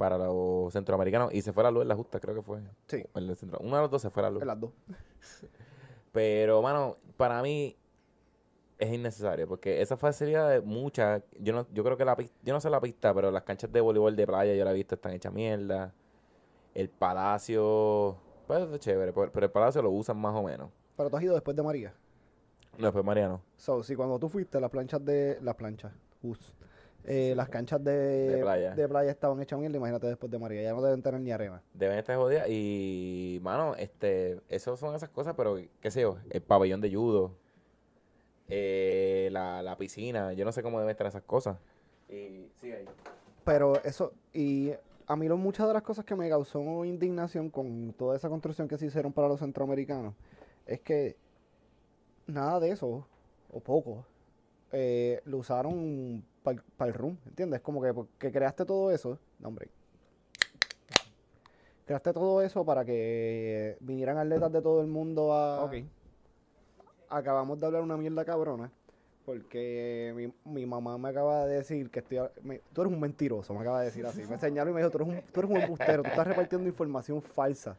para 0.00 0.16
los 0.16 0.72
centroamericanos 0.72 1.30
y 1.34 1.42
se 1.42 1.52
fue 1.52 1.62
la 1.62 1.70
luz 1.70 1.82
en 1.82 1.88
la 1.88 1.94
justa, 1.94 2.18
creo 2.20 2.34
que 2.34 2.40
fue. 2.40 2.58
Sí. 2.86 3.04
El 3.14 3.36
centro- 3.36 3.58
Uno 3.60 3.76
de 3.76 3.82
los 3.82 3.90
dos 3.90 4.00
se 4.00 4.08
fue 4.08 4.22
la 4.22 4.30
luz. 4.30 4.40
En 4.40 4.48
las 4.48 4.58
dos. 4.58 4.70
Pero, 6.12 6.62
mano, 6.62 6.96
para 7.18 7.42
mí 7.42 7.76
es 8.78 8.92
innecesario 8.92 9.46
porque 9.46 9.82
esa 9.82 9.98
facilidad 9.98 10.48
de 10.48 10.62
muchas, 10.62 11.22
yo 11.38 11.52
no, 11.52 11.66
yo 11.70 11.84
creo 11.84 11.98
que 11.98 12.04
la 12.06 12.16
pista, 12.16 12.34
yo 12.42 12.54
no 12.54 12.60
sé 12.62 12.70
la 12.70 12.80
pista, 12.80 13.12
pero 13.12 13.30
las 13.30 13.42
canchas 13.42 13.70
de 13.70 13.78
voleibol 13.82 14.16
de 14.16 14.26
playa 14.26 14.54
yo 14.54 14.64
la 14.64 14.70
he 14.70 14.74
visto 14.74 14.94
están 14.94 15.12
hechas 15.12 15.32
mierda. 15.34 15.92
El 16.74 16.88
palacio, 16.88 18.16
pues 18.46 18.66
es 18.72 18.80
chévere, 18.80 19.12
pero 19.12 19.44
el 19.46 19.50
palacio 19.52 19.82
lo 19.82 19.90
usan 19.90 20.16
más 20.16 20.34
o 20.34 20.42
menos. 20.42 20.70
Pero 20.96 21.10
tú 21.10 21.16
has 21.18 21.22
ido 21.22 21.34
después 21.34 21.54
de 21.54 21.62
María. 21.62 21.92
No, 22.78 22.86
después 22.86 23.04
Mariano. 23.04 23.42
So, 23.58 23.82
si 23.82 23.94
cuando 23.94 24.18
tú 24.18 24.30
fuiste, 24.30 24.58
las 24.60 24.70
planchas 24.70 25.04
de... 25.04 25.38
Las 25.42 25.56
planchas. 25.56 25.92
us, 26.22 26.54
eh, 27.04 27.34
las 27.36 27.48
canchas 27.48 27.82
de, 27.82 27.92
De 27.92 28.42
playa. 28.42 28.74
de 28.74 28.88
playa 28.88 29.10
estaban 29.10 29.40
hechas 29.40 29.58
mierda, 29.58 29.76
imagínate 29.76 30.06
después 30.06 30.30
de 30.30 30.38
María. 30.38 30.62
Ya 30.62 30.72
no 30.72 30.82
deben 30.82 31.02
tener 31.02 31.20
ni 31.20 31.32
arena. 31.32 31.62
Deben 31.74 31.98
estar 31.98 32.16
jodidas 32.16 32.48
y, 32.48 33.38
mano, 33.42 33.74
este, 33.76 34.40
eso 34.48 34.76
son 34.76 34.94
esas 34.94 35.08
cosas, 35.08 35.34
pero, 35.36 35.58
qué 35.80 35.90
sé 35.90 36.02
yo, 36.02 36.18
el 36.30 36.42
pabellón 36.42 36.80
de 36.80 36.94
judo, 36.94 37.32
eh, 38.48 39.28
la, 39.32 39.62
la 39.62 39.76
piscina, 39.76 40.32
yo 40.32 40.44
no 40.44 40.52
sé 40.52 40.62
cómo 40.62 40.78
deben 40.78 40.90
estar 40.90 41.06
esas 41.06 41.22
cosas. 41.22 41.56
Y 42.08 42.48
sigue 42.60 42.76
ahí. 42.76 42.84
Pero 43.44 43.82
eso, 43.84 44.12
y 44.32 44.72
a 45.06 45.16
mí 45.16 45.26
lo, 45.26 45.36
muchas 45.36 45.66
de 45.66 45.72
las 45.72 45.82
cosas 45.82 46.04
que 46.04 46.14
me 46.14 46.28
causó 46.28 46.84
indignación 46.84 47.50
con 47.50 47.94
toda 47.98 48.16
esa 48.16 48.28
construcción 48.28 48.68
que 48.68 48.78
se 48.78 48.86
hicieron 48.86 49.12
para 49.12 49.28
los 49.28 49.40
centroamericanos, 49.40 50.14
es 50.66 50.80
que 50.80 51.16
nada 52.26 52.60
de 52.60 52.70
eso, 52.70 53.06
o 53.50 53.60
poco, 53.60 54.04
eh, 54.72 55.20
lo 55.24 55.38
usaron 55.38 56.24
para 56.42 56.88
el 56.90 56.94
room, 56.94 57.16
¿entiendes? 57.26 57.60
Como 57.60 57.82
que, 57.82 57.92
que 58.18 58.32
creaste 58.32 58.64
todo 58.64 58.90
eso, 58.90 59.18
no 59.38 59.48
hombre, 59.48 59.68
creaste 61.86 62.12
todo 62.12 62.40
eso 62.42 62.64
para 62.64 62.84
que 62.84 63.76
vinieran 63.80 64.16
atletas 64.18 64.52
de 64.52 64.62
todo 64.62 64.80
el 64.80 64.86
mundo 64.86 65.32
a... 65.34 65.64
Ok. 65.64 65.74
Acabamos 67.08 67.58
de 67.58 67.66
hablar 67.66 67.82
una 67.82 67.96
mierda 67.96 68.24
cabrona. 68.24 68.70
Porque 69.26 70.12
mi, 70.16 70.32
mi 70.52 70.66
mamá 70.66 70.96
me 70.98 71.08
acaba 71.10 71.44
de 71.46 71.56
decir 71.56 71.90
que 71.90 71.98
estoy... 72.00 72.18
a- 72.18 72.30
me- 72.42 72.60
tú 72.72 72.80
eres 72.82 72.92
un 72.92 73.00
mentiroso, 73.00 73.52
me 73.54 73.60
acaba 73.60 73.80
de 73.80 73.86
decir 73.86 74.06
así. 74.06 74.22
Me 74.28 74.38
señaló 74.38 74.70
y 74.70 74.74
me 74.74 74.80
dijo, 74.80 74.90
tú 74.90 74.98
eres 74.98 75.08
un, 75.08 75.20
tú 75.32 75.40
eres 75.40 75.50
un 75.50 75.60
embustero, 75.60 76.02
tú 76.02 76.08
estás 76.08 76.26
repartiendo 76.26 76.68
información 76.68 77.20
falsa. 77.20 77.76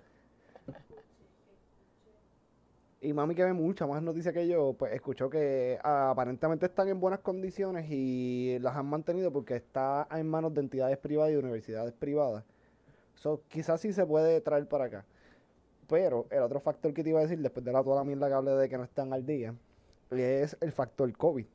Y 3.03 3.13
mami 3.13 3.33
que 3.33 3.43
ve 3.43 3.51
mucha 3.51 3.87
más 3.87 4.03
noticias 4.03 4.31
que 4.31 4.47
yo, 4.47 4.73
pues 4.73 4.93
escuchó 4.93 5.27
que 5.27 5.79
ah, 5.83 6.11
aparentemente 6.11 6.67
están 6.67 6.87
en 6.87 6.99
buenas 6.99 7.21
condiciones 7.21 7.87
y 7.89 8.59
las 8.59 8.75
han 8.75 8.85
mantenido 8.85 9.31
porque 9.31 9.55
está 9.55 10.07
en 10.11 10.29
manos 10.29 10.53
de 10.53 10.61
entidades 10.61 10.99
privadas 10.99 11.31
y 11.31 11.33
de 11.33 11.39
universidades 11.39 11.93
privadas. 11.93 12.43
So, 13.15 13.41
quizás 13.47 13.81
sí 13.81 13.91
se 13.91 14.05
puede 14.05 14.39
traer 14.41 14.67
para 14.67 14.85
acá. 14.85 15.05
Pero 15.89 16.27
el 16.29 16.43
otro 16.43 16.59
factor 16.59 16.93
que 16.93 17.03
te 17.03 17.09
iba 17.09 17.19
a 17.19 17.23
decir, 17.23 17.39
después 17.39 17.65
de 17.65 17.71
la 17.71 17.83
toda 17.83 17.97
la 17.97 18.03
mierda 18.03 18.27
que 18.27 18.33
hablé 18.35 18.51
de 18.51 18.69
que 18.69 18.77
no 18.77 18.83
están 18.83 19.11
al 19.13 19.25
día, 19.25 19.55
es 20.11 20.55
el 20.61 20.71
factor 20.71 21.11
COVID. 21.17 21.45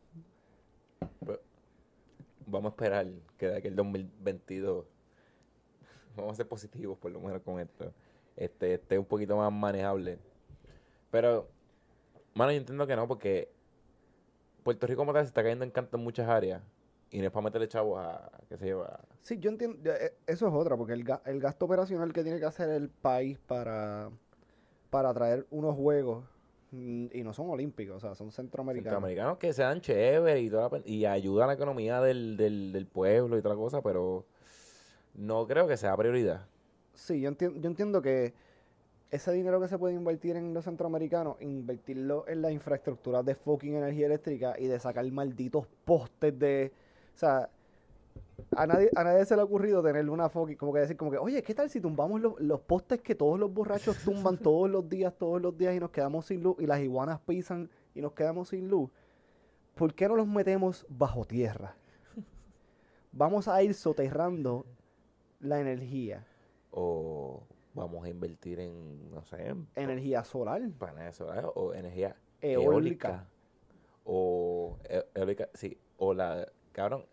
Vamos 2.46 2.70
a 2.70 2.74
esperar 2.74 3.06
que 3.38 3.48
de 3.48 3.56
aquí 3.56 3.68
el 3.68 3.76
2022 3.76 4.84
vamos 6.16 6.32
a 6.32 6.36
ser 6.36 6.48
positivos 6.48 6.98
por 6.98 7.12
lo 7.12 7.20
menos 7.20 7.40
con 7.42 7.60
esto. 7.60 7.92
Este, 8.36 8.74
esté 8.74 8.98
un 8.98 9.04
poquito 9.04 9.36
más 9.36 9.52
manejable. 9.52 10.18
Pero, 11.16 11.48
mano, 12.34 12.52
yo 12.52 12.58
entiendo 12.58 12.86
que 12.86 12.94
no, 12.94 13.08
porque 13.08 13.48
Puerto 14.62 14.86
Rico 14.86 14.98
como 14.98 15.14
tal 15.14 15.22
se 15.24 15.28
está 15.28 15.42
cayendo 15.42 15.64
en 15.64 15.70
canto 15.70 15.96
en 15.96 16.04
muchas 16.04 16.28
áreas. 16.28 16.60
Y 17.10 17.20
no 17.20 17.24
es 17.24 17.30
para 17.30 17.44
meterle 17.44 17.68
chavos 17.68 17.98
a, 17.98 18.30
qué 18.50 18.58
sé 18.58 18.68
yo, 18.68 18.84
a- 18.84 19.00
Sí, 19.22 19.38
yo 19.38 19.48
entiendo, 19.48 19.78
eh, 19.94 20.12
eso 20.26 20.46
es 20.46 20.52
otra, 20.52 20.76
porque 20.76 20.92
el, 20.92 21.06
ga- 21.06 21.22
el 21.24 21.40
gasto 21.40 21.64
operacional 21.64 22.12
que 22.12 22.22
tiene 22.22 22.38
que 22.38 22.44
hacer 22.44 22.68
el 22.68 22.90
país 22.90 23.38
para, 23.38 24.10
para 24.90 25.14
traer 25.14 25.46
unos 25.50 25.74
juegos 25.74 26.22
Mm, 26.72 27.06
Y 27.14 27.22
no 27.22 27.32
son 27.32 27.48
olímpicos, 27.48 27.96
o 27.96 28.00
sea, 28.00 28.14
son 28.14 28.30
centroamericanos. 28.30 28.96
Centroamericanos 28.96 29.38
que 29.38 29.52
sean 29.54 29.80
chéveres 29.80 30.42
y, 30.42 30.50
toda 30.50 30.68
la 30.68 30.82
y 30.84 31.06
ayudan 31.06 31.44
a 31.44 31.46
la 31.46 31.52
economía 31.54 32.02
del, 32.02 32.36
del, 32.36 32.72
del 32.72 32.86
pueblo 32.86 33.38
y 33.38 33.40
toda 33.40 33.54
la 33.54 33.60
cosa, 33.60 33.80
pero 33.80 34.26
no 35.14 35.46
creo 35.46 35.66
que 35.66 35.78
sea 35.78 35.96
prioridad. 35.96 36.44
Sí, 36.92 37.20
yo, 37.20 37.30
enti- 37.30 37.58
yo 37.58 37.70
entiendo 37.70 38.02
que 38.02 38.34
ese 39.16 39.32
dinero 39.32 39.60
que 39.60 39.68
se 39.68 39.78
puede 39.78 39.94
invertir 39.94 40.36
en 40.36 40.54
los 40.54 40.64
centroamericanos, 40.64 41.36
invertirlo 41.40 42.24
en 42.28 42.42
la 42.42 42.50
infraestructura 42.50 43.22
de 43.22 43.34
fucking 43.34 43.74
energía 43.74 44.06
eléctrica 44.06 44.54
y 44.58 44.66
de 44.66 44.78
sacar 44.78 45.10
malditos 45.10 45.66
postes 45.84 46.38
de... 46.38 46.72
O 47.14 47.18
sea, 47.18 47.50
a 48.54 48.66
nadie, 48.66 48.90
a 48.94 49.04
nadie 49.04 49.24
se 49.24 49.34
le 49.34 49.42
ha 49.42 49.44
ocurrido 49.44 49.82
tener 49.82 50.08
una 50.08 50.28
fucking... 50.28 50.56
Como 50.56 50.72
que 50.72 50.80
decir, 50.80 50.96
como 50.96 51.10
que, 51.10 51.18
oye, 51.18 51.42
¿qué 51.42 51.54
tal 51.54 51.68
si 51.68 51.80
tumbamos 51.80 52.20
los, 52.20 52.40
los 52.40 52.60
postes 52.60 53.00
que 53.00 53.14
todos 53.14 53.38
los 53.38 53.52
borrachos 53.52 53.98
tumban 53.98 54.38
todos 54.42 54.70
los 54.70 54.88
días, 54.88 55.14
todos 55.18 55.40
los 55.42 55.56
días 55.56 55.74
y 55.74 55.80
nos 55.80 55.90
quedamos 55.90 56.26
sin 56.26 56.42
luz 56.42 56.56
y 56.60 56.66
las 56.66 56.80
iguanas 56.80 57.20
pisan 57.20 57.68
y 57.94 58.00
nos 58.00 58.12
quedamos 58.12 58.50
sin 58.50 58.68
luz? 58.68 58.90
¿Por 59.74 59.94
qué 59.94 60.08
no 60.08 60.16
los 60.16 60.26
metemos 60.26 60.86
bajo 60.88 61.24
tierra? 61.24 61.76
Vamos 63.12 63.48
a 63.48 63.62
ir 63.62 63.74
soterrando 63.74 64.64
la 65.40 65.60
energía. 65.60 66.26
O 66.70 67.42
vamos 67.76 68.04
a 68.04 68.08
invertir 68.08 68.58
en, 68.58 69.10
no 69.12 69.22
sé, 69.24 69.46
en 69.48 69.66
Energía 69.76 70.24
solar. 70.24 70.60
paneles 70.78 71.14
solares 71.16 71.44
o 71.54 71.72
energía 71.74 72.16
Eólica. 72.40 73.08
eólica. 73.08 73.26
O 74.04 74.76
e- 74.88 75.04
eólica, 75.14 75.48
sí. 75.54 75.76
O 75.98 76.14
la, 76.14 76.48
cabrón, 76.72 77.04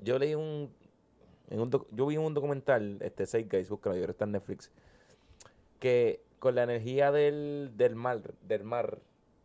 yo 0.00 0.18
leí 0.18 0.34
un, 0.34 0.70
en 1.50 1.60
un 1.60 1.70
doc- 1.70 1.88
yo 1.90 2.06
vi 2.06 2.16
un 2.16 2.34
documental, 2.34 2.98
este 3.00 3.26
Seis 3.26 3.48
Guys, 3.48 3.68
búscalo, 3.68 3.94
yo 3.96 4.02
creo 4.02 4.06
que 4.08 4.12
está 4.12 4.24
en 4.24 4.32
Netflix, 4.32 4.70
que 5.80 6.20
con 6.38 6.54
la 6.54 6.62
energía 6.64 7.12
del, 7.12 7.72
del 7.76 7.94
mar, 7.96 8.20
del 8.46 8.64
mar, 8.64 8.98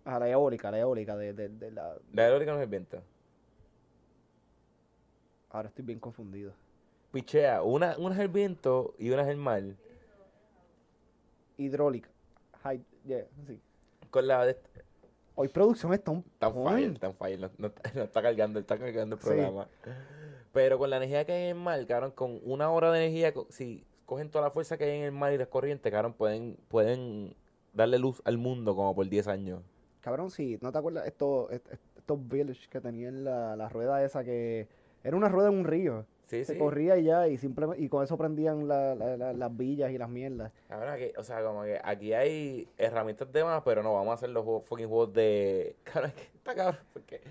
Ah, 0.05 0.19
la 0.19 0.29
eólica, 0.29 0.71
la 0.71 0.79
eólica 0.79 1.17
de, 1.17 1.33
de, 1.33 1.49
de 1.49 1.69
la... 1.71 1.97
la 2.13 2.27
eólica 2.29 2.53
no 2.53 2.61
es 2.61 2.69
viento. 2.69 3.01
Ahora 5.49 5.67
estoy 5.69 5.83
bien 5.85 5.99
confundido. 5.99 6.53
Pichea, 7.11 7.61
una, 7.61 7.97
una 7.97 8.15
es 8.15 8.21
el 8.21 8.27
viento 8.29 8.93
y 8.97 9.09
una 9.09 9.23
es 9.23 9.27
el 9.27 9.37
mar. 9.37 9.63
Hidráulica. 11.58 12.10
Yeah, 13.06 13.26
sí. 13.48 13.60
Con 14.10 14.28
la 14.28 14.46
de 14.46 14.58
Hoy 15.36 15.48
producción 15.50 15.93
está 15.93 16.12
un 16.12 16.24
Tan 16.39 16.54
fire, 16.54 16.98
tan 17.00 17.13
fire. 17.13 17.39
No, 17.39 17.50
no 17.58 17.67
está- 17.67 17.91
no 17.93 18.04
está 18.04 18.22
cargando, 18.22 18.60
está 18.60 18.78
cargando 18.78 19.15
el 19.15 19.22
Sí. 19.22 19.28
programa. 19.28 19.67
Pero 20.52 20.78
con 20.80 20.89
la 20.89 20.98
energía 20.98 21.26
que 21.26 21.32
hay 21.34 21.43
en 21.43 21.58
el 21.58 21.63
mar, 21.63 21.86
cabrón, 21.86 22.12
con 22.12 22.39
una 22.43 22.72
hora 22.72 22.91
de 22.91 23.06
energía, 23.06 23.34
si 23.50 23.86
cogen 24.06 24.32
toda 24.32 24.46
la 24.46 24.52
fuerza 24.52 24.78
que 24.78 24.86
hay 24.86 24.98
en 24.98 25.04
el 25.04 25.12
mar 25.12 25.32
y 25.34 25.38
las 25.38 25.48
corrientes, 25.50 25.91
cabrón, 25.91 26.13
pueden, 26.13 26.58
pueden 26.70 27.36
darle 27.74 28.00
luz 28.00 28.22
al 28.26 28.38
mundo 28.39 28.76
como 28.76 28.96
por 28.96 29.08
10 29.08 29.28
años. 29.28 29.62
Cabrón, 30.02 30.32
sí, 30.32 30.58
¿no 30.62 30.72
te 30.72 30.78
acuerdas 30.80 31.06
estos, 31.06 31.52
est- 31.52 31.67
est- 31.72 31.98
estos 31.98 32.28
village 32.28 32.67
que 32.70 32.82
tenían 32.82 33.24
la, 33.24 33.56
la 33.56 33.70
rueda 33.70 34.04
esa 34.04 34.24
que... 34.24 34.67
Era 35.04 35.15
una 35.15 35.30
rueda 35.30 35.50
en 35.50 35.56
un 35.60 35.65
río. 35.65 36.06
Sí, 36.27 36.43
Se 36.43 36.53
sí. 36.53 36.59
corría 36.59 36.97
y 36.97 37.05
ya, 37.05 37.27
y 37.29 37.37
simplemente, 37.37 37.81
y 37.81 37.87
con 37.87 38.03
eso 38.03 38.17
prendían 38.17 38.67
la- 38.67 38.95
la- 38.95 39.15
la- 39.15 39.33
las 39.33 39.57
villas 39.57 39.91
y 39.91 39.97
las 39.97 40.09
mierdas. 40.09 40.51
Aquí- 40.69 41.13
o 41.17 41.23
sea, 41.23 41.41
como 41.41 41.63
que 41.63 41.79
aquí 41.81 42.11
hay 42.13 42.67
herramientas 42.77 43.31
de 43.31 43.43
más, 43.45 43.61
pero 43.63 43.81
no 43.81 43.93
vamos 43.93 44.11
a 44.11 44.13
hacer 44.15 44.29
los 44.31 44.43
juegos, 44.43 44.65
fucking 44.65 44.89
juegos 44.89 45.13
de. 45.13 45.75
Cabrón, 45.85 46.09
es 46.09 46.15
que 46.15 46.23
está 46.37 46.53
cabrón, 46.53 46.81
porque 46.93 47.21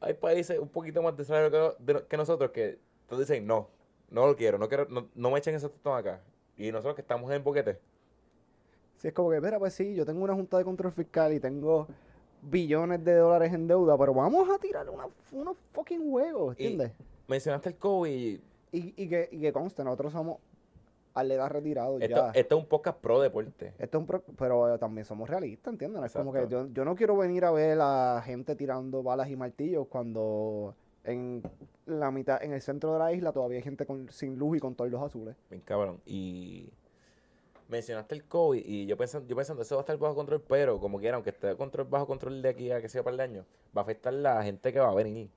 hay 0.00 0.12
países 0.14 0.58
un 0.58 0.68
poquito 0.68 1.02
más 1.02 1.16
desarrollados 1.16 1.76
que, 1.84 2.04
que 2.06 2.16
nosotros 2.18 2.50
que 2.50 2.78
todos 3.08 3.20
dicen 3.26 3.46
no, 3.46 3.68
no 4.10 4.26
lo 4.26 4.36
quiero, 4.36 4.58
no 4.58 4.68
quiero, 4.68 4.86
no, 4.90 5.08
no 5.14 5.30
me 5.30 5.38
echen 5.38 5.54
esos 5.54 5.70
tostón 5.72 5.96
acá. 5.98 6.20
Y 6.58 6.70
nosotros 6.70 6.94
que 6.96 7.00
estamos 7.00 7.32
en 7.32 7.42
boquete. 7.42 7.78
Sí, 8.98 9.08
es 9.08 9.14
como 9.14 9.30
que, 9.30 9.40
mira, 9.40 9.58
pues 9.58 9.72
sí, 9.72 9.94
yo 9.94 10.04
tengo 10.04 10.22
una 10.24 10.34
junta 10.34 10.58
de 10.58 10.64
control 10.64 10.92
fiscal 10.92 11.32
y 11.32 11.40
tengo 11.40 11.88
billones 12.42 13.02
de 13.02 13.14
dólares 13.14 13.52
en 13.54 13.66
deuda, 13.66 13.96
pero 13.96 14.12
vamos 14.12 14.46
a 14.50 14.58
tirar 14.58 14.88
una, 14.90 15.06
unos 15.32 15.56
fucking 15.72 16.10
juegos, 16.10 16.54
Y- 16.58 16.66
¿entiendes? 16.66 16.92
Mencionaste 17.28 17.70
el 17.70 17.76
COVID. 17.76 18.40
Y, 18.72 19.02
y, 19.02 19.08
que, 19.08 19.28
y 19.30 19.40
que 19.40 19.52
conste, 19.52 19.84
nosotros 19.84 20.12
somos 20.12 20.38
atletas 21.14 21.52
retirados 21.52 22.02
Esto, 22.02 22.16
ya. 22.16 22.30
esto 22.34 22.56
es 22.56 22.62
un 22.62 22.68
podcast 22.68 22.98
pro 22.98 23.20
deporte. 23.20 23.72
Esto 23.78 23.98
es 23.98 24.00
un 24.00 24.06
pro- 24.06 24.24
pero 24.36 24.76
también 24.78 25.04
somos 25.04 25.30
realistas, 25.30 25.72
¿entiendes? 25.72 26.02
Es 26.06 26.12
como 26.12 26.32
que 26.32 26.48
yo, 26.48 26.66
yo 26.72 26.84
no 26.84 26.96
quiero 26.96 27.16
venir 27.16 27.44
a 27.44 27.52
ver 27.52 27.78
a 27.80 28.20
gente 28.24 28.56
tirando 28.56 29.02
balas 29.02 29.30
y 29.30 29.36
martillos 29.36 29.86
cuando 29.86 30.74
en 31.04 31.40
la 31.86 32.10
mitad, 32.10 32.42
en 32.42 32.52
el 32.52 32.60
centro 32.60 32.92
de 32.94 32.98
la 32.98 33.12
isla 33.12 33.30
todavía 33.30 33.58
hay 33.58 33.62
gente 33.62 33.86
con, 33.86 34.10
sin 34.10 34.36
luz 34.38 34.56
y 34.56 34.60
con 34.60 34.74
todos 34.74 34.90
los 34.90 35.00
azules. 35.02 35.36
Bien 35.50 35.62
cabrón. 35.62 36.00
Y 36.04 36.68
mencionaste 37.68 38.16
el 38.16 38.24
COVID 38.24 38.62
y 38.64 38.86
yo 38.86 38.96
pensando, 38.96 39.28
yo 39.28 39.36
pensando, 39.36 39.62
eso 39.62 39.76
va 39.76 39.82
a 39.82 39.84
estar 39.84 39.96
bajo 39.96 40.16
control, 40.16 40.42
pero 40.48 40.80
como 40.80 40.98
quiera, 40.98 41.14
aunque 41.14 41.30
esté 41.30 41.54
control, 41.56 41.86
bajo 41.88 42.06
control 42.08 42.42
de 42.42 42.48
aquí 42.48 42.72
a 42.72 42.80
que 42.80 42.88
sea 42.88 43.04
para 43.04 43.14
el 43.14 43.20
año, 43.20 43.44
va 43.76 43.82
a 43.82 43.84
afectar 43.84 44.12
la 44.12 44.42
gente 44.42 44.72
que 44.72 44.80
va 44.80 44.90
a 44.90 44.94
venir. 44.94 45.30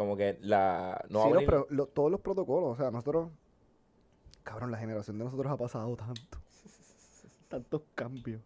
Como 0.00 0.16
que 0.16 0.38
la... 0.40 0.98
No 1.10 1.24
Sí, 1.24 1.30
venir... 1.32 1.50
lo- 1.68 1.86
todos 1.86 2.10
los 2.10 2.22
protocolos, 2.22 2.70
o 2.70 2.74
sea, 2.74 2.90
nosotros, 2.90 3.28
cabrón, 4.42 4.70
la 4.70 4.78
generación 4.78 5.18
de 5.18 5.24
nosotros 5.24 5.52
ha 5.52 5.58
pasado 5.58 5.94
tanto, 5.94 6.38
tantos 7.50 7.82
cambios. 7.94 8.40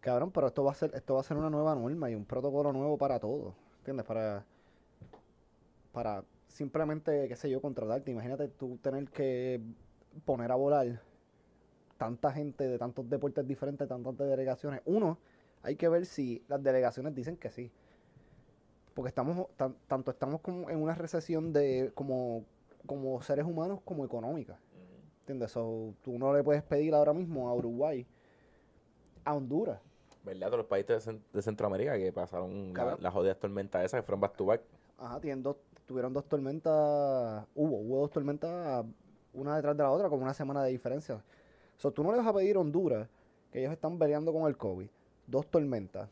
Cabrón, 0.00 0.32
pero 0.32 0.48
esto 0.48 0.64
va 0.64 0.72
a 0.72 0.74
ser, 0.74 0.90
esto 0.96 1.14
va 1.14 1.20
a 1.20 1.22
ser 1.22 1.36
una 1.36 1.48
nueva 1.48 1.76
norma 1.76 2.10
y 2.10 2.16
un 2.16 2.24
protocolo 2.24 2.72
nuevo 2.72 2.98
para 2.98 3.20
todos, 3.20 3.54
¿entiendes? 3.78 4.04
Para, 4.04 4.44
para 5.92 6.24
simplemente, 6.48 7.28
qué 7.28 7.36
sé 7.36 7.48
yo, 7.50 7.60
contratarte. 7.60 8.10
Imagínate 8.10 8.48
tú 8.48 8.76
tener 8.78 9.08
que 9.08 9.60
poner 10.24 10.50
a 10.50 10.56
volar 10.56 11.00
tanta 11.98 12.32
gente 12.32 12.66
de 12.66 12.78
tantos 12.78 13.08
deportes 13.08 13.46
diferentes, 13.46 13.86
tantas 13.86 14.18
delegaciones. 14.18 14.80
Uno, 14.86 15.18
hay 15.62 15.76
que 15.76 15.88
ver 15.88 16.04
si 16.04 16.44
las 16.48 16.60
delegaciones 16.60 17.14
dicen 17.14 17.36
que 17.36 17.50
sí. 17.52 17.70
Porque 18.96 19.10
estamos, 19.10 19.46
tan- 19.58 19.76
tanto 19.86 20.10
estamos 20.10 20.40
como 20.40 20.70
en 20.70 20.82
una 20.82 20.94
recesión 20.94 21.52
de 21.52 21.92
como, 21.94 22.44
como 22.86 23.20
seres 23.20 23.44
humanos 23.44 23.80
como 23.84 24.06
económica. 24.06 24.58
¿Entiendes? 25.20 25.50
So, 25.52 25.92
tú 26.02 26.18
no 26.18 26.32
le 26.32 26.42
puedes 26.42 26.62
pedir 26.62 26.94
ahora 26.94 27.12
mismo 27.12 27.46
a 27.50 27.54
Uruguay, 27.54 28.06
a 29.22 29.34
Honduras. 29.34 29.78
¿Verdad? 30.24 30.46
Todos 30.46 30.58
los 30.60 30.66
países 30.66 31.04
de, 31.04 31.12
Cen- 31.12 31.20
de 31.30 31.42
Centroamérica 31.42 31.98
que 31.98 32.10
pasaron 32.10 32.72
la, 32.72 32.96
las 33.02 33.12
jodidas 33.12 33.38
tormentas 33.38 33.84
esas 33.84 34.00
que 34.00 34.06
fueron 34.06 34.20
back 34.22 34.34
to 34.36 34.46
back. 34.46 34.62
Ajá, 34.98 35.20
tienen 35.20 35.42
dos, 35.42 35.56
tuvieron 35.84 36.14
dos 36.14 36.24
tormentas, 36.24 37.44
hubo, 37.54 37.76
hubo 37.76 37.98
dos 38.00 38.10
tormentas, 38.10 38.82
una 39.34 39.56
detrás 39.56 39.76
de 39.76 39.82
la 39.82 39.90
otra, 39.90 40.08
como 40.08 40.22
una 40.22 40.32
semana 40.32 40.64
de 40.64 40.70
diferencia. 40.70 41.22
So, 41.76 41.92
tú 41.92 42.02
no 42.02 42.12
le 42.12 42.16
vas 42.18 42.26
a 42.26 42.32
pedir 42.32 42.56
a 42.56 42.60
Honduras, 42.60 43.06
que 43.52 43.60
ellos 43.60 43.72
están 43.72 43.98
peleando 43.98 44.32
con 44.32 44.46
el 44.48 44.56
COVID, 44.56 44.88
dos 45.26 45.46
tormentas. 45.48 46.08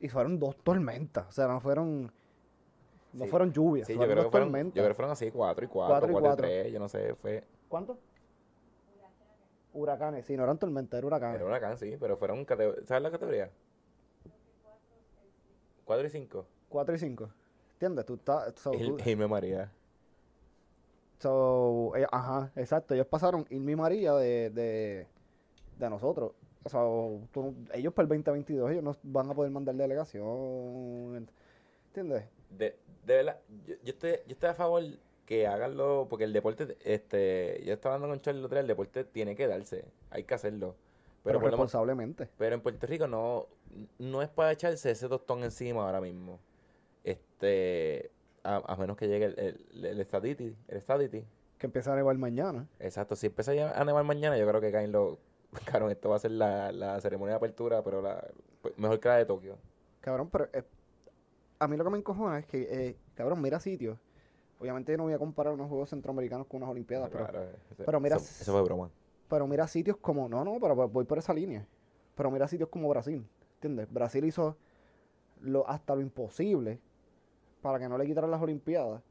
Y 0.00 0.08
fueron 0.08 0.38
dos 0.38 0.56
tormentas, 0.62 1.26
o 1.28 1.32
sea, 1.32 1.46
no 1.48 1.60
fueron, 1.60 2.12
no 3.12 3.24
Sí. 3.24 3.30
fueron 3.30 3.52
lluvias, 3.52 3.86
Sí, 3.86 3.94
yo 3.94 3.98
fueron 3.98 4.12
creo, 4.12 4.22
dos 4.24 4.26
que 4.26 4.30
fueron, 4.32 4.48
yo 4.48 4.52
tormentas. 4.52 4.72
creo 4.74 4.88
que 4.88 4.94
fueron 4.94 5.12
así, 5.12 5.30
4 5.30 5.64
y 5.64 5.68
4, 5.68 5.88
Cuatro 5.92 6.08
y 6.08 6.12
4 6.12 6.18
y 6.26 6.28
cuatro. 6.28 6.46
3, 6.46 6.72
yo 6.72 6.78
no 6.78 6.88
sé, 6.88 7.14
fue... 7.14 7.44
¿Cuánto? 7.68 7.98
Huracanes, 9.72 10.24
sí, 10.26 10.36
no 10.36 10.44
eran 10.44 10.58
tormentas, 10.58 10.98
eran 10.98 11.06
huracanes. 11.06 11.36
Era 11.36 11.44
una 11.46 11.60
can, 11.60 11.76
sí, 11.78 11.96
pero 12.00 12.16
fueron... 12.16 12.46
¿Sabes 12.84 13.02
la 13.02 13.10
categoría? 13.10 13.50
4 15.84 16.06
y 16.06 16.10
5. 16.10 16.46
4 16.68 16.94
y 16.94 16.98
5. 16.98 17.30
¿Entiendes? 17.74 18.06
Tú 18.06 18.14
estás. 18.14 18.54
So, 18.56 18.72
tú- 18.72 19.28
María. 19.28 19.70
so, 21.18 21.92
eh, 21.96 22.06
ajá, 22.10 22.50
exacto. 22.56 22.94
Ellos 22.94 23.06
pasaron 23.06 23.46
Irma 23.50 23.70
y 23.70 23.76
María 23.76 24.14
de, 24.14 24.50
de, 24.50 25.06
de 25.78 25.90
nosotros. 25.90 26.32
O 26.66 26.68
sea, 26.68 26.80
tú- 27.32 27.54
ellos 27.74 27.92
para 27.94 28.02
el 28.04 28.08
2022 28.08 28.72
ellos 28.72 28.82
no 28.82 28.96
van 29.04 29.30
a 29.30 29.34
poder 29.34 29.52
mandar 29.52 29.76
delegación. 29.76 31.28
¿Entiendes? 31.88 32.24
De, 32.50 32.76
de 33.06 33.14
verdad, 33.14 33.38
yo, 33.66 33.74
yo 33.84 33.92
estoy, 33.92 34.10
yo 34.26 34.32
estoy 34.32 34.48
a 34.48 34.54
favor 34.54 34.82
que 35.26 35.46
haganlo, 35.46 36.06
porque 36.10 36.24
el 36.24 36.32
deporte, 36.32 36.76
este, 36.84 37.62
yo 37.64 37.72
estaba 37.74 37.94
hablando 37.94 38.14
con 38.14 38.20
Charlie 38.20 38.40
el 38.40 38.44
otro 38.46 38.56
día, 38.56 38.62
el 38.62 38.66
deporte 38.66 39.04
tiene 39.04 39.36
que 39.36 39.46
darse, 39.46 39.84
hay 40.10 40.24
que 40.24 40.34
hacerlo. 40.34 40.74
Pero, 41.22 41.38
menos- 41.38 41.52
responsablemente. 41.52 42.28
pero 42.36 42.54
en 42.56 42.60
Puerto 42.60 42.86
Rico 42.86 43.06
no, 43.06 43.46
no 43.98 44.22
es 44.22 44.28
para 44.28 44.50
echarse 44.52 44.90
ese 44.90 45.08
tostón 45.08 45.42
encima 45.44 45.84
ahora 45.86 46.00
mismo. 46.00 46.38
Este, 47.04 48.10
a, 48.42 48.56
a 48.72 48.76
menos 48.76 48.96
que 48.96 49.06
llegue 49.08 49.26
el, 49.26 49.38
el, 49.38 49.84
el 49.84 50.00
el. 50.00 51.24
Que 51.58 51.66
empieza 51.66 51.92
a 51.92 51.96
nevar 51.96 52.16
mañana. 52.18 52.66
Exacto, 52.80 53.16
si 53.16 53.26
empieza 53.26 53.52
a 53.52 53.84
nevar 53.84 54.04
mañana, 54.04 54.36
yo 54.36 54.46
creo 54.46 54.60
que 54.60 54.70
caen 54.72 54.92
los, 54.92 55.16
claro, 55.64 55.90
esto 55.90 56.10
va 56.10 56.16
a 56.16 56.20
ser 56.20 56.32
la, 56.32 56.72
la 56.72 57.00
ceremonia 57.00 57.32
de 57.32 57.36
apertura, 57.36 57.82
pero 57.82 58.02
la, 58.02 58.22
pues, 58.62 58.76
mejor 58.78 59.00
que 59.00 59.08
la 59.08 59.16
de 59.16 59.26
Tokio. 59.26 59.56
Cabrón, 60.00 60.28
pero 60.30 60.48
eh, 60.52 60.64
a 61.58 61.68
mí 61.68 61.76
lo 61.76 61.84
que 61.84 61.90
me 61.90 61.98
encojona 61.98 62.38
es 62.38 62.46
que, 62.46 62.62
eh, 62.88 62.96
cabrón, 63.14 63.40
mira 63.40 63.58
sitios. 63.60 63.98
Obviamente 64.58 64.92
yo 64.92 64.98
no 64.98 65.04
voy 65.04 65.12
a 65.12 65.18
comparar 65.18 65.52
unos 65.52 65.68
Juegos 65.68 65.90
Centroamericanos 65.90 66.46
con 66.46 66.58
unas 66.58 66.70
Olimpiadas, 66.70 67.10
pero 67.10 67.24
Claro, 67.26 67.42
ese- 67.70 67.84
pero 67.84 68.00
mira, 68.00 68.16
eso, 68.16 68.42
eso 68.42 68.52
fue 68.52 68.62
broma. 68.62 68.90
Pero 69.28 69.46
mira 69.46 69.66
sitios 69.66 69.96
como, 69.98 70.28
no, 70.28 70.44
no, 70.44 70.58
pero 70.60 70.74
voy 70.88 71.04
por 71.04 71.18
esa 71.18 71.34
línea. 71.34 71.66
Pero 72.14 72.30
mira 72.30 72.48
sitios 72.48 72.68
como 72.70 72.88
Brasil, 72.88 73.26
¿entiendes? 73.56 73.92
Brasil 73.92 74.24
hizo 74.24 74.56
lo, 75.40 75.68
hasta 75.68 75.94
lo 75.94 76.00
imposible 76.00 76.80
para 77.60 77.78
que 77.78 77.88
no 77.88 77.98
le 77.98 78.06
quitaran 78.06 78.30
las 78.30 78.40
Olimpiadas. 78.40 79.02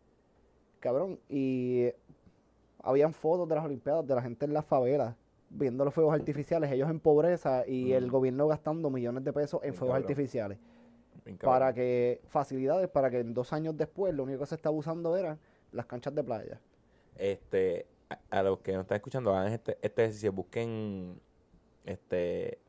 Cabrón, 0.80 1.20
y 1.30 1.92
habían 2.82 3.14
fotos 3.14 3.48
de 3.48 3.56
las 3.56 3.66
Olimpiadas 3.66 4.08
de 4.08 4.16
la 4.16 4.22
gente 4.22 4.46
en 4.46 4.54
las 4.54 4.66
favelas 4.66 5.16
viendo 5.50 5.86
los 5.86 5.94
fuegos 5.94 6.14
artificiales, 6.14 6.72
ellos 6.72 6.90
en 6.90 7.00
pobreza 7.00 7.66
y 7.68 7.94
el 7.94 8.10
gobierno 8.10 8.48
gastando 8.48 8.90
millones 8.90 9.24
de 9.24 9.32
pesos 9.34 9.62
en 9.64 9.70
Bien 9.72 9.74
fuegos 9.76 9.94
cabrón. 9.96 10.12
artificiales. 10.12 10.58
Bien 11.24 11.38
cabrón. 11.38 11.54
Para 11.60 11.74
que, 11.74 12.22
facilidades 12.28 12.88
para 12.90 13.10
que 13.10 13.24
dos 13.24 13.54
años 13.54 13.76
después 13.78 14.14
lo 14.14 14.24
único 14.24 14.40
que 14.42 14.46
se 14.48 14.56
estaba 14.56 14.76
usando 14.76 15.16
eran 15.16 15.40
las 15.72 15.86
canchas 15.86 16.14
de 16.14 16.24
playa. 16.24 16.60
Este, 17.18 17.86
a, 18.10 18.40
a 18.40 18.44
los 18.44 18.60
que 18.60 18.74
nos 18.74 18.82
están 18.82 18.98
escuchando, 18.98 19.34
hagan 19.36 19.54
este, 19.54 19.78
este 19.82 20.04
ejercicio, 20.04 20.32
busquen 20.34 21.20
este 21.86 22.60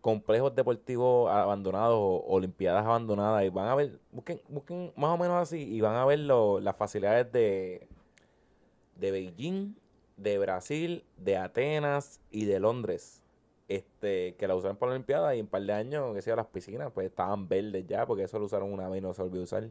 complejos 0.00 0.54
deportivos 0.54 1.28
abandonados 1.28 1.96
o 1.98 2.24
olimpiadas 2.28 2.84
abandonadas 2.86 3.44
y 3.44 3.48
van 3.48 3.66
a 3.66 3.74
ver, 3.74 3.98
busquen, 4.12 4.40
busquen 4.48 4.92
más 4.94 5.10
o 5.10 5.18
menos 5.18 5.36
así 5.42 5.60
y 5.60 5.80
van 5.80 5.96
a 5.96 6.04
ver 6.04 6.20
lo- 6.20 6.60
las 6.60 6.76
facilidades 6.76 7.32
de, 7.32 7.88
de 8.94 9.10
Beijing, 9.10 9.74
de 10.16 10.38
Brasil, 10.38 11.04
de 11.16 11.36
Atenas 11.36 12.20
y 12.30 12.44
de 12.44 12.60
Londres. 12.60 13.22
Este, 13.68 14.36
que 14.36 14.46
la 14.46 14.54
usaron 14.54 14.76
para 14.76 14.90
la 14.90 14.96
Olimpiada 14.96 15.34
y 15.34 15.40
en 15.40 15.46
un 15.46 15.50
par 15.50 15.62
de 15.62 15.72
años, 15.72 16.14
que 16.14 16.22
sea 16.22 16.36
las 16.36 16.46
piscinas, 16.46 16.92
pues 16.92 17.08
estaban 17.08 17.48
verdes 17.48 17.84
ya, 17.86 18.06
porque 18.06 18.22
eso 18.22 18.38
lo 18.38 18.46
usaron 18.46 18.72
una 18.72 18.88
vez 18.88 18.98
y 18.98 19.02
no 19.02 19.12
se 19.12 19.22
olvidó 19.22 19.42
usar. 19.42 19.68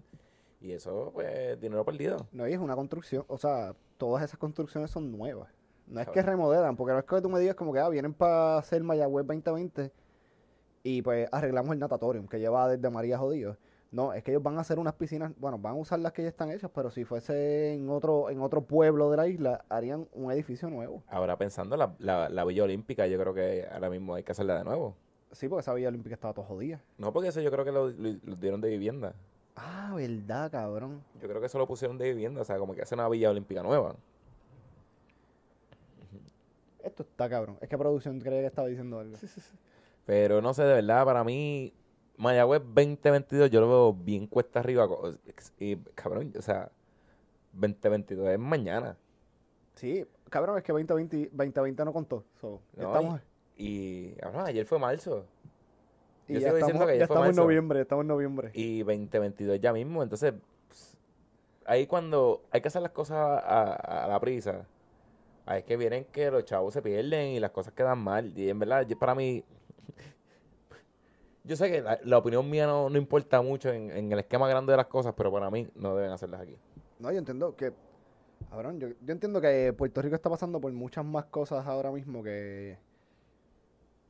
Y 0.60 0.72
eso, 0.74 1.12
pues, 1.14 1.60
dinero 1.62 1.86
perdido. 1.86 2.28
No, 2.32 2.48
y 2.48 2.54
es 2.54 2.60
una 2.60 2.76
construcción, 2.76 3.24
o 3.28 3.38
sea, 3.38 3.74
todas 3.98 4.24
esas 4.24 4.38
construcciones 4.38 4.92
son 4.92 5.12
nuevas. 5.12 5.50
No 5.88 6.02
es 6.02 6.10
que 6.10 6.22
remodelan, 6.22 6.76
porque 6.76 6.94
no 6.94 7.00
es 7.00 7.06
que 7.06 7.22
tú 7.22 7.30
me 7.30 7.40
digas 7.40 7.56
como 7.56 7.72
que 7.72 7.80
ah, 7.80 7.90
vienen 7.90 8.14
para 8.14 8.58
hacer 8.58 8.84
Mayagüez 8.84 9.28
2020 9.28 9.92
y 10.84 11.02
pues 11.02 11.28
arreglamos 11.32 11.74
el 11.74 11.80
natatorium 11.80 12.28
que 12.28 12.40
lleva 12.40 12.68
desde 12.68 12.90
María 12.90 13.18
Jodido. 13.18 13.58
No, 13.96 14.12
es 14.12 14.24
que 14.26 14.32
ellos 14.32 14.44
van 14.44 14.58
a 14.58 14.62
hacer 14.62 14.78
unas 14.78 14.94
piscinas, 14.96 15.32
bueno, 15.38 15.58
van 15.58 15.72
a 15.76 15.78
usar 15.78 16.00
las 16.00 16.12
que 16.12 16.22
ya 16.24 16.28
están 16.28 16.52
hechas, 16.52 16.70
pero 16.76 16.90
si 16.92 17.06
fuese 17.06 17.74
en 17.74 17.90
otro, 17.90 18.30
en 18.30 18.42
otro 18.42 18.62
pueblo 18.62 19.10
de 19.10 19.16
la 19.16 19.26
isla, 19.30 19.64
harían 19.70 20.06
un 20.12 20.30
edificio 20.34 20.70
nuevo. 20.70 21.02
Ahora 21.08 21.38
pensando, 21.38 21.78
la, 21.78 21.96
la, 22.00 22.28
la 22.28 22.44
Villa 22.44 22.66
Olímpica, 22.66 23.08
yo 23.08 23.18
creo 23.18 23.34
que 23.34 23.66
ahora 23.72 23.90
mismo 23.90 24.14
hay 24.16 24.24
que 24.24 24.34
hacerla 24.34 24.58
de 24.58 24.66
nuevo. 24.66 24.98
Sí, 25.32 25.48
porque 25.48 25.62
esa 25.62 25.74
Villa 25.74 25.88
Olímpica 25.88 26.14
estaba 26.14 26.34
todo 26.34 26.44
jodida. 26.44 26.82
No, 26.98 27.14
porque 27.14 27.30
eso 27.30 27.40
yo 27.40 27.50
creo 27.52 27.64
que 27.64 27.72
lo, 27.72 27.88
lo- 27.90 28.20
lo 28.22 28.36
dieron 28.36 28.60
de 28.60 28.68
vivienda. 28.68 29.16
Ah, 29.56 29.94
verdad, 29.96 30.52
cabrón. 30.52 31.02
Yo 31.22 31.30
creo 31.30 31.40
que 31.40 31.48
eso 31.48 31.58
lo 31.58 31.66
pusieron 31.66 31.98
de 31.98 32.10
vivienda, 32.10 32.42
o 32.42 32.44
sea, 32.44 32.58
como 32.58 32.76
que 32.76 32.82
hace 32.82 32.96
una 32.96 33.08
Villa 33.08 33.30
Olímpica 33.30 33.64
nueva. 33.64 33.96
Esto 36.84 37.04
está 37.04 37.30
cabrón. 37.30 37.58
Es 37.62 37.70
que 37.70 37.78
producción 37.78 38.20
creía 38.20 38.42
que 38.42 38.48
estaba 38.48 38.68
diciendo 38.68 39.00
algo. 39.00 39.16
Pero 40.06 40.42
no 40.42 40.54
sé, 40.54 40.64
de 40.64 40.74
verdad, 40.74 41.06
para 41.06 41.24
mí, 41.24 41.74
Mayagüez 42.18 42.62
2022 42.64 43.50
yo 43.52 43.62
lo 43.62 43.68
veo 43.68 43.94
bien 43.94 44.28
cuesta 44.28 44.60
arriba. 44.60 44.88
Y, 45.60 45.76
cabrón, 45.96 46.34
o 46.38 46.42
sea, 46.42 46.72
2022 47.54 48.28
es 48.30 48.40
mañana. 48.40 48.98
Sí, 49.76 50.06
cabrón, 50.30 50.58
es 50.58 50.64
que 50.64 50.72
2020, 50.72 51.30
2020 51.34 51.86
no 51.86 51.94
contó. 51.94 52.24
So, 52.40 52.62
ya 52.76 52.84
No, 52.84 52.90
estamos, 52.90 53.22
Y, 53.58 54.12
cabrón, 54.14 54.46
ayer 54.48 54.66
fue 54.66 54.80
marzo. 54.80 55.26
y 56.28 56.34
yo 56.34 56.40
ya 56.40 56.48
sigo 56.48 56.56
diciendo 56.58 56.66
estamos, 56.66 56.86
que 56.88 56.92
ayer 56.94 57.00
ya 57.02 57.08
fue 57.08 57.16
estamos 57.16 57.30
en 57.30 57.36
noviembre, 57.36 57.82
estamos 57.82 58.04
en 58.04 58.08
noviembre. 58.08 58.52
Y 58.54 58.80
2022 58.80 59.60
ya 59.60 59.74
mismo, 59.74 60.02
entonces, 60.04 60.34
pues, 60.68 60.98
ahí 61.66 61.86
cuando 61.88 62.44
hay 62.52 62.62
que 62.62 62.68
hacer 62.70 62.82
las 62.82 62.92
cosas 62.92 63.18
a, 63.18 63.74
a 64.06 64.08
la 64.08 64.20
prisa, 64.20 64.66
ahí 65.46 65.60
es 65.60 65.66
que 65.66 65.76
vienen 65.78 66.06
que 66.06 66.32
los 66.32 66.46
chavos 66.46 66.74
se 66.74 66.82
pierden 66.82 67.30
y 67.32 67.40
las 67.40 67.52
cosas 67.52 67.74
quedan 67.74 68.00
mal. 68.00 68.32
Y 68.38 68.50
en 68.50 68.58
verdad, 68.60 68.88
yo- 68.88 68.98
para 68.98 69.14
mí, 69.16 69.44
yo 71.46 71.56
sé 71.56 71.72
que 71.72 71.82
la, 71.82 72.00
la 72.04 72.18
opinión 72.18 72.50
mía 72.50 72.66
no, 72.68 72.90
no 72.90 72.98
importa 72.98 73.42
mucho 73.42 73.70
en, 73.72 73.92
en 73.92 74.12
el 74.12 74.20
esquema 74.20 74.48
grande 74.50 74.72
de 74.74 74.78
las 74.78 74.88
cosas, 74.88 75.14
pero 75.16 75.32
para 75.32 75.50
mí 75.50 75.68
no 75.76 75.96
deben 75.96 76.12
hacerlas 76.12 76.42
aquí. 76.42 76.58
No, 77.00 77.12
yo 77.12 77.18
entiendo 77.20 77.56
que, 77.56 77.74
cabrón, 78.50 78.80
yo, 78.80 78.90
yo 79.02 79.12
entiendo 79.14 79.40
que 79.42 79.74
Puerto 79.78 80.02
Rico 80.02 80.16
está 80.16 80.30
pasando 80.30 80.60
por 80.60 80.72
muchas 80.72 81.06
más 81.06 81.26
cosas 81.26 81.66
ahora 81.68 81.92
mismo 81.92 82.24
que, 82.24 82.78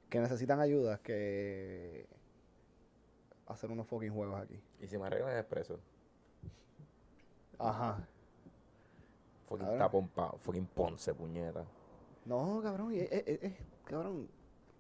que 0.10 0.20
necesitan 0.20 0.60
ayuda 0.60 1.00
que 1.00 2.08
hacer 3.48 3.70
unos 3.72 3.88
fucking 3.88 4.14
juegos 4.14 4.40
aquí. 4.42 4.60
Y 4.82 4.88
si 4.88 4.98
me 4.98 5.06
arreglan 5.08 5.32
el 5.34 5.40
expreso, 5.40 5.80
Ajá. 7.60 8.08
fucking 9.48 9.66
Cabrón. 9.66 9.80
tapón 9.80 10.08
pa, 10.10 10.32
fucking 10.40 10.66
Ponce, 10.68 11.14
puñeta. 11.14 11.64
No, 12.26 12.60
cabrón, 12.64 12.92
es- 12.94 13.12
es, 13.12 13.54
cabrón, 13.86 14.28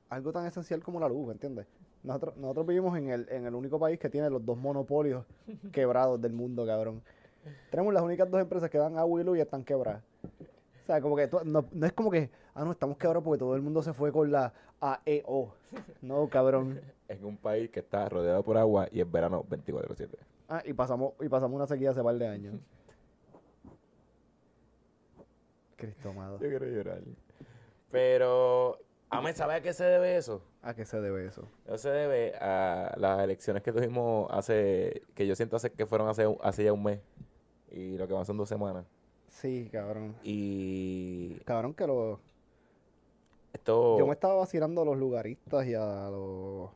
algo 0.09 0.31
tan 0.31 0.45
esencial 0.45 0.81
como 0.83 0.99
la 0.99 1.07
luz, 1.07 1.31
¿entiendes? 1.31 1.67
Nosotros, 2.05 2.37
nosotros 2.37 2.67
vivimos 2.67 2.97
en 2.97 3.09
el, 3.09 3.27
en 3.29 3.45
el 3.45 3.55
único 3.55 3.79
país 3.79 3.99
que 3.99 4.09
tiene 4.09 4.29
los 4.29 4.45
dos 4.45 4.57
monopolios 4.57 5.25
quebrados 5.71 6.21
del 6.21 6.33
mundo, 6.33 6.65
cabrón. 6.65 7.01
Tenemos 7.71 7.93
las 7.93 8.03
únicas 8.03 8.29
dos 8.29 8.41
empresas 8.41 8.69
que 8.69 8.77
dan 8.77 8.97
agua 8.97 9.21
y 9.21 9.23
luz 9.23 9.37
y 9.37 9.41
están 9.41 9.63
quebradas. 9.63 10.01
O 10.83 10.85
sea, 10.85 11.01
como 11.01 11.15
que 11.15 11.27
tú- 11.27 11.39
no, 11.45 11.65
no 11.71 11.85
es 11.85 11.93
como 11.93 12.11
que, 12.11 12.29
ah, 12.53 12.63
no, 12.63 12.71
estamos 12.71 12.97
quebrados 12.97 13.23
porque 13.23 13.39
todo 13.39 13.55
el 13.55 13.61
mundo 13.61 13.81
se 13.81 13.93
fue 13.93 14.11
con 14.11 14.31
la 14.31 14.53
AEO. 14.79 15.53
No, 16.01 16.27
cabrón. 16.29 16.79
En 17.07 17.23
un 17.23 17.37
país 17.37 17.69
que 17.69 17.81
está 17.81 18.09
rodeado 18.09 18.41
por 18.41 18.57
agua 18.57 18.87
y 18.91 18.99
es 18.99 19.11
verano 19.11 19.45
24-7. 19.47 20.09
Ah, 20.49 20.63
y 20.65 20.73
pasamos, 20.73 21.13
y 21.21 21.29
pasamos 21.29 21.55
una 21.55 21.67
sequía 21.67 21.91
hace 21.91 22.01
par 22.01 22.15
de 22.15 22.27
años. 22.27 22.55
Cristo 25.77 26.09
amado. 26.09 26.39
Yo 26.39 26.49
quiero 26.49 26.65
llorar. 26.65 27.01
Pero, 27.91 28.79
¿a 29.09 29.21
mí 29.21 29.33
sabe 29.33 29.55
a 29.55 29.61
qué 29.61 29.73
se 29.73 29.83
debe 29.83 30.17
eso? 30.17 30.41
¿A 30.61 30.73
qué 30.73 30.85
se 30.85 30.99
debe 30.99 31.25
eso? 31.27 31.47
Eso 31.65 31.77
se 31.77 31.89
debe 31.89 32.35
a 32.35 32.95
las 32.97 33.21
elecciones 33.23 33.63
que 33.63 33.71
tuvimos 33.71 34.27
hace, 34.31 35.03
que 35.13 35.25
yo 35.27 35.35
siento 35.35 35.55
hace 35.55 35.71
que 35.71 35.85
fueron 35.85 36.07
hace, 36.09 36.25
hace 36.41 36.63
ya 36.63 36.73
un 36.73 36.83
mes. 36.83 36.99
Y 37.71 37.97
lo 37.97 38.07
que 38.07 38.13
van 38.13 38.25
son 38.25 38.37
dos 38.37 38.49
semanas. 38.49 38.85
Sí, 39.27 39.69
cabrón. 39.71 40.15
Y 40.23 41.35
Cabrón 41.45 41.73
que 41.73 41.85
los... 41.85 42.19
esto... 43.53 43.97
Yo 43.99 44.07
me 44.07 44.13
estaba 44.13 44.35
vacilando 44.35 44.81
a 44.81 44.85
los 44.85 44.97
lugaristas 44.97 45.65
y 45.67 45.73
a 45.75 46.09
los 46.09 46.69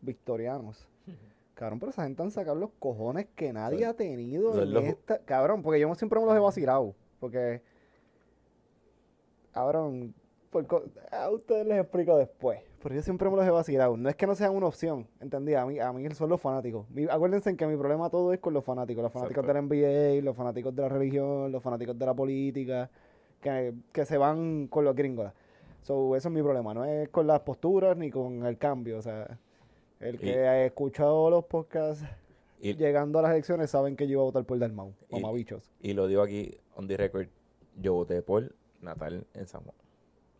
victorianos. 0.00 0.88
Cabrón, 1.54 1.78
pero 1.78 1.90
esa 1.90 2.04
gente 2.04 2.22
han 2.22 2.30
sacado 2.30 2.56
los 2.56 2.70
cojones 2.78 3.26
que 3.36 3.52
nadie 3.52 3.84
ha 3.84 3.94
tenido 3.94 4.60
en 4.62 4.72
los- 4.72 4.84
esta... 4.84 5.18
Cabrón, 5.18 5.62
porque 5.62 5.80
yo 5.80 5.94
siempre 5.94 6.18
me 6.18 6.26
los 6.26 6.34
he 6.34 6.40
vacilado. 6.40 6.94
Porque... 7.20 7.60
Cabrón, 9.52 10.14
por 10.52 10.66
co- 10.66 10.84
a 11.10 11.30
ustedes 11.30 11.66
les 11.66 11.80
explico 11.80 12.16
después. 12.16 12.60
Pero 12.82 12.94
yo 12.94 13.02
siempre 13.02 13.28
me 13.30 13.36
los 13.36 13.46
he 13.46 13.50
vacilado. 13.50 13.96
No 13.96 14.08
es 14.08 14.14
que 14.16 14.26
no 14.26 14.34
sean 14.34 14.54
una 14.54 14.66
opción, 14.66 15.08
¿entendí? 15.20 15.54
A 15.54 15.64
mí, 15.64 15.80
a 15.80 15.92
mí 15.92 16.08
son 16.14 16.28
los 16.28 16.40
fanáticos. 16.40 16.88
Mi- 16.90 17.06
acuérdense 17.10 17.56
que 17.56 17.66
mi 17.66 17.76
problema 17.76 18.10
todo 18.10 18.32
es 18.34 18.38
con 18.38 18.52
los 18.52 18.62
fanáticos. 18.64 19.02
Los 19.02 19.12
fanáticos 19.12 19.44
Exacto. 19.44 19.68
del 19.68 19.80
NBA, 19.80 20.22
los 20.22 20.36
fanáticos 20.36 20.76
de 20.76 20.82
la 20.82 20.88
religión, 20.90 21.50
los 21.50 21.62
fanáticos 21.62 21.98
de 21.98 22.06
la 22.06 22.14
política, 22.14 22.90
que, 23.40 23.72
que 23.92 24.04
se 24.04 24.18
van 24.18 24.66
con 24.68 24.84
los 24.84 24.94
gringos. 24.94 25.32
So, 25.82 26.14
eso 26.16 26.28
es 26.28 26.34
mi 26.34 26.42
problema. 26.42 26.74
No 26.74 26.84
es 26.84 27.08
con 27.08 27.26
las 27.26 27.40
posturas 27.40 27.96
ni 27.96 28.10
con 28.10 28.44
el 28.44 28.58
cambio. 28.58 28.98
O 28.98 29.02
sea, 29.02 29.38
el 30.00 30.18
que 30.18 30.26
Y- 30.26 30.30
ha 30.34 30.64
escuchado 30.66 31.30
los 31.30 31.44
podcasts 31.46 32.04
y, 32.60 32.74
llegando 32.74 33.18
a 33.18 33.22
las 33.22 33.30
elecciones 33.32 33.70
saben 33.70 33.96
que 33.96 34.06
yo 34.06 34.12
iba 34.12 34.22
a 34.22 34.24
votar 34.26 34.44
por 34.44 34.58
Dalmau. 34.58 34.92
Y- 35.08 35.14
Mamabichos. 35.20 35.72
y 35.80 35.94
lo 35.94 36.06
digo 36.08 36.20
aquí, 36.22 36.56
on 36.76 36.86
the 36.88 36.96
record, 36.96 37.26
yo 37.80 37.94
voté 37.94 38.20
por 38.22 38.54
Natal 38.82 39.24
en 39.34 39.46
San 39.46 39.62
Juan. 39.62 39.74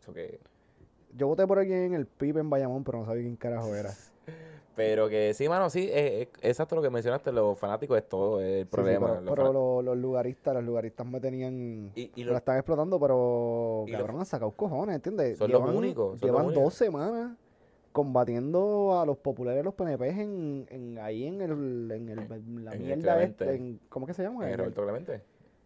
Eso 0.02 0.12
que... 0.12 0.40
Yo 1.16 1.28
voté 1.28 1.46
por 1.46 1.58
aquí 1.60 1.72
en 1.72 1.94
el 1.94 2.06
PIB 2.06 2.38
en 2.38 2.50
Bayamón, 2.50 2.82
pero 2.84 2.98
no 2.98 3.06
sabía 3.06 3.22
quién 3.22 3.36
carajo 3.36 3.74
era. 3.74 3.90
Pero 4.74 5.10
que 5.10 5.34
sí, 5.34 5.50
mano, 5.50 5.68
sí, 5.68 5.90
es, 5.92 6.22
es- 6.22 6.28
exacto 6.40 6.74
lo 6.74 6.80
que 6.80 6.88
mencionaste, 6.88 7.30
los 7.30 7.58
fanáticos 7.58 7.98
es 7.98 8.08
todo 8.08 8.40
es 8.40 8.46
el 8.46 8.52
Sí, 8.62 8.64
sí, 8.64 8.70
problema. 8.70 9.20
pero 9.28 9.52
los 9.52 9.84
lo- 9.84 9.94
lugaristas, 9.94 10.54
los 10.54 10.64
lugaristas 10.64 11.06
me 11.06 11.20
tenían... 11.20 11.90
y, 11.94 12.24
la 12.24 12.38
están 12.38 12.56
explotando, 12.56 12.98
pero 12.98 13.84
y 13.86 13.90
los- 13.90 14.00
cabrón, 14.00 14.20
han 14.20 14.24
sacado 14.24 14.50
cojones, 14.52 14.94
¿entiendes? 14.96 15.36
Son 15.36 15.52
los 15.52 15.60
únicos, 15.74 16.18
son 16.18 16.20
los 16.20 16.22
llevan 16.22 16.46
únicos. 16.46 16.64
dos 16.64 16.72
semanas 16.74 17.36
combatiendo 17.92 18.98
a 18.98 19.04
los 19.04 19.18
populares, 19.18 19.62
los 19.62 19.74
PNPs 19.74 20.18
en, 20.18 20.66
en 20.70 20.98
ahí 20.98 21.26
en 21.26 21.42
el, 21.42 21.90
en 21.92 22.08
el 22.08 22.18
en 22.20 22.64
la 22.64 22.72
En 22.74 22.80
el 22.80 22.86
mierda 22.86 23.12
Clemente. 23.16 23.44
este, 23.44 23.54
en, 23.56 23.80
¿cómo 23.90 24.06
que 24.06 24.14
se 24.14 24.22
llama? 24.22 24.44
en 24.44 24.48
el 24.48 24.48
En 24.48 24.52
el, 24.54 24.58
Roberto 24.60 24.82
Clemente, 24.84 25.22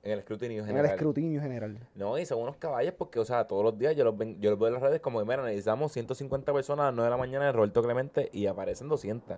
en 0.06 0.12
el 0.12 0.18
escrutinio 0.20 0.58
en 0.62 0.68
el 0.68 0.74
general. 0.76 0.90
escrutinio 0.94 1.40
general. 1.40 1.78
No, 1.94 2.16
y 2.18 2.24
son 2.24 2.40
unos 2.40 2.56
caballos 2.56 2.94
porque, 2.96 3.18
o 3.18 3.24
sea, 3.24 3.46
todos 3.46 3.64
los 3.64 3.76
días 3.78 3.96
yo 3.96 4.04
los, 4.04 4.16
ven- 4.16 4.40
yo 4.40 4.50
los 4.50 4.58
veo 4.58 4.68
en 4.68 4.74
las 4.74 4.82
redes 4.82 5.00
como, 5.00 5.20
mira, 5.24 5.42
necesitamos 5.42 5.92
150 5.92 6.52
personas 6.52 6.84
a 6.84 6.86
las 6.86 6.94
9 6.94 7.06
de 7.06 7.10
la 7.10 7.16
mañana 7.16 7.44
en 7.44 7.48
el 7.48 7.54
Roberto 7.54 7.82
Clemente 7.82 8.30
y 8.32 8.46
aparecen 8.46 8.88
200. 8.88 9.36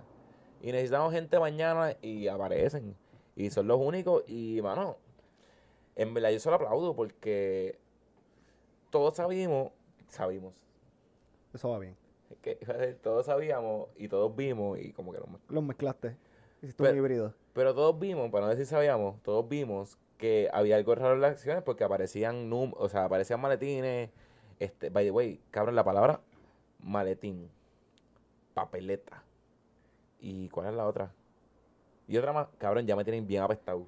Y 0.60 0.72
necesitamos 0.72 1.12
gente 1.12 1.38
mañana 1.40 1.96
y 2.02 2.28
aparecen. 2.28 2.96
Y 3.34 3.50
son 3.50 3.66
los 3.66 3.78
únicos 3.80 4.24
y, 4.28 4.60
mano, 4.62 4.96
en 5.96 6.12
verdad 6.14 6.30
yo 6.30 6.40
solo 6.40 6.56
aplaudo 6.56 6.94
porque 6.94 7.78
todos 8.90 9.16
sabíamos, 9.16 9.70
sabimos, 10.08 10.54
Eso 11.54 11.70
va 11.70 11.78
bien. 11.78 11.96
que 12.42 12.56
todos 13.02 13.26
sabíamos 13.26 13.88
y 13.96 14.08
todos 14.08 14.34
vimos 14.36 14.78
y 14.78 14.92
como 14.92 15.12
que 15.12 15.18
no 15.20 15.26
me- 15.26 15.38
Los 15.48 15.64
mezclaste. 15.64 16.16
Hiciste 16.60 16.82
Pero- 16.82 16.92
un 16.92 16.98
híbrido. 16.98 17.34
Pero 17.54 17.74
todos 17.74 17.98
vimos, 17.98 18.30
para 18.30 18.44
no 18.46 18.50
decir 18.50 18.66
sabíamos, 18.66 19.20
todos 19.22 19.48
vimos 19.48 19.96
que 20.18 20.50
había 20.52 20.76
algo 20.76 20.94
raro 20.94 21.14
en 21.14 21.20
las 21.22 21.32
acciones 21.32 21.62
porque 21.62 21.84
aparecían 21.84 22.50
num 22.50 22.72
o 22.76 22.88
sea, 22.88 23.04
aparecían 23.04 23.40
maletines. 23.40 24.10
Este, 24.58 24.90
by 24.90 25.04
the 25.04 25.10
way, 25.12 25.40
cabrón, 25.50 25.76
la 25.76 25.84
palabra 25.84 26.20
maletín, 26.80 27.48
papeleta. 28.54 29.22
¿Y 30.20 30.48
cuál 30.48 30.66
es 30.68 30.74
la 30.74 30.86
otra? 30.86 31.12
Y 32.08 32.16
otra 32.16 32.32
más, 32.32 32.48
cabrón, 32.58 32.86
ya 32.86 32.96
me 32.96 33.04
tienen 33.04 33.26
bien 33.26 33.42
apestado. 33.42 33.86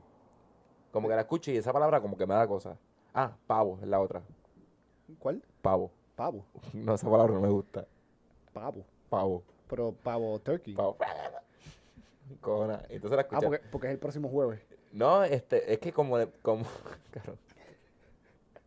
Como 0.92 1.08
que 1.08 1.14
la 1.14 1.22
escucho 1.22 1.50
y 1.50 1.56
esa 1.56 1.72
palabra 1.72 2.00
como 2.00 2.16
que 2.16 2.26
me 2.26 2.34
da 2.34 2.46
cosa. 2.46 2.76
Ah, 3.12 3.32
pavo 3.46 3.78
es 3.82 3.88
la 3.88 4.00
otra. 4.00 4.22
¿Cuál? 5.18 5.42
Pavo. 5.62 5.90
Pavo. 6.14 6.44
No, 6.72 6.94
esa 6.94 7.10
palabra 7.10 7.34
no 7.34 7.40
me 7.40 7.48
gusta. 7.48 7.86
Pavo. 8.52 8.84
Pavo. 9.08 9.42
Pero 9.68 9.92
pavo 9.92 10.38
turkey. 10.38 10.74
Pavo. 10.74 10.96
Cojona. 12.40 12.82
Entonces 12.88 13.16
la 13.16 13.22
Ah, 13.22 13.26
escuché. 13.26 13.46
porque, 13.46 13.60
porque 13.70 13.86
es 13.88 13.92
el 13.94 13.98
próximo 13.98 14.28
jueves. 14.28 14.60
No, 14.92 15.22
este, 15.22 15.72
es 15.72 15.78
que 15.78 15.92
como, 15.92 16.18
como, 16.42 16.64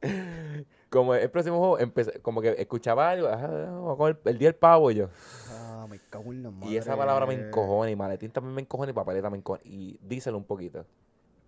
como 0.90 1.16
el 1.16 1.30
próximo 1.30 1.60
juego, 1.60 1.80
empecé, 1.80 2.20
como 2.22 2.42
que 2.42 2.56
escuchaba 2.58 3.10
algo, 3.10 3.28
ajá, 3.28 3.48
vamos 3.48 3.94
a 3.94 3.98
comer 3.98 4.20
el 4.26 4.38
día 4.38 4.48
del 4.50 4.56
pavo 4.56 4.90
y 4.92 4.96
yo. 4.96 5.10
Ah, 5.50 5.86
me 5.90 6.00
cago 6.10 6.32
en 6.32 6.44
la 6.44 6.52
madre. 6.52 6.72
Y 6.72 6.78
esa 6.78 6.96
palabra 6.96 7.26
me 7.26 7.34
encojona, 7.34 7.92
y 7.92 7.96
maletín 7.96 8.32
también 8.32 8.56
me 8.56 8.62
encojona, 8.62 8.92
y 8.92 8.94
papeleta 8.94 9.30
me 9.30 9.38
encojona, 9.38 9.64
y 9.66 10.00
díselo 10.02 10.38
un 10.38 10.46
poquito. 10.46 10.86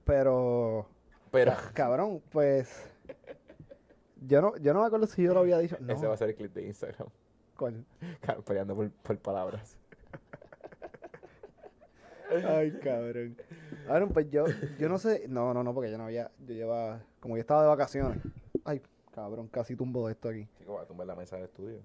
Pero, 0.03 0.88
Pero, 1.32 1.53
cabrón, 1.73 2.21
pues... 2.32 2.91
Yo 4.28 4.41
no, 4.41 4.57
yo 4.57 4.73
no 4.73 4.82
me 4.82 4.88
acuerdo 4.88 5.07
si 5.07 5.23
yo 5.23 5.34
lo 5.34 5.41
había 5.41 5.59
dicho. 5.59 5.78
No, 5.80 5.93
ese 5.93 6.07
va 6.07 6.15
a 6.15 6.17
ser 6.17 6.30
el 6.30 6.36
clip 6.36 6.53
de 6.53 6.65
Instagram, 6.65 7.07
¿cuál? 7.55 7.86
peleando 8.45 8.76
por, 8.76 8.89
por 8.89 9.17
palabras. 9.19 9.78
Ay, 12.43 12.71
cabrón. 12.84 13.38
Cabrón, 13.86 14.10
pues 14.10 14.30
yo, 14.30 14.46
yo 14.80 14.90
no 14.90 14.98
sé. 14.98 15.28
No, 15.28 15.54
no, 15.54 15.64
no, 15.64 15.74
porque 15.74 15.92
yo 15.92 15.98
no 15.98 16.06
había. 16.06 16.32
Yo 16.46 16.54
llevaba. 16.54 17.02
Como 17.20 17.36
yo 17.36 17.42
estaba 17.42 17.62
de 17.62 17.68
vacaciones. 17.68 18.20
Ay, 18.64 18.82
cabrón, 19.12 19.48
casi 19.48 19.76
tumbo 19.76 20.08
de 20.08 20.14
esto 20.14 20.30
aquí. 20.30 20.48
Chico, 20.58 20.74
va 20.74 20.82
a 20.82 20.86
tumbar 20.86 21.08
la 21.08 21.16
mesa 21.16 21.36
del 21.36 21.46
estudio. 21.46 21.80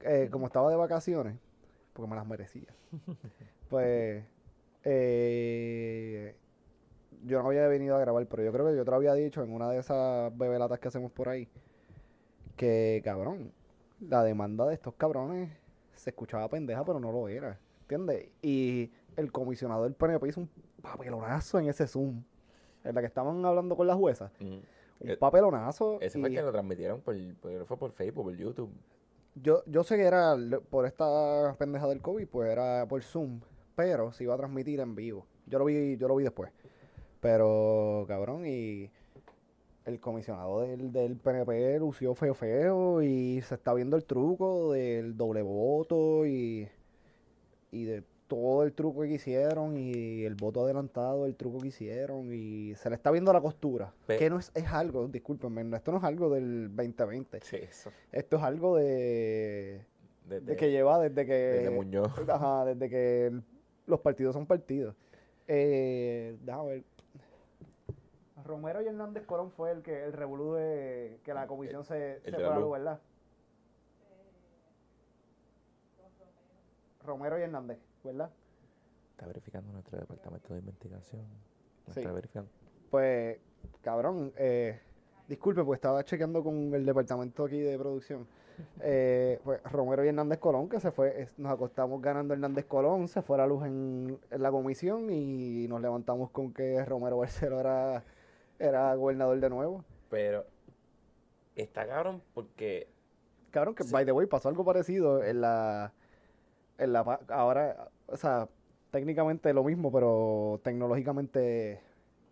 Eh, 0.00 0.28
como 0.30 0.46
estaba 0.46 0.70
de 0.70 0.76
vacaciones, 0.76 1.36
porque 1.92 2.10
me 2.10 2.16
las 2.16 2.26
merecía. 2.26 2.68
Pues. 3.68 4.22
Eh, 4.84 6.36
yo 7.24 7.42
no 7.42 7.48
había 7.48 7.66
venido 7.66 7.96
a 7.96 7.98
grabar, 7.98 8.24
pero 8.26 8.44
yo 8.44 8.52
creo 8.52 8.66
que 8.66 8.76
yo 8.76 8.84
te 8.84 8.90
lo 8.92 8.96
había 8.96 9.14
dicho 9.14 9.42
en 9.42 9.52
una 9.52 9.68
de 9.68 9.78
esas 9.78 10.36
bebelatas 10.38 10.78
que 10.78 10.86
hacemos 10.86 11.10
por 11.10 11.28
ahí. 11.28 11.48
Que, 12.54 13.02
cabrón, 13.04 13.52
la 14.00 14.22
demanda 14.22 14.64
de 14.66 14.74
estos 14.74 14.94
cabrones 14.94 15.50
se 15.96 16.10
escuchaba 16.10 16.48
pendeja, 16.48 16.84
pero 16.84 17.00
no 17.00 17.10
lo 17.10 17.28
era. 17.28 17.58
¿Entiendes? 17.82 18.28
Y 18.42 18.92
el 19.16 19.32
comisionado 19.32 19.82
del 19.84 19.94
PNP 19.94 20.28
hizo 20.28 20.40
un 20.40 20.50
papelonazo 20.92 21.58
en 21.58 21.68
ese 21.68 21.86
Zoom. 21.86 22.22
En 22.84 22.94
la 22.94 23.00
que 23.00 23.06
estaban 23.06 23.44
hablando 23.44 23.76
con 23.76 23.86
la 23.86 23.94
jueza. 23.94 24.30
Mm. 24.40 24.44
Un 24.98 25.10
Eh, 25.10 25.16
papelonazo. 25.16 25.98
Ese 26.00 26.18
fue 26.18 26.28
el 26.28 26.34
que 26.34 26.42
lo 26.42 26.52
transmitieron 26.52 27.00
por, 27.00 27.14
por, 27.40 27.66
fue 27.66 27.76
por 27.76 27.90
Facebook, 27.92 28.24
por 28.24 28.36
YouTube. 28.36 28.70
yo, 29.34 29.62
yo 29.66 29.84
sé 29.84 29.96
que 29.96 30.04
era 30.04 30.34
por 30.70 30.86
esta 30.86 31.54
pendeja 31.58 31.86
del 31.88 32.00
COVID, 32.00 32.26
pues 32.28 32.50
era 32.50 32.86
por 32.88 33.02
Zoom. 33.02 33.40
Pero 33.74 34.12
se 34.12 34.24
iba 34.24 34.34
a 34.34 34.38
transmitir 34.38 34.80
en 34.80 34.94
vivo. 34.94 35.26
Yo 35.46 35.58
lo 35.58 35.66
vi, 35.66 35.96
yo 35.98 36.08
lo 36.08 36.16
vi 36.16 36.24
después. 36.24 36.50
Pero, 37.20 38.04
cabrón, 38.08 38.46
y 38.46 38.90
el 39.84 40.00
comisionado 40.00 40.60
del, 40.62 40.90
del 40.92 41.16
PNP 41.16 41.78
lució 41.78 42.14
feo 42.14 42.34
feo 42.34 43.02
y 43.02 43.40
se 43.42 43.54
está 43.54 43.74
viendo 43.74 43.96
el 43.96 44.04
truco 44.04 44.72
del 44.72 45.16
doble 45.16 45.42
voto 45.42 46.26
y, 46.26 46.68
y 47.70 47.84
de 47.84 48.02
todo 48.28 48.62
el 48.64 48.72
truco 48.72 49.02
que 49.02 49.08
hicieron 49.12 49.76
y 49.76 50.24
el 50.24 50.34
voto 50.34 50.62
adelantado, 50.64 51.26
el 51.26 51.36
truco 51.36 51.60
que 51.60 51.68
hicieron 51.68 52.32
y 52.32 52.74
se 52.74 52.88
le 52.90 52.96
está 52.96 53.10
viendo 53.10 53.32
la 53.32 53.40
costura. 53.40 53.92
Pe- 54.06 54.16
que 54.18 54.28
no 54.30 54.38
es, 54.38 54.50
es 54.54 54.66
algo, 54.66 55.06
discúlpenme, 55.08 55.62
no, 55.64 55.76
esto 55.76 55.92
no 55.92 55.98
es 55.98 56.04
algo 56.04 56.28
del 56.30 56.68
2020. 56.74 57.40
Sí, 57.42 57.56
eso. 57.56 57.90
Esto 58.12 58.36
es 58.36 58.42
algo 58.42 58.76
de, 58.76 59.84
Desde, 60.28 60.44
de 60.46 60.56
que 60.56 60.70
lleva 60.70 60.98
desde 60.98 61.24
que... 61.26 61.32
desde 61.34 61.70
Muñoz. 61.70 62.12
Ajá, 62.28 62.64
desde 62.64 62.88
que 62.90 63.26
el- 63.26 63.42
los 63.86 64.00
partidos 64.00 64.34
son 64.34 64.46
partidos. 64.46 64.96
Eh, 65.48 66.36
déjame 66.42 66.68
ver. 66.70 66.84
Romero 68.44 68.80
y 68.82 68.86
Hernández 68.86 69.24
Colón 69.26 69.50
fue 69.50 69.70
el 69.72 69.82
que 69.82 70.04
el 70.04 70.12
revolú 70.12 70.54
de 70.54 71.18
que 71.24 71.32
la 71.34 71.46
comisión 71.46 71.84
se, 71.84 72.16
el 72.16 72.22
se 72.22 72.30
fue 72.32 72.44
a 72.44 72.48
la 72.50 72.54
luz. 72.56 72.64
luz, 72.64 72.72
¿verdad? 72.72 73.00
Romero 77.04 77.38
y 77.38 77.42
Hernández, 77.42 77.78
¿verdad? 78.06 78.30
Está 79.12 79.26
verificando 79.26 79.72
nuestro 79.72 79.98
departamento 79.98 80.52
de 80.54 80.60
investigación. 80.60 81.22
Sí. 81.92 82.00
Está 82.00 82.12
verificando. 82.12 82.50
Pues, 82.90 83.38
cabrón, 83.82 84.32
eh, 84.36 84.80
disculpe, 85.28 85.62
pues 85.64 85.78
estaba 85.78 86.04
chequeando 86.04 86.42
con 86.42 86.74
el 86.74 86.84
departamento 86.86 87.44
aquí 87.44 87.60
de 87.60 87.78
producción. 87.78 88.26
Eh, 88.80 89.38
pues 89.44 89.62
Romero 89.64 90.02
y 90.02 90.08
Hernández 90.08 90.38
Colón, 90.38 90.70
que 90.70 90.80
se 90.80 90.90
fue, 90.90 91.20
es- 91.20 91.38
nos 91.38 91.52
acostamos 91.52 92.00
ganando 92.00 92.32
Hernández 92.32 92.64
Colón, 92.64 93.06
se 93.06 93.20
fue 93.20 93.36
a 93.36 93.40
la 93.40 93.46
luz 93.46 93.66
en, 93.66 94.18
en 94.30 94.42
la 94.42 94.50
comisión 94.50 95.10
y 95.10 95.68
nos 95.68 95.82
levantamos 95.82 96.30
con 96.30 96.54
que 96.54 96.82
Romero 96.86 97.18
Barceló 97.18 97.60
era, 97.60 98.02
era 98.58 98.94
gobernador 98.94 99.38
de 99.40 99.50
nuevo. 99.50 99.84
Pero 100.08 100.46
está 101.54 101.86
cabrón 101.86 102.22
porque 102.32 102.88
Cabrón, 103.50 103.74
que 103.74 103.84
Sí. 103.84 103.92
by 103.92 104.06
the 104.06 104.12
way 104.12 104.26
pasó 104.26 104.48
algo 104.48 104.64
parecido 104.64 105.22
en 105.22 105.42
la, 105.42 105.92
en 106.78 106.94
la, 106.94 107.00
ahora, 107.28 107.90
o 108.08 108.16
sea, 108.16 108.48
técnicamente 108.90 109.52
lo 109.52 109.64
mismo, 109.64 109.90
pero 109.92 110.60
tecnológicamente, 110.62 111.80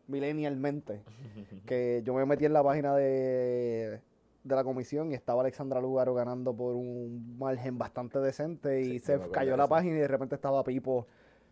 millennialmente. 0.08 1.00
que 1.66 2.02
yo 2.04 2.14
me 2.14 2.24
metí 2.26 2.44
en 2.44 2.52
la 2.52 2.62
página 2.62 2.94
de, 2.94 4.00
de 4.44 4.54
la 4.54 4.64
comisión 4.64 5.10
y 5.10 5.14
estaba 5.14 5.42
Alexandra 5.42 5.80
Lugaro 5.80 6.14
ganando 6.14 6.54
por 6.54 6.74
un 6.74 7.36
margen 7.38 7.78
bastante 7.78 8.18
decente 8.20 8.80
y 8.82 8.98
Sí, 8.98 9.00
se 9.00 9.20
cayó 9.30 9.56
la 9.56 9.66
página 9.68 9.96
y 9.96 10.00
de 10.00 10.08
repente 10.08 10.34
estaba 10.34 10.62
Pipo 10.64 11.06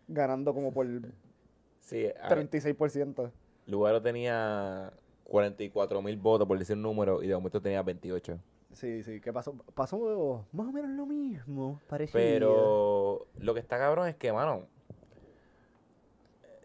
ganando 0.09 0.53
como 0.55 0.73
por 0.73 0.87
sí, 1.81 2.07
a- 2.23 2.29
36%. 2.29 3.31
Lugaro 3.67 4.03
tenía 4.03 4.93
44 5.25 6.03
mil 6.03 6.17
votos 6.17 6.47
por 6.47 6.59
decir 6.59 6.77
un 6.77 6.83
número 6.83 7.23
y 7.23 7.29
de 7.29 7.35
momento 7.35 7.61
tenía 7.63 7.83
28. 7.83 8.39
Sí, 8.73 9.03
sí, 9.03 9.21
¿qué 9.21 9.33
pasó? 9.33 9.55
Pasó 9.75 10.45
más 10.53 10.67
o 10.69 10.73
menos 10.73 10.91
lo 10.91 11.07
mismo, 11.07 11.81
parecido. 11.89 12.13
Pero 12.15 13.27
lo 13.39 13.55
que 13.55 13.61
está 13.61 13.79
cabrón 13.79 14.09
es 14.09 14.17
que, 14.17 14.33
mano, 14.33 14.67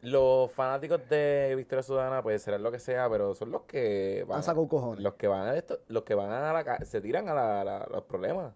los 0.02 0.52
fanáticos 0.52 1.02
de 1.10 1.54
Victoria 1.58 1.84
Ciudadana, 1.84 2.22
pues 2.22 2.42
serán 2.42 2.64
lo 2.64 2.72
que 2.72 2.80
sea, 2.80 3.10
pero 3.10 3.34
son 3.36 3.52
los 3.52 3.64
que 3.64 4.24
van, 4.28 4.38
Han 4.48 4.68
cojones. 4.68 5.04
los 5.04 5.16
que 5.16 5.28
van 5.28 5.48
a 5.48 5.56
esto, 5.58 5.80
los 5.88 6.04
que 6.04 6.16
van 6.16 6.32
a 6.32 6.54
la 6.54 6.86
se 6.86 7.02
tiran 7.02 7.28
a, 7.30 7.34
la- 7.34 7.64
la- 7.64 7.88
los 7.92 8.04
problemas. 8.04 8.54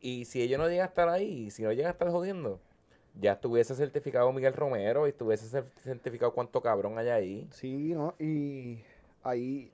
Y 0.00 0.26
si 0.26 0.42
ellos 0.42 0.58
no 0.60 0.68
llegan 0.68 0.84
a 0.84 0.88
estar 0.88 1.08
ahí, 1.08 1.50
si 1.50 1.62
no 1.62 1.72
llegan 1.72 1.88
a 1.88 1.92
estar 1.92 2.10
jodiendo, 2.10 2.60
ya 3.18 3.32
estuviese 3.32 3.74
certificado 3.74 4.30
Miguel 4.32 4.52
Romero 4.52 5.06
y 5.06 5.10
estuviese 5.10 5.46
cer- 5.46 5.70
certificado 5.82 6.32
cuánto 6.34 6.60
cabrón 6.60 6.98
hay 6.98 7.08
ahí. 7.08 7.48
Sí, 7.50 7.94
¿no? 7.94 8.14
Y 8.18 8.82
ahí 9.22 9.72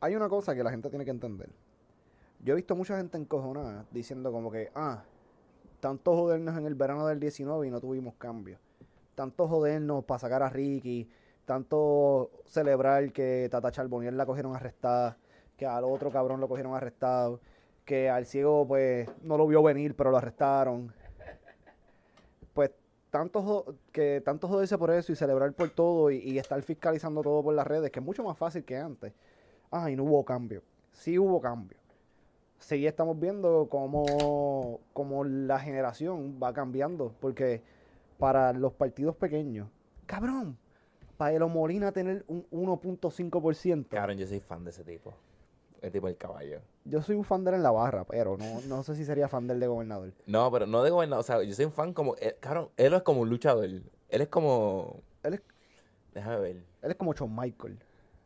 hay 0.00 0.16
una 0.16 0.28
cosa 0.28 0.54
que 0.54 0.64
la 0.64 0.70
gente 0.70 0.88
tiene 0.88 1.04
que 1.04 1.10
entender. 1.10 1.50
Yo 2.40 2.52
he 2.52 2.56
visto 2.56 2.76
mucha 2.76 2.96
gente 2.96 3.18
encojonada 3.18 3.86
diciendo 3.90 4.30
como 4.30 4.50
que, 4.50 4.70
ah, 4.74 5.02
tanto 5.80 6.14
jodernos 6.14 6.56
en 6.56 6.66
el 6.66 6.74
verano 6.74 7.06
del 7.06 7.20
19 7.20 7.66
y 7.66 7.70
no 7.70 7.80
tuvimos 7.80 8.14
cambio. 8.14 8.58
Tanto 9.14 9.48
jodernos 9.48 10.04
para 10.04 10.18
sacar 10.20 10.42
a 10.42 10.48
Ricky, 10.48 11.08
tanto 11.44 12.30
celebrar 12.44 13.12
que 13.12 13.48
Tata 13.50 13.72
Charbonier 13.72 14.12
la 14.12 14.26
cogieron 14.26 14.54
arrestada, 14.54 15.16
que 15.56 15.66
al 15.66 15.84
otro 15.84 16.10
cabrón 16.10 16.40
lo 16.40 16.48
cogieron 16.48 16.74
arrestado, 16.74 17.40
que 17.84 18.08
al 18.08 18.26
ciego 18.26 18.66
pues 18.68 19.08
no 19.22 19.36
lo 19.36 19.46
vio 19.46 19.62
venir 19.62 19.96
pero 19.96 20.10
lo 20.10 20.18
arrestaron. 20.18 20.92
Pues 22.54 22.70
tanto 23.10 23.76
que 23.90 24.20
tanto 24.24 24.46
joderse 24.46 24.78
por 24.78 24.90
eso 24.90 25.10
y 25.12 25.16
celebrar 25.16 25.52
por 25.54 25.70
todo 25.70 26.10
y, 26.10 26.18
y 26.18 26.38
estar 26.38 26.60
fiscalizando 26.62 27.22
todo 27.22 27.42
por 27.42 27.54
las 27.54 27.66
redes, 27.66 27.90
que 27.90 27.98
es 27.98 28.04
mucho 28.04 28.22
más 28.22 28.38
fácil 28.38 28.64
que 28.64 28.76
antes. 28.76 29.12
Ah, 29.70 29.90
y 29.90 29.96
no 29.96 30.04
hubo 30.04 30.24
cambio. 30.24 30.62
Sí 30.92 31.18
hubo 31.18 31.40
cambio. 31.40 31.78
Sí 32.58 32.86
estamos 32.86 33.18
viendo 33.18 33.68
cómo, 33.70 34.80
cómo 34.92 35.24
la 35.24 35.58
generación 35.60 36.38
va 36.42 36.52
cambiando, 36.52 37.14
porque 37.20 37.62
para 38.18 38.52
los 38.52 38.72
partidos 38.72 39.14
pequeños, 39.16 39.68
cabrón, 40.06 40.58
para 41.16 41.32
Elo 41.32 41.48
Molina 41.48 41.92
tener 41.92 42.24
un 42.28 42.44
1.5%, 42.50 43.88
Cabrón, 43.88 44.18
yo 44.18 44.26
soy 44.26 44.40
fan 44.40 44.64
de 44.64 44.70
ese 44.70 44.84
tipo. 44.84 45.14
El 45.80 45.92
tipo 45.92 46.08
del 46.08 46.16
caballo. 46.16 46.60
yo 46.84 47.00
soy 47.02 47.14
un 47.14 47.22
fan 47.22 47.44
de 47.44 47.50
él 47.50 47.56
en 47.58 47.62
la 47.62 47.70
barra, 47.70 48.02
pero 48.04 48.36
no, 48.36 48.60
no 48.66 48.82
sé 48.82 48.96
si 48.96 49.04
sería 49.04 49.28
fan 49.28 49.46
del 49.46 49.60
de 49.60 49.68
gobernador. 49.68 50.12
No, 50.26 50.50
pero 50.50 50.66
no 50.66 50.82
de 50.82 50.90
gobernador. 50.90 51.20
O 51.20 51.22
sea, 51.24 51.40
yo 51.44 51.54
soy 51.54 51.66
un 51.66 51.72
fan 51.72 51.92
como. 51.92 52.16
eh, 52.16 52.36
cabrón, 52.40 52.70
él 52.76 52.92
es 52.94 53.02
como 53.02 53.20
un 53.20 53.30
luchador. 53.30 53.64
Él 53.64 53.82
es 54.08 54.28
como. 54.28 55.02
Él 55.22 55.34
es, 55.34 55.42
Déjame 56.14 56.40
ver. 56.40 56.56
él 56.82 56.90
es 56.90 56.96
como 56.96 57.12
Shawn 57.14 57.32
Michael, 57.36 57.78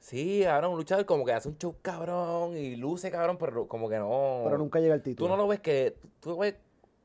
Sí, 0.02 0.44
ahora 0.44 0.68
un 0.68 0.76
luchador 0.76 1.06
como 1.06 1.24
que 1.24 1.32
hace 1.32 1.48
un 1.48 1.56
show 1.58 1.76
cabrón 1.80 2.56
y 2.56 2.74
luce 2.74 3.08
cabrón, 3.12 3.38
pero 3.38 3.68
como 3.68 3.88
que 3.88 3.98
no. 3.98 4.40
pero 4.44 4.58
nunca 4.58 4.80
llega 4.80 4.94
al 4.94 5.00
Tú 5.00 5.10
título. 5.10 5.28
no 5.30 5.36
lo 5.36 5.46
ves 5.46 5.60
que. 5.60 5.96
Tú 6.18 6.30
lo 6.30 6.38
ves 6.38 6.56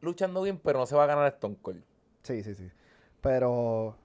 luchando 0.01 0.41
bien, 0.41 0.57
pero 0.57 0.79
no 0.79 0.87
se 0.87 0.95
va 0.95 1.03
a 1.03 1.07
ganar 1.07 1.27
Stone 1.33 1.57
Cold. 1.61 1.83
Sí, 2.23 2.41
sí, 2.41 2.55
sí. 2.55 2.71
Pero, 3.21 3.95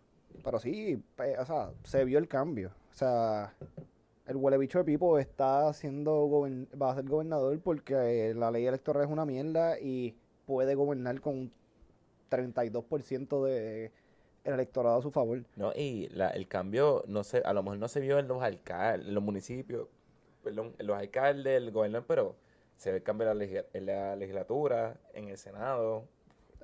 pero 0.45 0.59
sí, 0.59 1.03
o 1.39 1.45
sea, 1.47 1.71
se 1.85 2.05
vio 2.05 2.19
el 2.19 2.29
cambio. 2.29 2.71
O 2.91 2.95
sea, 2.95 3.55
el 4.27 4.37
huele 4.37 4.59
bicho 4.59 4.77
de 4.77 4.85
Pipo 4.85 5.19
está 5.19 5.73
siendo 5.73 6.29
va 6.81 6.93
a 6.93 6.95
ser 6.95 7.07
gobernador 7.07 7.59
porque 7.61 8.35
la 8.37 8.51
ley 8.51 8.67
electoral 8.67 9.05
es 9.05 9.11
una 9.11 9.25
mierda 9.25 9.81
y 9.81 10.15
puede 10.45 10.75
gobernar 10.75 11.19
con 11.23 11.39
un 11.39 11.53
32% 12.31 13.43
de 13.45 13.91
el 14.45 14.55
electorado 14.55 14.99
a 14.99 15.03
su 15.03 15.11
favor. 15.11 15.43
No, 15.57 15.73
y 15.75 16.09
la, 16.11 16.31
el 16.31 16.49
cambio, 16.49 17.05
no 17.07 17.23
sé, 17.25 17.43
a 17.45 17.53
lo 17.53 17.63
mejor 17.63 17.79
no 17.79 17.89
se 17.89 18.01
vio 18.01 18.19
en 18.19 18.29
los 18.29 18.43
alcaldes, 18.43 19.09
en 19.09 19.15
los 19.15 19.23
municipios, 19.23 19.89
perdón, 20.43 20.75
en 20.79 20.87
los 20.87 20.97
alcaldes, 20.97 21.57
el 21.57 21.71
gobernador, 21.71 22.05
pero 22.09 22.37
se 22.77 22.91
ve 22.91 22.97
el 22.99 23.03
cambio 23.03 23.31
en 23.31 23.39
la, 23.39 23.45
legisla- 23.45 23.67
en 23.73 23.87
la 23.87 24.17
legislatura, 24.17 24.97
en 25.15 25.29
el 25.29 25.39
Senado, 25.39 26.05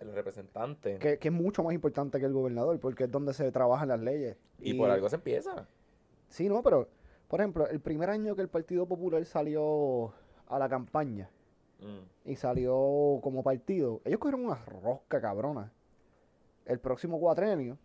en 0.00 0.06
los 0.08 0.16
representantes. 0.16 0.98
Que, 0.98 1.18
que 1.18 1.28
es 1.28 1.34
mucho 1.34 1.62
más 1.62 1.72
importante 1.74 2.18
que 2.18 2.26
el 2.26 2.32
gobernador, 2.32 2.78
porque 2.80 3.04
es 3.04 3.10
donde 3.10 3.32
se 3.32 3.50
trabajan 3.52 3.88
las 3.88 4.00
leyes. 4.00 4.36
Y, 4.60 4.74
por 4.74 4.90
algo 4.90 5.08
se 5.08 5.16
empieza. 5.16 5.66
Sí, 6.28 6.48
no, 6.48 6.62
pero, 6.62 6.88
por 7.28 7.40
ejemplo, 7.40 7.68
el 7.68 7.80
primer 7.80 8.10
año 8.10 8.34
que 8.34 8.42
el 8.42 8.48
Partido 8.48 8.86
Popular 8.86 9.24
salió 9.24 10.12
a 10.48 10.58
la 10.58 10.68
campaña 10.68 11.30
Mm. 11.80 12.28
y 12.30 12.34
salió 12.34 13.20
como 13.22 13.44
partido, 13.44 14.00
ellos 14.04 14.18
cogieron 14.18 14.44
una 14.46 14.56
rosca 14.64 15.20
cabrona. 15.20 15.72
El 16.68 16.78
próximo 16.78 17.18
cuatrenio 17.18 17.78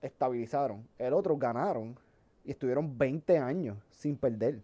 estabilizaron, 0.00 0.86
el 0.96 1.12
otro 1.12 1.36
ganaron 1.36 1.98
y 2.44 2.52
estuvieron 2.52 2.96
20 2.96 3.36
años 3.36 3.76
sin 3.90 4.16
perder. 4.16 4.60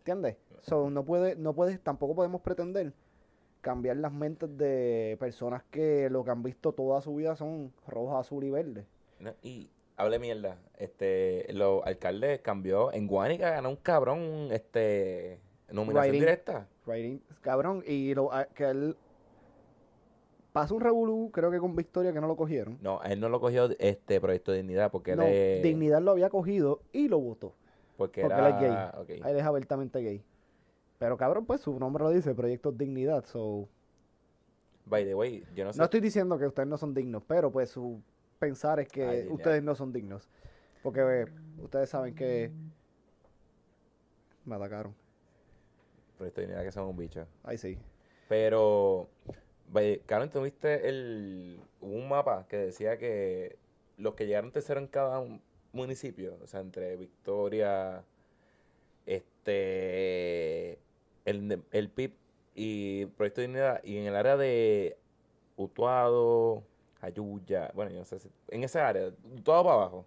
¿Entiendes? 0.00 0.36
So, 0.60 0.90
no 0.90 1.04
puede, 1.04 1.36
no 1.36 1.54
puedes, 1.54 1.80
tampoco 1.80 2.14
podemos 2.14 2.42
pretender 2.42 2.92
cambiar 3.62 3.96
las 3.96 4.12
mentes 4.12 4.56
de 4.58 5.16
personas 5.18 5.62
que 5.70 6.10
lo 6.10 6.22
que 6.22 6.30
han 6.30 6.42
visto 6.42 6.72
toda 6.72 7.00
su 7.00 7.16
vida 7.16 7.34
son 7.34 7.72
roja, 7.88 8.18
azul 8.18 8.44
y 8.44 8.50
verde. 8.50 8.84
No, 9.18 9.32
Y 9.42 9.70
hable 9.96 10.18
mierda. 10.18 10.58
Este, 10.76 11.50
los 11.54 11.82
alcaldes 11.86 12.40
cambió. 12.40 12.92
En 12.92 13.06
Guánica 13.06 13.50
ganó 13.50 13.70
un 13.70 13.76
cabrón, 13.76 14.48
este, 14.52 15.40
nominación 15.72 16.12
directa. 16.12 16.68
Cabrón, 17.40 17.82
y 17.86 18.14
lo, 18.14 18.30
que 18.54 18.64
él 18.64 18.96
pasa 20.54 20.72
un 20.72 20.80
revolú, 20.80 21.30
creo 21.32 21.50
que 21.50 21.58
con 21.58 21.74
Victoria 21.74 22.12
que 22.12 22.20
no 22.20 22.28
lo 22.28 22.36
cogieron. 22.36 22.78
No, 22.80 23.02
él 23.02 23.18
no 23.18 23.28
lo 23.28 23.40
cogió 23.40 23.68
este 23.80 24.20
Proyecto 24.20 24.52
de 24.52 24.58
Dignidad 24.58 24.92
porque 24.92 25.10
él 25.10 25.18
No, 25.18 25.24
es- 25.24 25.62
Dignidad 25.64 26.00
lo 26.00 26.12
había 26.12 26.30
cogido 26.30 26.80
y 26.92 27.08
lo 27.08 27.18
votó. 27.18 27.54
porque, 27.96 28.20
porque 28.22 28.36
era 28.38 28.48
él 28.48 28.54
es 28.54 28.60
gay. 28.60 29.18
ok. 29.20 29.26
Él 29.26 29.36
es 29.36 29.42
abiertamente 29.42 29.98
gay. 30.00 30.24
Pero 31.00 31.16
cabrón, 31.16 31.44
pues 31.44 31.60
su 31.60 31.76
nombre 31.80 32.04
lo 32.04 32.10
dice, 32.10 32.34
Proyecto 32.36 32.70
Dignidad. 32.70 33.24
So, 33.26 33.68
By 34.86 35.04
the 35.04 35.16
way, 35.16 35.44
yo 35.56 35.64
no 35.64 35.72
sé. 35.72 35.78
no 35.78 35.84
estoy 35.86 36.00
diciendo 36.00 36.38
que 36.38 36.46
ustedes 36.46 36.68
no 36.68 36.78
son 36.78 36.94
dignos, 36.94 37.24
pero 37.26 37.50
pues 37.50 37.70
su 37.70 38.00
pensar 38.38 38.78
es 38.78 38.86
que 38.86 39.04
Ay, 39.04 39.26
ustedes 39.28 39.60
no 39.60 39.74
son 39.74 39.92
dignos. 39.92 40.28
Porque 40.84 41.00
eh, 41.00 41.26
ustedes 41.60 41.90
saben 41.90 42.14
que 42.14 42.52
me 44.44 44.54
atacaron. 44.54 44.94
Proyecto 46.16 46.40
de 46.42 46.46
Dignidad 46.46 46.64
que 46.64 46.70
son 46.72 46.86
un 46.86 46.96
bicho. 46.96 47.26
Ahí 47.42 47.58
sí. 47.58 47.76
Pero, 48.28 49.08
by- 49.72 50.00
Karen, 50.06 50.30
¿tuviste 50.30 50.88
el, 50.88 51.60
un 51.80 52.08
mapa 52.08 52.46
que 52.48 52.56
decía 52.56 52.98
que 52.98 53.56
los 53.96 54.14
que 54.14 54.26
llegaron 54.26 54.52
tercero 54.52 54.80
en 54.80 54.86
cada 54.86 55.18
un- 55.20 55.40
municipio, 55.72 56.36
o 56.42 56.46
sea, 56.46 56.60
entre 56.60 56.96
Victoria, 56.96 58.04
este, 59.06 60.78
el, 61.24 61.62
el 61.72 61.88
PIB 61.90 62.12
y 62.54 63.06
Proyecto 63.06 63.40
de 63.40 63.46
Dignidad, 63.48 63.82
y 63.84 63.96
en 63.98 64.06
el 64.06 64.16
área 64.16 64.36
de 64.36 64.96
Utuado, 65.56 66.62
Ayuya, 67.00 67.70
bueno, 67.74 67.90
yo 67.90 67.98
no 67.98 68.04
sé 68.04 68.18
si, 68.18 68.30
en 68.48 68.64
esa 68.64 68.86
área, 68.88 69.10
Utuado 69.36 69.64
para 69.64 69.74
abajo. 69.76 70.06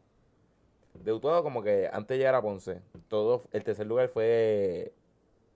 De 0.93 1.13
Utuado 1.13 1.43
como 1.43 1.61
que 1.61 1.87
antes 1.91 2.15
de 2.15 2.17
llegar 2.19 2.33
a 2.35 2.41
Ponce, 2.41 2.81
todo, 3.07 3.43
el 3.51 3.63
tercer 3.63 3.85
lugar 3.85 4.09
fue 4.09 4.93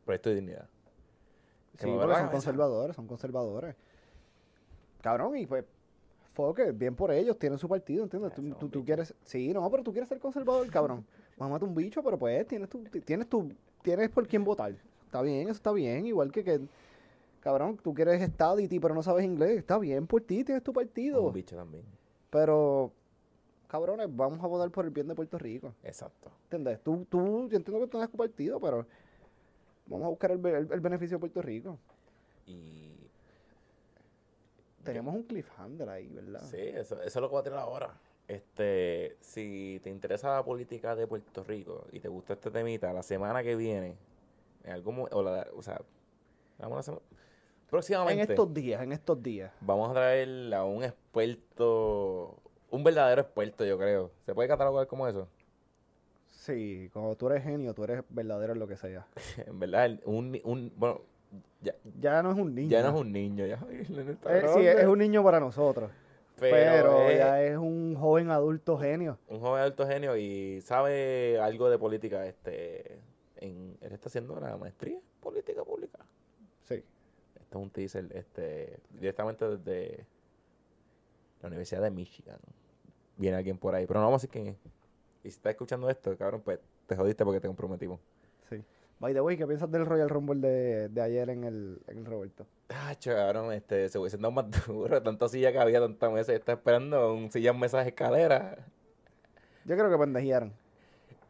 Proyecto 0.05 0.29
de 0.29 0.35
Dignidad. 0.35 0.67
Sí, 1.79 1.87
porque 1.99 2.15
son 2.15 2.29
conservadores, 2.29 2.95
son 2.95 3.07
conservadores. 3.07 3.75
Cabrón, 5.01 5.37
y 5.37 5.45
pues, 5.45 5.65
foque, 6.33 6.71
bien 6.71 6.95
por 6.95 7.11
ellos, 7.11 7.37
tienen 7.37 7.57
su 7.59 7.67
partido, 7.67 8.03
¿entiendes? 8.03 8.33
Tú, 8.71 8.83
quieres, 8.85 9.13
sí, 9.23 9.51
no, 9.53 9.69
pero 9.69 9.83
tú 9.83 9.91
quieres 9.91 10.07
ser 10.09 10.19
conservador, 10.19 10.69
cabrón. 10.69 11.05
Mámate 11.37 11.65
un 11.65 11.73
bicho, 11.75 12.03
pero 12.03 12.17
pues 12.19 12.47
tienes 12.47 12.69
tu, 12.69 12.83
tienes 12.83 13.27
tu, 13.27 13.51
tienes 13.81 14.09
por 14.09 14.27
quién 14.27 14.43
votar. 14.43 14.75
Está 15.05 15.21
bien, 15.21 15.41
eso 15.43 15.51
está 15.53 15.71
bien, 15.71 16.05
igual 16.05 16.31
que 16.31 16.43
que, 16.43 16.61
cabrón, 17.41 17.77
tú 17.83 17.93
quieres 17.93 18.21
estadity, 18.21 18.79
pero 18.79 18.93
no 18.93 19.01
sabes 19.03 19.25
inglés, 19.25 19.57
está 19.57 19.77
bien 19.79 20.05
por 20.07 20.21
ti, 20.21 20.43
tienes 20.43 20.63
tu 20.63 20.71
partido. 20.71 21.23
Un 21.23 21.33
bicho 21.33 21.55
también. 21.55 21.83
Pero, 22.29 22.91
cabrones, 23.67 24.07
vamos 24.15 24.41
a 24.43 24.47
votar 24.47 24.69
por 24.69 24.85
el 24.85 24.91
bien 24.91 25.07
de 25.07 25.15
Puerto 25.15 25.37
Rico, 25.37 25.73
Exacto. 25.83 26.29
¿entiendes? 26.43 26.79
Tú, 26.81 27.05
tú, 27.09 27.49
yo 27.49 27.57
entiendo 27.57 27.79
que 27.79 27.85
tú 27.87 27.91
tienes 27.97 28.09
tu 28.09 28.17
partido, 28.17 28.59
pero 28.59 28.85
vamos 29.87 30.05
a 30.05 30.09
buscar 30.09 30.31
el, 30.31 30.45
el- 30.45 30.71
el 30.71 30.79
beneficio 30.79 31.17
de 31.17 31.19
Puerto 31.19 31.41
Rico. 31.41 31.77
Y 32.45 32.90
Tenemos 34.83 35.13
un 35.15 35.23
cliffhanger 35.23 35.89
ahí, 35.89 36.07
¿verdad? 36.09 36.41
sí, 36.41 36.57
eso, 36.59 36.95
eso 37.01 37.03
es 37.03 37.15
lo 37.15 37.29
que 37.29 37.33
va 37.35 37.39
a 37.41 37.43
tener 37.43 37.59
ahora. 37.59 37.93
Este, 38.27 39.17
si 39.19 39.79
te 39.83 39.89
interesa 39.89 40.33
la 40.35 40.43
política 40.43 40.95
de 40.95 41.05
Puerto 41.07 41.43
Rico 41.43 41.85
y 41.91 41.99
te 41.99 42.07
gusta 42.07 42.33
este 42.33 42.49
temita, 42.51 42.93
la 42.93 43.03
semana 43.03 43.43
que 43.43 43.55
viene, 43.55 43.95
en 44.63 44.71
algún 44.71 45.07
o, 45.11 45.21
la, 45.23 45.47
o 45.55 45.61
sea, 45.61 45.81
vamos 46.57 46.79
a 46.79 46.83
sema- 46.83 46.97
En 46.99 47.67
próximamente 47.67 48.33
estos 48.33 48.53
días, 48.53 48.81
en 48.81 48.91
estos 48.93 49.21
días. 49.21 49.51
vamos 49.61 49.89
a 49.89 49.93
traer 49.93 50.53
a 50.53 50.63
un 50.63 50.83
experto, 50.83 52.37
un 52.69 52.83
verdadero 52.83 53.21
experto, 53.21 53.65
yo 53.65 53.77
creo. 53.77 54.11
¿Se 54.25 54.33
puede 54.33 54.47
catalogar 54.47 54.87
como 54.87 55.07
eso? 55.07 55.27
Sí, 56.29 56.89
cuando 56.93 57.15
tú 57.15 57.27
eres 57.29 57.43
genio, 57.43 57.73
tú 57.73 57.83
eres 57.83 58.03
verdadero 58.09 58.53
en 58.53 58.59
lo 58.59 58.67
que 58.67 58.77
sea. 58.77 59.05
en 59.45 59.59
verdad, 59.59 59.99
un, 60.05 60.39
un 60.43 60.71
bueno, 60.75 61.01
ya, 61.61 61.75
Ya 61.99 62.23
no 62.23 62.31
es 62.31 62.37
un 62.37 62.53
niño. 62.55 62.69
ya 62.69 62.81
no 62.83 62.89
es 62.89 63.01
un 63.01 63.11
niño, 63.11 63.45
ya 63.45 63.59
Eh, 63.69 64.45
sí, 64.53 64.65
es 64.65 64.85
un 64.85 64.99
niño 64.99 65.23
para 65.23 65.39
nosotros. 65.39 65.91
pero, 66.39 67.11
ya 67.11 67.43
es 67.43 67.57
un 67.57 67.95
joven 67.95 68.31
adulto 68.31 68.77
genio. 68.77 69.17
un 69.27 69.39
joven 69.39 69.61
alto 69.61 69.85
genio 69.85 70.17
y 70.17 70.61
sabe 70.61 71.39
algo 71.39 71.69
de 71.69 71.77
política. 71.77 72.25
Este, 72.25 72.99
en, 73.37 73.77
él 73.81 73.91
está 73.91 74.09
haciendo 74.09 74.33
una 74.33 74.57
maestría 74.57 74.95
en 74.95 75.01
política 75.19 75.63
pública. 75.63 75.99
Sí. 76.63 76.83
Este 77.35 77.57
es 77.57 77.61
un 77.61 77.69
teaser 77.69 78.07
este, 78.15 78.79
directamente 78.91 79.47
desde 79.57 80.05
la 81.41 81.47
Universidad 81.47 81.81
de 81.81 81.91
Michigan. 81.91 82.37
Viene 83.17 83.37
alguien 83.37 83.57
por 83.57 83.75
ahí, 83.75 83.85
pero 83.85 83.99
no 83.99 84.07
vamos 84.07 84.23
a 84.23 84.27
decir 84.27 84.29
quién 84.31 84.47
es. 84.47 84.57
Y 85.23 85.29
si 85.29 85.35
estás 85.37 85.51
escuchando 85.51 85.89
esto, 85.89 86.17
cabrón, 86.17 86.41
pues 86.43 86.59
te 86.87 86.95
jodiste 86.95 87.23
porque 87.23 87.39
te 87.39 87.47
comprometimos. 87.47 87.99
By 89.01 89.15
the 89.15 89.21
way, 89.21 89.35
¿qué 89.35 89.47
piensas 89.47 89.71
del 89.71 89.87
Royal 89.87 90.09
Rumble 90.09 90.47
de, 90.47 90.87
de 90.89 91.01
ayer 91.01 91.31
en 91.31 91.43
el, 91.43 91.81
en 91.87 91.97
el 91.97 92.05
Roberto? 92.05 92.45
Ah, 92.69 92.93
cabrón, 93.03 93.51
este, 93.51 93.89
se 93.89 93.97
hubiesen 93.97 94.21
dado 94.21 94.31
más 94.31 94.45
duro, 94.67 95.01
tanta 95.01 95.27
silla 95.27 95.51
que 95.51 95.57
había, 95.57 95.79
tantas 95.79 96.11
mesas. 96.11 96.35
Está 96.35 96.51
esperando 96.51 97.11
un 97.11 97.31
silla, 97.31 97.51
mesas, 97.51 97.87
escaleras. 97.87 98.59
Yo 99.65 99.75
creo 99.75 99.89
que 99.89 99.97
pendejearon. 99.97 100.53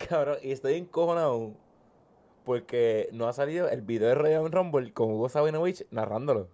Cabrón, 0.10 0.40
y 0.44 0.52
estoy 0.52 0.74
encojonado 0.74 1.54
porque 2.44 3.08
no 3.14 3.30
ha 3.30 3.34
salido 3.34 3.70
el 3.70 3.82
video 3.84 4.10
de 4.10 4.16
Royal 4.16 4.52
Rumble 4.52 4.92
con 4.92 5.10
Hugo 5.10 5.30
Sabinovich 5.30 5.86
narrándolo. 5.92 6.50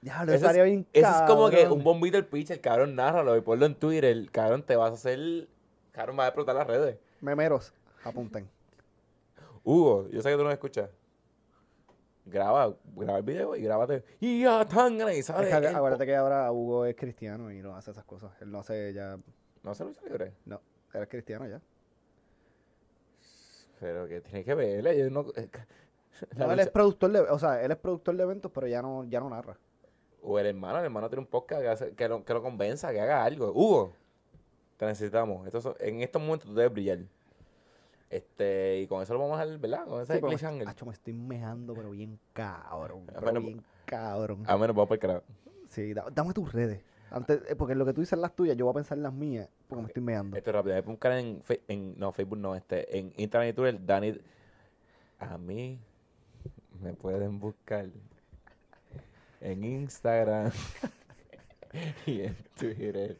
Ya, 0.00 0.24
lo 0.24 0.32
Eso 0.32 0.46
estaría 0.46 0.64
es, 0.64 0.70
bien 0.70 0.86
eso 0.94 1.10
es 1.10 1.22
como 1.26 1.50
que 1.50 1.68
un 1.68 1.84
bombito 1.84 2.16
el 2.16 2.24
pitch, 2.24 2.50
el 2.52 2.62
cabrón 2.62 2.94
nárralo 2.94 3.36
y 3.36 3.42
ponlo 3.42 3.66
en 3.66 3.74
Twitter, 3.74 4.30
cabrón, 4.32 4.62
te 4.62 4.74
vas 4.74 4.92
a 4.92 4.94
hacer, 4.94 5.48
cabrón, 5.92 6.18
va 6.18 6.24
a 6.24 6.28
explotar 6.28 6.54
las 6.54 6.66
redes. 6.66 6.96
Memeros, 7.20 7.74
apunten. 8.04 8.48
Hugo, 9.64 10.08
yo 10.08 10.22
sé 10.22 10.30
que 10.30 10.36
tú 10.36 10.42
no 10.42 10.48
me 10.48 10.54
escuchas. 10.54 10.90
Graba, 12.26 12.74
graba 12.94 13.18
el 13.18 13.24
video 13.24 13.56
y 13.56 13.62
grábate. 13.62 14.04
Y 14.20 14.42
ya 14.42 14.64
tan 14.66 14.98
grande. 14.98 15.18
Es 15.18 15.26
que 15.26 15.32
acuérdate 15.76 16.06
que 16.06 16.16
ahora 16.16 16.52
Hugo 16.52 16.84
es 16.84 16.94
cristiano 16.94 17.50
y 17.50 17.60
no 17.60 17.74
hace 17.76 17.90
esas 17.90 18.04
cosas. 18.04 18.30
Él 18.40 18.50
no 18.50 18.60
hace 18.60 18.92
ya... 18.92 19.18
No 19.62 19.74
se 19.74 19.84
lucha 19.84 20.00
libre. 20.04 20.34
No, 20.44 20.60
es 20.94 21.08
cristiano 21.08 21.46
ya. 21.48 21.60
Pero 23.80 24.06
que 24.06 24.20
tiene 24.20 24.44
que 24.44 24.54
verle, 24.54 24.98
yo 24.98 25.10
no... 25.10 25.24
No, 26.36 26.52
él 26.52 26.60
es 26.60 26.68
productor 26.68 27.10
de... 27.12 27.20
O 27.20 27.38
sea, 27.38 27.62
él 27.62 27.70
es 27.70 27.78
productor 27.78 28.14
de 28.14 28.22
eventos, 28.24 28.50
pero 28.52 28.66
ya 28.66 28.82
no, 28.82 29.04
ya 29.04 29.20
no 29.20 29.30
narra. 29.30 29.56
O 30.22 30.38
el 30.38 30.44
hermano, 30.46 30.78
el 30.78 30.84
hermano 30.84 31.08
tiene 31.08 31.22
un 31.22 31.26
podcast 31.26 31.62
que, 31.62 31.68
hace- 31.68 31.92
que, 31.94 32.08
lo, 32.08 32.22
que 32.24 32.34
lo 32.34 32.42
convenza, 32.42 32.92
que 32.92 33.00
haga 33.00 33.24
algo. 33.24 33.50
Hugo, 33.52 33.94
te 34.76 34.84
necesitamos. 34.84 35.46
Estos 35.46 35.62
son- 35.62 35.76
en 35.80 36.02
estos 36.02 36.20
momentos 36.20 36.46
tú 36.50 36.54
debes 36.54 36.72
brillar. 36.74 36.98
Este, 38.10 38.80
y 38.80 38.86
con 38.88 39.02
eso 39.02 39.14
lo 39.14 39.20
vamos 39.20 39.38
a 39.38 39.44
dejar, 39.44 39.60
¿verdad? 39.60 39.86
Con 39.86 40.02
ese 40.02 40.14
Sí, 40.14 40.20
me, 40.84 40.92
estoy 40.92 41.12
mejando, 41.12 41.74
pero 41.74 41.92
bien 41.92 42.18
cabrón. 42.32 43.04
Ah, 43.06 43.12
Pero 43.14 43.20
bueno, 43.22 43.40
bien 43.40 43.62
cabrón. 43.84 44.42
A 44.46 44.56
menos 44.56 44.74
vamos 44.74 44.88
por 44.88 44.96
el 44.96 45.00
carajo. 45.00 45.22
Sí, 45.68 45.94
da- 45.94 46.10
dame 46.12 46.32
tus 46.32 46.52
redes. 46.52 46.82
Antes, 47.12 47.42
eh, 47.48 47.54
porque 47.54 47.76
lo 47.76 47.86
que 47.86 47.92
tú 47.92 48.00
dices 48.00 48.18
las 48.18 48.34
tuyas, 48.34 48.56
yo 48.56 48.64
voy 48.64 48.72
a 48.72 48.74
pensar 48.74 48.98
en 48.98 49.04
las 49.04 49.12
mías, 49.12 49.48
porque 49.68 49.82
me 49.82 49.88
estoy 49.88 50.02
meando. 50.02 50.36
Esto 50.36 50.50
es 50.50 50.56
rápido. 50.56 50.74
Voy 50.74 50.82
a 50.82 50.86
buscar 50.86 51.12
en. 51.12 51.98
No, 51.98 52.10
Facebook 52.12 52.38
no. 52.38 52.56
Este, 52.56 52.98
en 52.98 53.12
Instagram 53.16 53.48
y 53.48 53.52
Twitter, 53.52 53.86
Dani. 53.86 54.20
A 55.20 55.38
mí 55.38 55.78
me 56.82 56.92
pueden 56.94 57.38
buscar 57.38 57.86
en 59.40 59.64
Instagram 59.64 60.50
y 62.06 62.22
en 62.22 62.36
Twitter. 62.58 63.16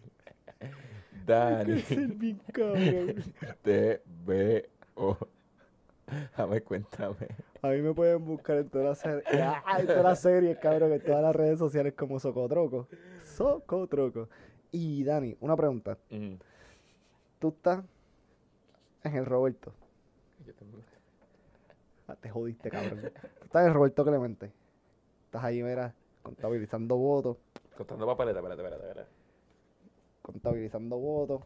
Dani 1.27 1.83
bien 2.17 2.41
cabrón. 5.01 5.17
T 5.19 5.25
B 5.25 5.27
O. 5.27 5.41
A 6.43 6.47
ver, 6.47 6.65
cuéntame. 6.65 7.29
A 7.63 7.69
mí 7.69 7.83
me 7.83 7.95
pueden 7.95 8.25
buscar 8.25 8.57
en 8.59 8.69
todas 8.69 8.87
las 8.89 8.99
series, 8.99 9.25
en 9.79 9.87
todas 9.87 10.03
las 10.03 10.21
series, 10.21 10.59
cabrón, 10.59 10.93
en 10.93 11.01
todas 11.05 11.23
las 11.23 11.37
redes 11.37 11.59
sociales 11.59 11.95
como 11.95 12.19
Socotroco. 12.19 12.89
Socotroco. 13.37 14.29
Y 14.73 15.05
Dani, 15.05 15.37
una 15.41 15.57
pregunta. 15.57 15.99
Mm. 16.11 16.35
Tú 17.39 17.49
estás 17.49 17.85
en 19.05 19.17
el 19.17 19.27
Roberto. 19.27 19.73
Yo 20.47 20.53
Ah, 22.09 22.17
Te 22.17 22.29
jodiste, 22.29 22.71
cabrón. 22.71 23.01
Tú 23.39 23.45
estás 23.45 23.67
en 23.67 23.73
Roberto 23.75 24.05
Clemente. 24.05 24.53
Estás 25.27 25.45
ahí, 25.45 25.63
mira, 25.63 25.95
contabilizando 26.23 26.97
votos, 26.97 27.37
Contando 27.77 28.05
papeleta, 28.07 28.41
espérate, 28.41 28.63
espérate, 28.63 28.89
espérate. 28.89 29.11
contabilizando 30.23 30.99
votos. 30.99 31.43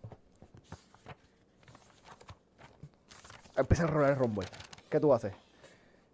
Empieza 3.56 3.84
a 3.84 3.86
rolar 3.86 4.10
el 4.10 4.16
rombo. 4.16 4.42
¿Qué 4.90 5.00
tú 5.00 5.12
haces? 5.12 5.32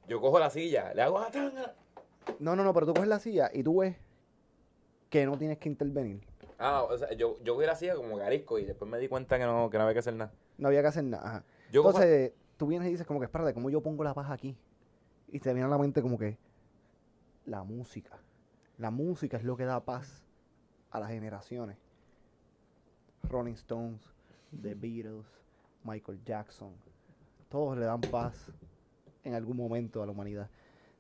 Yo 0.09 0.21
cojo 0.21 0.39
la 0.39 0.51
silla, 0.51 0.93
le 0.95 1.03
hago 1.03 1.19
a 1.19 1.31
tanga. 1.31 1.75
No, 2.39 2.55
no, 2.57 2.65
no, 2.65 2.75
pero 2.75 2.87
tú 2.87 2.95
coges 2.95 3.09
la 3.09 3.19
silla 3.21 3.51
y 3.53 3.63
tú 3.63 3.79
ves 3.81 3.97
que 5.09 5.25
no 5.27 5.37
tienes 5.39 5.59
que 5.59 5.69
intervenir. 5.69 6.21
Ah, 6.59 6.83
o 6.83 6.97
sea, 6.99 7.13
yo, 7.15 7.39
yo 7.43 7.55
cogí 7.55 7.67
la 7.67 7.75
silla 7.77 7.95
como 7.95 8.17
garisco 8.17 8.59
y 8.59 8.65
después 8.65 8.91
me 8.91 8.99
di 8.99 9.09
cuenta 9.09 9.39
que 9.39 9.45
no, 9.45 9.71
que 9.71 9.79
no 9.79 9.85
había 9.85 9.95
que 9.95 10.01
hacer 10.01 10.15
nada. 10.15 10.33
No 10.59 10.69
había 10.69 10.83
que 10.83 10.89
hacer 10.89 11.05
nada. 11.05 11.27
ajá. 11.27 11.45
Yo 11.73 11.83
cojo- 11.83 12.03
Entonces, 12.03 12.33
tú 12.59 12.67
vienes 12.67 12.89
y 12.89 12.91
dices 12.93 13.07
como 13.07 13.19
que, 13.21 13.25
espérate, 13.27 13.55
¿cómo 13.55 13.71
yo 13.71 13.81
pongo 13.81 14.05
la 14.05 14.13
paz 14.15 14.31
aquí? 14.31 14.57
Y 15.29 15.41
te 15.41 15.53
viene 15.55 15.67
a 15.67 15.71
la 15.71 15.79
mente 15.79 16.03
como 16.03 16.19
que 16.19 16.37
la 17.47 17.63
música. 17.63 18.19
La 18.77 18.91
música 18.91 19.37
es 19.39 19.45
lo 19.45 19.57
que 19.57 19.65
da 19.65 19.81
paz 19.85 20.23
a 20.91 21.01
las 21.01 21.09
generaciones. 21.11 21.77
Rolling 23.23 23.55
Stones, 23.55 24.03
The 24.61 24.75
Beatles, 24.75 25.27
Michael 25.85 26.21
Jackson. 26.25 26.75
Todos 27.51 27.77
le 27.77 27.85
dan 27.85 28.01
paz 28.01 28.51
en 29.25 29.35
algún 29.35 29.57
momento 29.59 30.03
a 30.03 30.07
la 30.07 30.13
humanidad. 30.13 30.49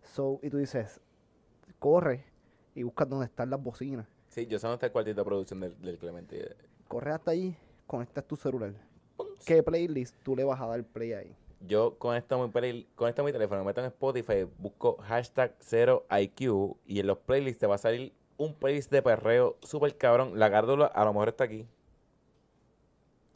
So, 0.02 0.38
y 0.42 0.50
tú 0.50 0.58
dices, 0.58 1.00
corre 1.78 2.24
y 2.74 2.82
busca 2.82 3.04
dónde 3.06 3.26
están 3.26 3.48
las 3.50 3.62
bocinas. 3.62 4.06
Sí, 4.28 4.46
yo 4.46 4.58
sé 4.58 4.66
dónde 4.66 4.74
está 4.74 4.86
el 4.86 4.92
cuartito 4.92 5.20
de 5.20 5.24
producción 5.24 5.60
del, 5.60 5.80
del 5.80 5.96
Clemente. 5.98 6.56
Corre 6.88 7.12
hasta 7.12 7.30
allí, 7.30 7.56
conectas 7.86 8.24
tu 8.26 8.36
celular. 8.36 8.72
¿Qué 9.46 9.62
playlist 9.62 10.14
tú 10.22 10.36
le 10.36 10.44
vas 10.44 10.60
a 10.60 10.66
dar 10.66 10.84
play 10.84 11.12
ahí? 11.14 11.34
Yo 11.66 11.96
conecto 11.98 12.38
mi, 12.42 12.50
play- 12.50 12.86
conecto 12.94 13.22
mi 13.22 13.32
teléfono, 13.32 13.60
me 13.62 13.66
meto 13.66 13.80
en 13.80 13.86
Spotify, 13.86 14.46
busco 14.58 14.96
hashtag 15.02 15.56
0IQ 15.58 16.76
y 16.86 17.00
en 17.00 17.06
los 17.06 17.18
playlists 17.18 17.60
te 17.60 17.66
va 17.66 17.74
a 17.76 17.78
salir 17.78 18.12
un 18.38 18.54
playlist 18.54 18.90
de 18.90 19.02
perreo 19.02 19.56
súper 19.62 19.96
cabrón. 19.96 20.38
La 20.38 20.50
cárdula 20.50 20.86
a 20.86 21.04
lo 21.04 21.12
mejor 21.12 21.28
está 21.28 21.44
aquí. 21.44 21.66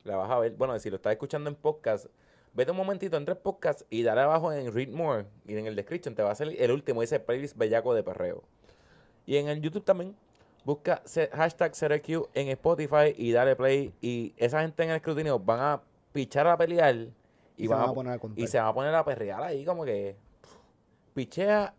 La 0.05 0.17
vas 0.17 0.31
a 0.31 0.39
ver. 0.39 0.53
Bueno, 0.57 0.79
si 0.79 0.91
lo 0.91 0.97
estás 0.97 1.13
escuchando 1.13 1.49
en 1.51 1.57
podcast, 1.57 2.07
vete 2.55 2.71
un 2.71 2.77
momentito, 2.77 3.17
entra 3.17 3.35
en 3.35 3.41
podcast 3.41 3.83
y 3.91 4.03
dale 4.03 4.23
abajo 4.23 4.53
en 4.53 4.73
Read 4.73 4.89
More 4.89 5.27
y 5.47 5.57
en 5.57 5.67
el 5.67 5.77
description 5.77 6.15
te 6.15 6.23
va 6.23 6.31
a 6.31 6.35
salir 6.35 6.61
el 6.63 6.71
último, 6.71 7.01
dice 7.01 7.21
playlist 7.21 7.57
bellaco 7.57 7.95
de 7.95 8.03
perreo. 8.03 8.45
Y 9.27 9.37
en 9.37 9.49
el 9.49 9.61
YouTube 9.61 9.85
también. 9.85 10.17
Busca 10.65 11.03
hashtag 11.33 11.73
0IQ 11.73 12.31
en 12.33 12.49
Spotify 12.49 13.15
y 13.15 13.33
dale 13.33 13.55
play. 13.55 13.93
Y 14.01 14.33
esa 14.39 14.63
gente 14.63 14.83
en 14.83 14.91
el 14.91 14.97
escrutinio 14.97 15.39
van 15.39 15.61
a 15.61 15.83
pichar 16.13 16.47
a 16.47 16.57
pelear 16.57 16.95
y, 16.95 17.13
Y, 17.59 17.67
se 17.67 17.69
van 17.69 17.81
van 17.81 17.91
a 17.91 17.93
poner 17.93 18.13
a 18.15 18.21
y 18.35 18.47
se 18.47 18.59
va 18.59 18.69
a 18.69 18.75
poner 18.75 18.95
a 18.95 19.05
perrear 19.05 19.43
ahí 19.43 19.65
como 19.67 19.85
que 19.85 20.17
pichea 21.13 21.75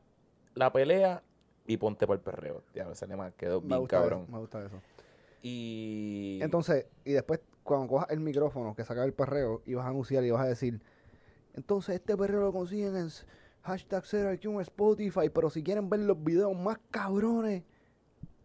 la 0.54 0.72
pelea 0.72 1.24
y 1.66 1.78
ponte 1.78 2.06
por 2.06 2.18
el 2.18 2.22
perreo. 2.22 2.62
Ya, 2.74 2.90
ese 2.92 3.08
lema 3.08 3.32
quedó 3.32 3.60
me 3.62 3.68
bien 3.70 3.80
gusta 3.80 3.98
cabrón. 3.98 4.24
Eso, 4.24 4.32
me 4.32 4.40
gusta 4.40 4.66
eso. 4.66 4.82
Y 5.42 6.40
Entonces, 6.42 6.86
y 7.04 7.14
después, 7.14 7.40
cuando 7.66 7.88
cojas 7.88 8.10
el 8.12 8.20
micrófono 8.22 8.76
que 8.76 8.86
saca 8.86 9.04
el 9.04 9.14
perreo 9.14 9.62
y 9.66 9.74
vas 9.74 9.86
a 9.86 9.90
anunciar 9.90 10.24
y 10.24 10.32
vas 10.32 10.44
a 10.44 10.48
decir, 10.48 10.82
entonces 11.56 11.96
este 11.96 12.16
perreo 12.16 12.40
lo 12.40 12.54
consiguen 12.54 12.96
en 12.96 13.10
hashtag 13.64 14.04
0IQ 14.04 14.46
en 14.46 14.62
Spotify, 14.62 15.30
pero 15.34 15.50
si 15.50 15.64
quieren 15.64 15.90
ver 15.90 16.02
los 16.02 16.24
videos 16.24 16.56
más 16.56 16.78
cabrones 16.92 17.64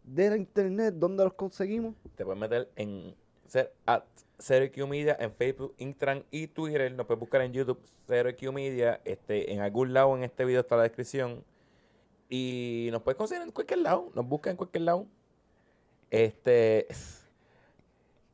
de 0.03 0.31
la 0.31 0.37
internet, 0.37 0.95
¿dónde 0.97 1.23
los 1.23 1.35
conseguimos? 1.35 1.95
te 2.17 2.25
puedes 2.25 2.41
meter 2.41 2.71
en 2.75 3.15
ser 3.47 3.75
at 3.85 4.05
0Q 4.39 4.87
Media 4.89 5.17
en 5.21 5.33
Facebook, 5.33 5.75
Instagram 5.77 6.25
y 6.31 6.47
Twitter. 6.47 6.91
Nos 6.93 7.07
puedes 7.07 7.21
buscar 7.21 7.43
en 7.43 7.53
YouTube 7.53 7.81
0Q 8.09 8.53
Media. 8.53 9.01
Este, 9.05 9.53
en 9.53 9.61
algún 9.61 9.93
lado 9.93 10.17
en 10.17 10.25
este 10.25 10.45
video 10.45 10.61
está 10.61 10.77
la 10.77 10.85
descripción. 10.85 11.45
Y 12.31 12.89
nos 12.93 13.03
puedes 13.03 13.19
conseguir 13.19 13.43
en 13.43 13.51
cualquier 13.51 13.81
lado. 13.81 14.11
Nos 14.15 14.27
busca 14.27 14.51
en 14.51 14.57
cualquier 14.57 14.85
lado. 14.85 15.07
Este. 16.11 16.87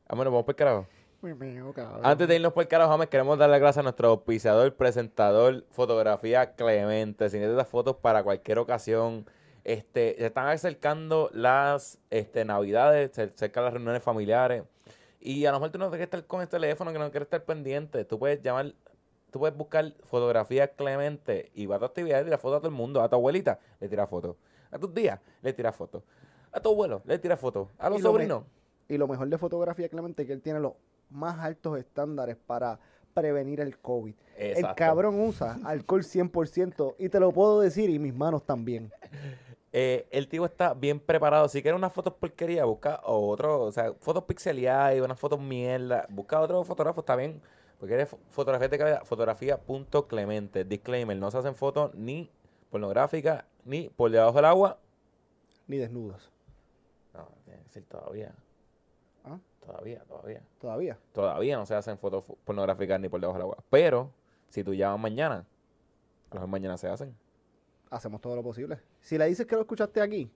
Ah, 0.07 0.15
bueno, 0.15 0.31
vamos 0.31 0.45
por 0.45 0.53
el 0.53 0.55
carajo. 0.55 0.87
Antes 2.03 2.27
de 2.27 2.35
irnos 2.35 2.53
por 2.53 2.61
el 2.61 2.67
carajo, 2.69 2.91
James, 2.91 3.09
queremos 3.09 3.37
darle 3.37 3.59
gracias 3.59 3.79
a 3.79 3.83
nuestro 3.83 4.09
auspiciador, 4.09 4.73
presentador, 4.75 5.65
fotografía 5.71 6.53
Clemente. 6.53 7.29
Si 7.29 7.37
necesitas 7.37 7.67
fotos 7.67 7.97
para 7.97 8.23
cualquier 8.23 8.59
ocasión, 8.59 9.25
este, 9.65 10.15
se 10.17 10.27
están 10.27 10.47
acercando 10.47 11.29
las 11.33 11.99
este, 12.09 12.45
navidades, 12.45 13.11
se 13.13 13.23
acercan 13.23 13.65
las 13.65 13.73
reuniones 13.73 14.01
familiares. 14.01 14.63
Y 15.19 15.45
a 15.45 15.51
lo 15.51 15.59
mejor 15.59 15.71
tú 15.71 15.79
no 15.79 15.89
quieres 15.89 16.05
estar 16.05 16.23
con 16.25 16.41
el 16.41 16.47
teléfono, 16.47 16.93
que 16.93 16.99
no 16.99 17.11
quieres 17.11 17.25
estar 17.25 17.43
pendiente. 17.43 18.05
Tú 18.05 18.17
puedes 18.17 18.41
llamar, 18.41 18.73
tú 19.31 19.39
puedes 19.39 19.57
buscar 19.57 19.91
fotografía 20.03 20.69
Clemente 20.69 21.51
y 21.53 21.65
va 21.65 21.75
a 21.75 21.79
tu 21.79 21.85
actividad 21.85 22.21
y 22.21 22.25
tira 22.25 22.37
fotos 22.37 22.57
a 22.57 22.59
todo 22.59 22.69
el 22.69 22.75
mundo. 22.75 23.01
A 23.01 23.09
tu 23.09 23.15
abuelita 23.15 23.59
le 23.81 23.89
tira 23.89 24.07
fotos. 24.07 24.37
A 24.71 24.77
tus 24.77 24.93
días 24.93 25.19
le 25.41 25.51
tira 25.51 25.73
fotos. 25.73 26.03
A 26.53 26.61
tu 26.61 26.69
abuelo 26.69 27.01
le 27.03 27.19
tira 27.19 27.35
fotos. 27.35 27.67
A 27.77 27.89
los 27.89 28.01
sobrinos. 28.01 28.43
Y 28.89 28.97
lo 28.97 29.07
mejor 29.07 29.27
de 29.27 29.37
fotografía, 29.37 29.89
Clemente, 29.89 30.23
es 30.23 30.27
que 30.27 30.33
él 30.33 30.41
tiene 30.41 30.59
los 30.59 30.73
más 31.09 31.39
altos 31.39 31.77
estándares 31.77 32.37
para 32.37 32.79
prevenir 33.13 33.59
el 33.61 33.77
COVID. 33.79 34.13
El 34.35 34.65
cabrón 34.75 35.19
usa 35.19 35.57
alcohol 35.63 36.03
100% 36.03 36.95
y 36.99 37.09
te 37.09 37.19
lo 37.19 37.31
puedo 37.31 37.59
decir 37.61 37.89
y 37.89 37.97
mis 37.99 38.13
manos 38.15 38.43
también. 38.45 38.91
Eh, 39.73 40.07
el 40.11 40.27
tío 40.27 40.45
está 40.45 40.73
bien 40.73 40.99
preparado. 40.99 41.47
Si 41.49 41.61
quieres 41.61 41.77
unas 41.77 41.93
fotos 41.93 42.13
porquería, 42.13 42.63
busca 42.65 43.01
otro, 43.03 43.61
o 43.63 43.71
sea, 43.71 43.93
fotos 43.99 44.23
pixeleadas 44.23 44.95
y 44.95 45.01
unas 45.01 45.19
fotos 45.19 45.39
mierda. 45.39 46.07
Busca 46.09 46.39
otro 46.39 46.63
fotógrafo, 46.63 47.01
está 47.01 47.15
bien. 47.17 47.41
Porque 47.77 47.93
eres 47.93 48.09
fo- 48.11 48.17
fotografía 48.29 48.69
de 48.69 48.77
calidad, 48.77 49.03
fotografía.clemente. 49.03 50.63
Disclaimer, 50.63 51.15
no 51.17 51.29
se 51.29 51.37
hacen 51.37 51.53
fotos 51.53 51.93
ni 51.93 52.31
pornográficas 52.71 53.43
ni 53.65 53.89
por 53.89 54.09
debajo 54.09 54.33
del 54.37 54.45
agua. 54.45 54.79
Ni 55.67 55.77
desnudos. 55.77 56.31
No, 57.13 57.27
tiene 57.43 57.61
que 57.63 57.69
ser 57.69 57.83
todavía. 57.83 58.33
Todavía, 59.67 60.01
todavía. 60.07 60.41
Todavía. 60.59 60.97
Todavía 61.11 61.57
no 61.57 61.65
se 61.65 61.75
hacen 61.75 61.97
fotos 61.97 62.23
pornográficas 62.45 62.99
ni 63.01 63.09
por 63.09 63.19
debajo 63.19 63.37
del 63.37 63.43
agua. 63.43 63.57
Pero, 63.69 64.11
si 64.47 64.63
tú 64.63 64.73
llamas 64.73 64.99
mañana, 65.01 65.45
a 66.31 66.35
lo 66.35 66.35
mejor 66.35 66.47
mañana 66.47 66.77
se 66.77 66.87
hacen. 66.87 67.13
hacemos 67.89 68.21
todo 68.21 68.35
lo 68.35 68.43
posible. 68.43 68.79
Si 69.01 69.17
le 69.17 69.25
dices 69.25 69.45
que 69.45 69.55
lo 69.55 69.61
escuchaste 69.61 69.99
aquí, 69.99 70.31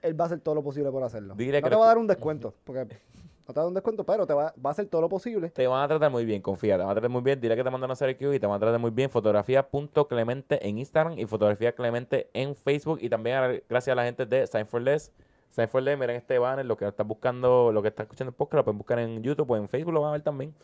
él 0.00 0.18
va 0.18 0.24
a 0.24 0.26
hacer 0.26 0.40
todo 0.40 0.54
lo 0.54 0.62
posible 0.62 0.90
por 0.90 1.02
hacerlo. 1.02 1.34
Dile 1.34 1.60
no 1.60 1.64
que 1.66 1.70
te 1.70 1.76
va 1.76 1.84
a 1.84 1.88
dar 1.88 1.98
un 1.98 2.06
descuento, 2.06 2.54
porque 2.64 2.80
no 2.80 2.86
te 2.86 2.94
va 2.94 3.50
a 3.50 3.52
dar 3.52 3.66
un 3.66 3.74
descuento, 3.74 4.04
pero 4.04 4.26
te 4.26 4.32
va, 4.32 4.54
va 4.64 4.70
a 4.70 4.72
hacer 4.72 4.86
todo 4.86 5.02
lo 5.02 5.08
posible. 5.10 5.50
Te 5.50 5.66
van 5.66 5.82
a 5.82 5.88
tratar 5.88 6.10
muy 6.10 6.24
bien, 6.24 6.40
confía, 6.40 6.76
te 6.76 6.82
van 6.82 6.90
a 6.90 6.94
tratar 6.94 7.10
muy 7.10 7.20
bien. 7.20 7.40
Dile 7.40 7.56
que 7.56 7.64
te 7.64 7.70
mandan 7.70 7.90
a 7.90 7.92
hacer 7.92 8.16
Q 8.16 8.32
y 8.32 8.40
te 8.40 8.46
van 8.46 8.56
a 8.56 8.58
tratar 8.58 8.80
muy 8.80 8.90
bien. 8.90 9.10
Fotografía.clemente 9.10 10.66
en 10.66 10.78
Instagram 10.78 11.18
y 11.18 11.26
fotografía 11.26 11.72
Clemente 11.72 12.30
en 12.32 12.56
Facebook. 12.56 13.00
Y 13.02 13.10
también 13.10 13.62
gracias 13.68 13.92
a 13.92 13.96
la 13.96 14.04
gente 14.04 14.24
de 14.24 14.46
Sign 14.46 14.66
for 14.66 14.80
Less. 14.80 15.12
Sign 15.50 15.68
for 15.68 15.82
Less, 15.82 15.98
miren 15.98 16.16
este 16.16 16.38
banner, 16.38 16.64
lo 16.64 16.76
que 16.76 16.86
están 16.86 17.08
buscando, 17.08 17.72
lo 17.72 17.82
que 17.82 17.88
están 17.88 18.04
escuchando 18.04 18.30
en 18.30 18.34
podcast, 18.36 18.58
lo 18.58 18.64
pueden 18.64 18.78
buscar 18.78 18.98
en 19.00 19.22
YouTube 19.22 19.50
o 19.50 19.56
en 19.56 19.68
Facebook, 19.68 19.92
lo 19.92 20.00
van 20.02 20.10
a 20.10 20.12
ver 20.12 20.22
también. 20.22 20.54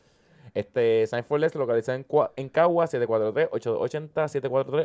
Este 0.55 1.07
Sign 1.07 1.25
for 1.25 1.41
Less 1.41 1.55
localizado 1.55 1.97
en, 1.99 2.07
Cua- 2.07 2.31
en 2.37 2.49
Cagua, 2.49 2.87
743-8280, 2.87 4.29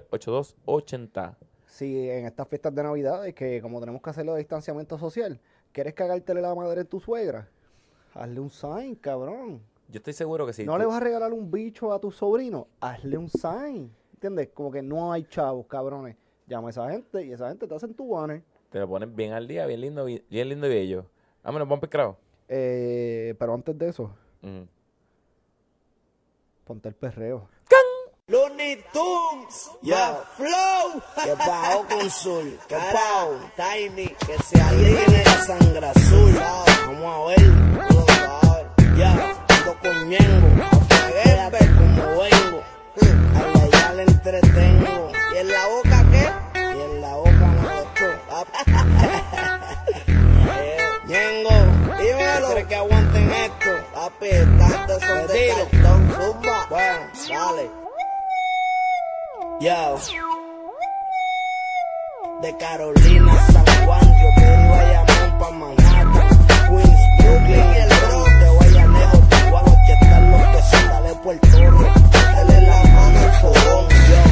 743-8280. 0.10 1.36
Si 1.68 2.10
en 2.10 2.26
estas 2.26 2.48
fiestas 2.48 2.76
de 2.76 2.84
Navidad, 2.84 3.26
es 3.28 3.34
que 3.34 3.62
como 3.62 3.80
tenemos 3.80 4.02
que 4.02 4.10
hacerlo 4.10 4.34
de 4.34 4.40
distanciamiento 4.40 4.98
social, 4.98 5.40
¿quieres 5.72 5.94
cagártele 5.94 6.42
la 6.42 6.54
madre 6.54 6.82
a 6.82 6.86
tu 6.86 7.00
suegra? 7.00 7.48
Hazle 8.14 8.40
un 8.42 8.50
sign, 8.50 8.96
cabrón. 8.96 9.62
Yo 9.88 9.98
estoy 9.98 10.14
seguro 10.14 10.46
que 10.46 10.54
si 10.54 10.66
no 10.66 10.74
tú- 10.74 10.80
le 10.80 10.86
vas 10.86 10.98
a 10.98 11.00
regalar 11.00 11.32
un 11.32 11.50
bicho 11.50 11.94
a 11.94 12.00
tu 12.00 12.12
sobrino, 12.12 12.68
hazle 12.82 13.18
un 13.18 13.30
sign. 13.30 13.94
¿Entiendes? 14.14 14.50
Como 14.54 14.72
que 14.72 14.82
no 14.82 15.12
hay 15.14 15.24
chavos, 15.24 15.66
cabrones. 15.68 16.18
Llama 16.48 16.68
a 16.68 16.72
esa 16.72 16.90
gente 16.92 17.26
y 17.26 17.32
esa 17.32 17.48
gente 17.50 17.66
te 17.68 17.74
hacen 17.74 17.94
tu 17.94 18.10
banner. 18.10 18.44
Te 18.72 18.80
lo 18.80 18.88
pones 18.88 19.14
bien 19.14 19.34
al 19.34 19.48
día, 19.48 19.66
bien 19.66 19.82
lindo, 19.82 20.06
bien, 20.06 20.50
lindo 20.50 20.66
y 20.68 20.70
bello. 20.70 21.06
Vámonos, 21.44 21.68
vamos 21.68 21.82
pescado. 21.82 22.18
Eh, 22.48 23.36
pero 23.38 23.54
antes 23.54 23.78
de 23.78 23.90
eso, 23.90 24.16
Mm. 24.42 24.62
ponte 26.66 26.88
el 26.90 26.96
perreo. 26.96 27.48
Looney 28.28 28.78
Tunes, 28.94 29.72
ya, 29.82 30.24
Flow, 30.38 31.02
que 31.22 31.34
bajo 31.36 31.86
con 31.86 32.10
Sul, 32.10 32.58
que 32.68 32.76
pao, 32.76 33.38
Tiny, 33.58 34.08
que 34.08 34.38
se 34.42 34.62
alinee 34.62 35.24
la 35.26 35.38
sangre 35.44 35.86
azul. 35.86 36.34
Vamos 36.88 37.04
a 37.04 37.26
ver, 37.28 38.98
ya, 38.98 39.12
ando 39.50 39.76
con 39.82 40.14
apagué 40.64 41.68
como 41.76 42.22
vengo, 42.22 42.64
a 43.36 43.58
la 43.58 43.70
ya 43.70 43.94
le 43.96 44.04
entretengo. 44.04 45.12
¿Y 45.34 45.38
en 45.40 45.48
la 45.50 45.68
boca 45.68 46.11
Ñengo, 51.06 51.50
dímelo. 52.00 52.52
¿Crees 52.52 52.68
que 52.68 52.76
aguanten 52.76 53.30
esto? 53.30 53.72
Papi, 53.94 54.30
tanto 54.58 55.00
son 55.02 55.28
de 55.28 55.54
cartón, 55.72 56.00
zumba. 56.16 56.66
Bueno, 56.70 57.00
dale. 57.28 57.72
Yo. 59.60 60.00
De 62.42 62.58
Carolina, 62.58 63.48
San 63.52 63.66
Juan, 63.86 64.02
yo 64.02 64.30
te 64.36 64.46
di 64.58 64.68
Bayamón 64.70 65.38
pa' 65.38 65.52
Manhattan, 65.52 66.48
Queens, 66.70 67.02
Brooklyn, 67.20 67.70
el 67.76 67.90
Bronx, 67.90 68.40
de 68.40 68.50
Guayanero, 68.50 69.18
Chihuahua, 69.30 69.76
que 69.86 69.94
están 69.94 70.32
los 70.32 70.42
que 70.42 70.62
son, 70.72 70.86
dale 70.90 71.14
Puerto 71.16 71.48
Rico, 71.48 71.94
dale 72.12 72.62
la 72.62 72.84
mano 72.84 73.20
al 73.20 73.32
fogón, 73.42 73.86
yo, 74.10 74.24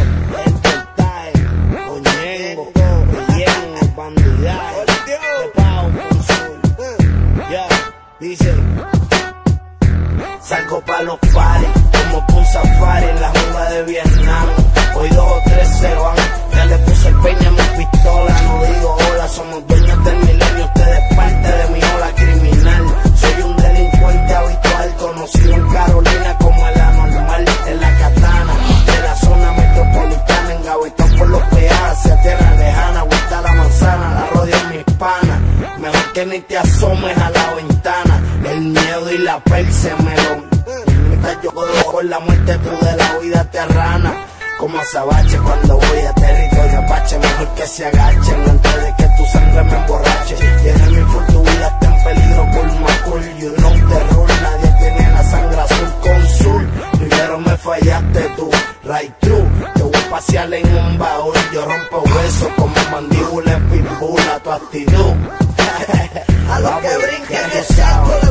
bandidaje 3.99 4.85
de 5.07 5.17
Pau 5.55 5.91
dice. 8.19 8.53
Salgo 10.41 10.79
pa' 10.81 11.01
los 11.03 11.19
pares, 11.33 11.69
como 11.91 12.39
un 12.39 12.45
safari 12.45 13.07
en 13.09 13.21
la 13.21 13.29
jungla 13.29 13.63
de 13.71 13.83
Vietnam. 13.83 14.47
Hoy 14.95 15.09
dos 15.09 15.31
o 15.35 15.39
tres 15.45 15.67
se 15.79 15.93
van, 15.95 16.15
ya 16.55 16.65
le 16.65 16.77
puse 16.85 17.07
el 17.09 17.15
peña 17.15 17.47
a 17.49 17.51
mi 17.51 17.65
pistola. 17.77 18.41
No 18.47 18.63
digo 18.71 18.97
hola, 19.03 19.27
somos 19.27 19.67
dueños 19.67 20.05
del 20.05 20.17
milenio, 20.27 20.65
ustedes 20.65 21.15
parte 21.15 21.49
de 21.59 21.67
mi 21.73 21.78
te 36.41 36.57
asomes 36.57 37.17
a 37.17 37.29
la 37.29 37.53
ventana. 37.55 38.21
El 38.45 38.61
miedo 38.61 39.11
y 39.11 39.17
la 39.19 39.39
piel 39.43 39.71
se 39.71 39.93
me 39.95 40.15
lo. 40.15 40.49
Mientras 41.07 41.41
yo 41.43 41.51
con 41.51 42.09
la 42.09 42.19
muerte, 42.19 42.57
tú 42.57 42.85
de 42.85 42.95
la 42.95 43.17
vida 43.19 43.43
terrana. 43.45 44.25
Como 44.59 44.77
a 44.77 44.81
azabache 44.81 45.37
cuando 45.37 45.77
voy 45.77 45.99
a 45.99 46.13
territorio 46.13 46.79
apache. 46.79 47.17
Mejor 47.17 47.47
que 47.55 47.67
se 47.67 47.85
agachen 47.85 48.49
antes 48.49 48.75
de 48.83 48.93
que 48.97 49.09
tu 49.17 49.25
sangre 49.31 49.63
me 49.63 49.77
emborrache. 49.77 50.35
Tiene 50.61 50.85
mi 50.89 51.11
fortuna, 51.11 51.67
está 51.67 51.95
en 51.95 52.03
peligro 52.03 52.49
por 52.51 52.79
macul. 52.81 53.21
You 53.39 53.55
know 53.55 53.73
the 53.73 54.13
rule, 54.13 54.33
nadie 54.41 54.75
tiene 54.79 55.11
la 55.11 55.23
sangre 55.23 55.61
azul 55.61 55.93
con 56.01 56.27
sul. 56.27 56.69
Primero 56.99 57.39
me 57.39 57.57
fallaste 57.57 58.21
tú, 58.35 58.49
right 58.83 59.13
true. 59.19 59.49
Te 59.75 59.83
voy 59.83 59.95
a 59.95 60.09
pasear 60.09 60.53
en 60.53 60.77
un 60.77 60.97
baúl. 60.97 61.33
Yo 61.53 61.65
rompo 61.65 62.03
huesos 62.15 62.49
como 62.57 62.75
mandíbula, 62.91 63.59
pitbull, 63.71 64.21
tu 64.43 64.51
actitud. 64.51 65.15
a 66.49 66.59
los 66.59 66.71
que 66.81 66.97
brinquen 66.97 67.49
de 67.49 67.63
saco. 67.63 68.28